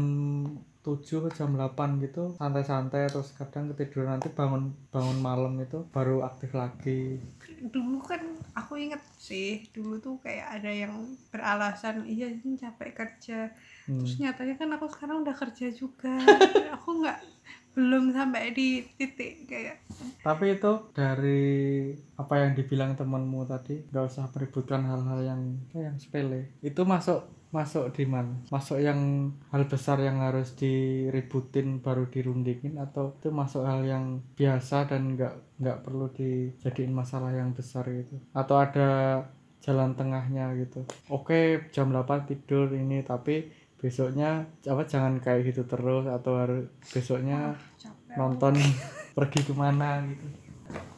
7 0.98 1.26
ke 1.28 1.30
jam 1.38 1.54
8 1.54 2.02
gitu 2.02 2.34
santai-santai 2.40 3.10
terus 3.14 3.36
kadang 3.38 3.70
ketiduran 3.74 4.18
nanti 4.18 4.34
bangun 4.34 4.74
bangun 4.90 5.20
malam 5.22 5.54
itu 5.62 5.86
baru 5.94 6.26
aktif 6.26 6.58
lagi. 6.58 7.22
Dulu 7.62 8.02
kan 8.02 8.22
aku 8.58 8.82
inget 8.82 9.04
sih 9.22 9.70
dulu 9.70 10.02
tuh 10.02 10.18
kayak 10.24 10.62
ada 10.62 10.72
yang 10.74 10.94
beralasan 11.30 12.10
iya 12.10 12.32
ini 12.34 12.58
capek 12.58 12.98
kerja. 12.98 13.54
Hmm. 13.86 14.06
terus 14.06 14.22
nyatanya 14.22 14.56
kan 14.58 14.70
aku 14.74 14.86
sekarang 14.90 15.22
udah 15.26 15.36
kerja 15.38 15.74
juga. 15.74 16.14
Aku 16.78 17.02
nggak 17.02 17.20
belum 17.78 18.12
sampai 18.12 18.52
di 18.52 18.82
titik 18.98 19.46
kayak 19.46 19.78
tapi 20.20 20.58
itu 20.58 20.92
dari 20.92 21.42
apa 22.20 22.34
yang 22.44 22.52
dibilang 22.58 22.98
temanmu 23.00 23.48
tadi 23.48 23.88
nggak 23.88 24.06
usah 24.10 24.28
meributkan 24.36 24.84
hal-hal 24.84 25.20
yang 25.24 25.42
yang 25.72 25.96
sepele. 25.96 26.52
Itu 26.60 26.84
masuk 26.84 27.39
masuk 27.50 27.90
di 27.98 28.06
mana 28.06 28.30
masuk 28.54 28.78
yang 28.78 29.34
hal 29.50 29.66
besar 29.66 29.98
yang 30.06 30.22
harus 30.22 30.54
diributin 30.54 31.82
baru 31.82 32.06
dirundingin 32.06 32.78
atau 32.78 33.18
itu 33.18 33.34
masuk 33.34 33.66
hal 33.66 33.82
yang 33.82 34.22
biasa 34.38 34.86
dan 34.86 35.18
nggak 35.18 35.34
nggak 35.58 35.82
perlu 35.82 36.14
dijadiin 36.14 36.94
masalah 36.94 37.34
yang 37.34 37.58
besar 37.58 37.90
gitu. 37.90 38.22
Atau 38.38 38.62
ada 38.62 39.22
jalan 39.66 39.98
tengahnya 39.98 40.54
gitu. 40.62 40.86
Oke 41.10 41.68
jam 41.74 41.90
8 41.90 42.30
tidur 42.30 42.70
ini 42.70 43.02
tapi 43.02 43.50
besoknya 43.82 44.46
apa 44.70 44.84
jangan 44.86 45.18
kayak 45.18 45.50
gitu 45.50 45.66
terus 45.66 46.06
atau 46.06 46.36
harus 46.38 46.70
besoknya 46.94 47.58
capek. 47.82 48.14
nonton 48.14 48.54
pergi 49.18 49.42
ke 49.42 49.54
mana 49.58 50.06
gitu. 50.06 50.28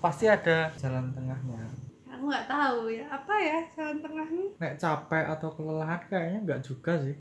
Pasti 0.03 0.27
ada 0.27 0.67
jalan 0.75 1.15
tengahnya 1.15 1.90
aku 2.21 2.29
nggak 2.29 2.49
tahu 2.53 2.81
ya. 2.93 3.05
Apa 3.09 3.33
ya 3.41 3.57
jalan 3.73 3.97
tengahnya? 3.97 4.45
Nek 4.61 4.77
capek 4.77 5.25
atau 5.25 5.49
kelelahan 5.57 6.01
kayaknya 6.05 6.39
nggak 6.45 6.61
juga 6.61 7.01
sih. 7.01 7.17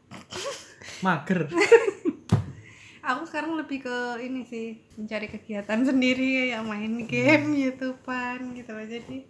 Mager. 1.05 1.48
Aku 3.11 3.24
sekarang 3.24 3.57
lebih 3.57 3.80
ke 3.80 4.20
ini 4.20 4.44
sih 4.44 4.76
mencari 5.01 5.32
kegiatan 5.32 5.80
sendiri 5.88 6.53
kayak 6.53 6.68
main 6.68 7.01
game 7.09 7.57
youtubean 7.57 8.53
gitu 8.53 8.76
loh. 8.76 8.84
Jadi 8.84 9.24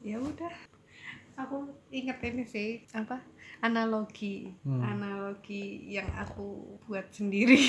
ya 0.00 0.16
udah. 0.16 0.72
Aku 1.44 1.68
inget 1.92 2.16
ini 2.24 2.48
sih 2.48 2.88
apa 2.96 3.20
analogi. 3.60 4.48
Hmm. 4.64 4.80
analogi 4.80 5.92
yang 5.92 6.08
aku 6.16 6.80
buat 6.88 7.12
sendiri. 7.12 7.60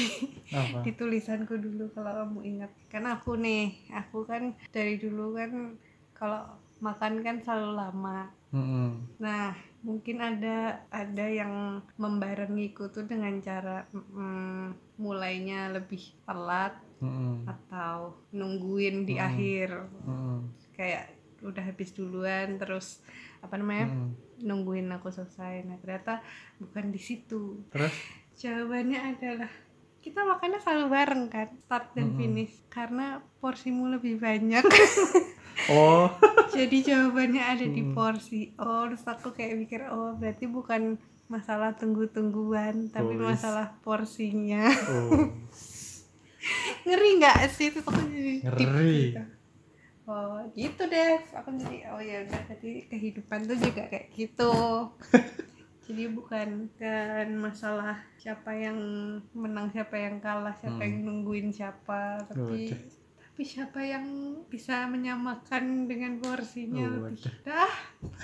Apa? 0.47 0.79
Di 0.87 0.95
tulisanku 0.95 1.59
dulu 1.59 1.91
kalau 1.91 2.23
kamu 2.23 2.39
ingat. 2.55 2.71
Kan 2.87 3.03
aku 3.03 3.35
nih 3.35 3.91
aku 3.91 4.23
kan 4.23 4.55
dari 4.71 4.95
dulu 4.95 5.35
kan 5.35 5.75
kalau 6.15 6.62
makan 6.83 7.23
kan 7.23 7.39
selalu 7.39 7.71
lama 7.73 8.19
Mm-mm. 8.53 9.17
Nah, 9.17 9.49
mungkin 9.81 10.21
ada 10.21 10.85
ada 10.93 11.25
yang 11.25 11.81
membarengiku 11.97 12.93
tuh 12.93 13.09
dengan 13.09 13.33
cara 13.41 13.89
mm, 13.89 14.93
mulainya 15.01 15.73
lebih 15.73 16.13
telat 16.21 16.77
Mm-mm. 17.01 17.49
atau 17.49 18.13
nungguin 18.29 19.09
di 19.09 19.17
Hmm. 19.17 19.25
akhir 19.25 19.69
Mm-mm. 20.05 20.37
kayak 20.77 21.09
udah 21.41 21.63
habis 21.65 21.91
duluan 21.91 22.61
terus 22.61 23.01
apa 23.41 23.57
namanya 23.57 23.89
Mm-mm. 23.89 24.13
nungguin 24.45 24.93
aku 24.93 25.09
selesai. 25.09 25.65
Nah, 25.65 25.81
ternyata 25.81 26.21
bukan 26.61 26.93
di 26.93 27.01
situ. 27.01 27.57
terus 27.73 27.89
Jawabannya 28.37 29.17
adalah 29.17 29.49
kita 29.97 30.21
makannya 30.21 30.61
selalu 30.61 30.87
bareng 30.93 31.23
kan, 31.25 31.49
start 31.57 31.97
dan 31.97 32.13
Mm-mm. 32.13 32.19
finish 32.21 32.53
karena 32.69 33.17
porsimu 33.41 33.89
lebih 33.89 34.21
banyak. 34.21 34.61
oh 35.69 36.07
Jadi 36.53 36.77
jawabannya 36.83 37.41
ada 37.41 37.65
di 37.65 37.81
Hmm. 37.81 37.93
porsi. 37.93 38.53
Oh, 38.55 38.85
terus 38.85 39.01
aku 39.03 39.31
kayak 39.31 39.57
mikir, 39.57 39.81
oh 39.87 40.13
berarti 40.13 40.45
bukan 40.45 41.01
masalah 41.25 41.73
tunggu-tungguan, 41.73 42.89
tapi 42.89 43.13
Oh, 43.15 43.25
masalah 43.25 43.73
porsinya. 43.81 44.69
oh 44.69 45.33
Ngeri 46.85 47.09
nggak 47.17 47.37
sih? 47.49 47.71
Terus 47.71 47.81
aku 47.83 48.01
jadi 48.03 48.33
Ngeri. 48.43 49.01
gitu. 49.09 49.23
Oh, 50.03 50.35
gitu 50.51 50.83
deh. 50.85 51.15
Aku 51.31 51.55
jadi, 51.55 51.87
oh 51.89 51.97
ya 51.97 52.21
udah, 52.21 52.41
jadi 52.51 52.71
kehidupan 52.85 53.47
tuh 53.47 53.55
juga 53.55 53.87
kayak 53.87 54.11
gitu. 54.11 54.53
jadi 55.87 56.03
bukan 56.11 56.69
kan 56.75 57.27
masalah 57.33 57.97
siapa 58.15 58.51
yang 58.51 58.77
menang, 59.31 59.71
siapa 59.71 59.95
yang 59.95 60.19
kalah, 60.19 60.53
siapa 60.53 60.75
Hmm. 60.75 60.85
yang 60.85 60.95
nungguin 61.01 61.49
siapa, 61.49 62.19
tapi. 62.25 62.75
Tapi 63.33 63.49
siapa 63.49 63.81
yang 63.81 64.05
bisa 64.45 64.85
menyamakan 64.85 65.89
dengan 65.89 66.21
porsinya? 66.21 66.85
Oh, 66.85 67.09
lebih 67.09 67.17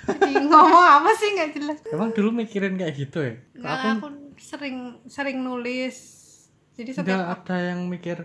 jadi 0.05 0.37
ngomong 0.37 0.85
apa 1.01 1.09
sih? 1.17 1.33
Nggak 1.33 1.49
jelas. 1.57 1.77
Emang 1.89 2.13
dulu 2.13 2.29
mikirin 2.29 2.77
kayak 2.77 2.93
gitu 2.93 3.17
ya? 3.25 3.33
Nggak 3.57 3.73
aku 3.73 3.87
aku 3.89 4.07
sering 4.37 4.77
sering 5.09 5.41
nulis. 5.41 5.97
Jadi 6.77 6.93
nggak 6.93 7.09
setiap 7.09 7.41
ada 7.41 7.57
yang 7.73 7.89
mikir 7.89 8.21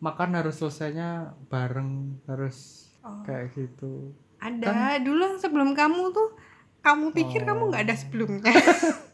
makan 0.00 0.40
harus 0.40 0.56
selesainya 0.56 1.36
bareng 1.52 2.16
harus 2.24 2.88
Oh, 3.04 3.20
kayak 3.28 3.52
gitu. 3.52 4.16
Ada. 4.40 5.04
Dulu 5.04 5.36
sebelum 5.36 5.76
kamu 5.76 6.16
tuh 6.16 6.32
kamu 6.80 7.12
pikir 7.12 7.44
kamu 7.44 7.68
nggak 7.68 7.84
ada 7.84 7.92
Oh. 7.92 8.00
sebelumnya 8.00 8.56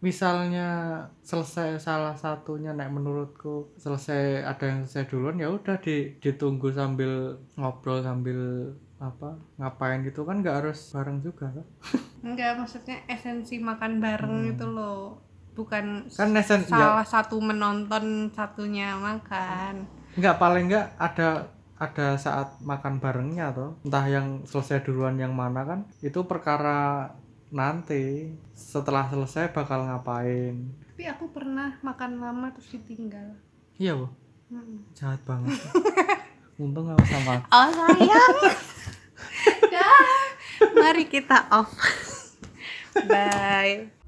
misalnya 0.00 0.68
selesai 1.20 1.76
salah 1.76 2.16
satunya 2.16 2.72
nek 2.72 2.88
menurutku 2.88 3.76
selesai 3.76 4.42
ada 4.42 4.64
yang 4.64 4.80
selesai 4.82 5.08
duluan 5.08 5.36
ya 5.36 5.48
udah 5.48 5.76
di, 5.78 6.16
ditunggu 6.18 6.72
sambil 6.72 7.36
ngobrol 7.54 8.00
sambil 8.00 8.40
apa 8.96 9.32
ngapain 9.56 10.04
gitu 10.04 10.24
kan 10.24 10.40
nggak 10.40 10.56
harus 10.64 10.92
bareng 10.92 11.20
juga 11.20 11.52
kan? 11.52 11.66
Enggak 12.26 12.56
maksudnya 12.56 13.00
esensi 13.06 13.56
makan 13.56 13.96
bareng 13.96 14.44
Hmm. 14.44 14.52
itu 14.52 14.66
loh. 14.66 15.20
Bukan 15.50 16.08
kan 16.10 16.30
esen 16.32 16.64
ya. 16.64 16.96
salah 16.96 17.04
satu 17.04 17.36
menonton 17.40 18.28
satunya 18.30 18.96
makan. 18.96 19.84
Nggak 20.16 20.36
paling 20.36 20.64
nggak 20.68 20.86
ada 20.96 21.28
ada 21.76 22.12
saat 22.16 22.60
makan 22.60 23.00
barengnya 23.00 23.56
tuh 23.56 23.80
entah 23.80 24.04
yang 24.04 24.44
selesai 24.44 24.84
duluan 24.84 25.16
yang 25.16 25.32
mana 25.32 25.64
kan 25.64 25.80
itu 26.00 26.28
perkara 26.28 27.08
nanti 27.50 28.30
setelah 28.54 29.10
selesai 29.10 29.50
bakal 29.50 29.82
ngapain? 29.86 30.70
Tapi 30.94 31.04
aku 31.10 31.30
pernah 31.34 31.74
makan 31.82 32.22
lama 32.22 32.48
terus 32.54 32.70
ditinggal. 32.70 33.34
Iya 33.76 33.98
bu. 33.98 34.06
Mm-mm. 34.50 34.82
jahat 34.98 35.22
banget. 35.22 35.54
Untung 36.62 36.90
kamu 36.90 37.04
sama 37.06 37.38
oh 37.54 37.68
sayang. 37.70 38.36
Dah. 39.74 40.18
Mari 40.74 41.06
kita 41.06 41.46
off. 41.54 41.70
Bye 43.10 43.99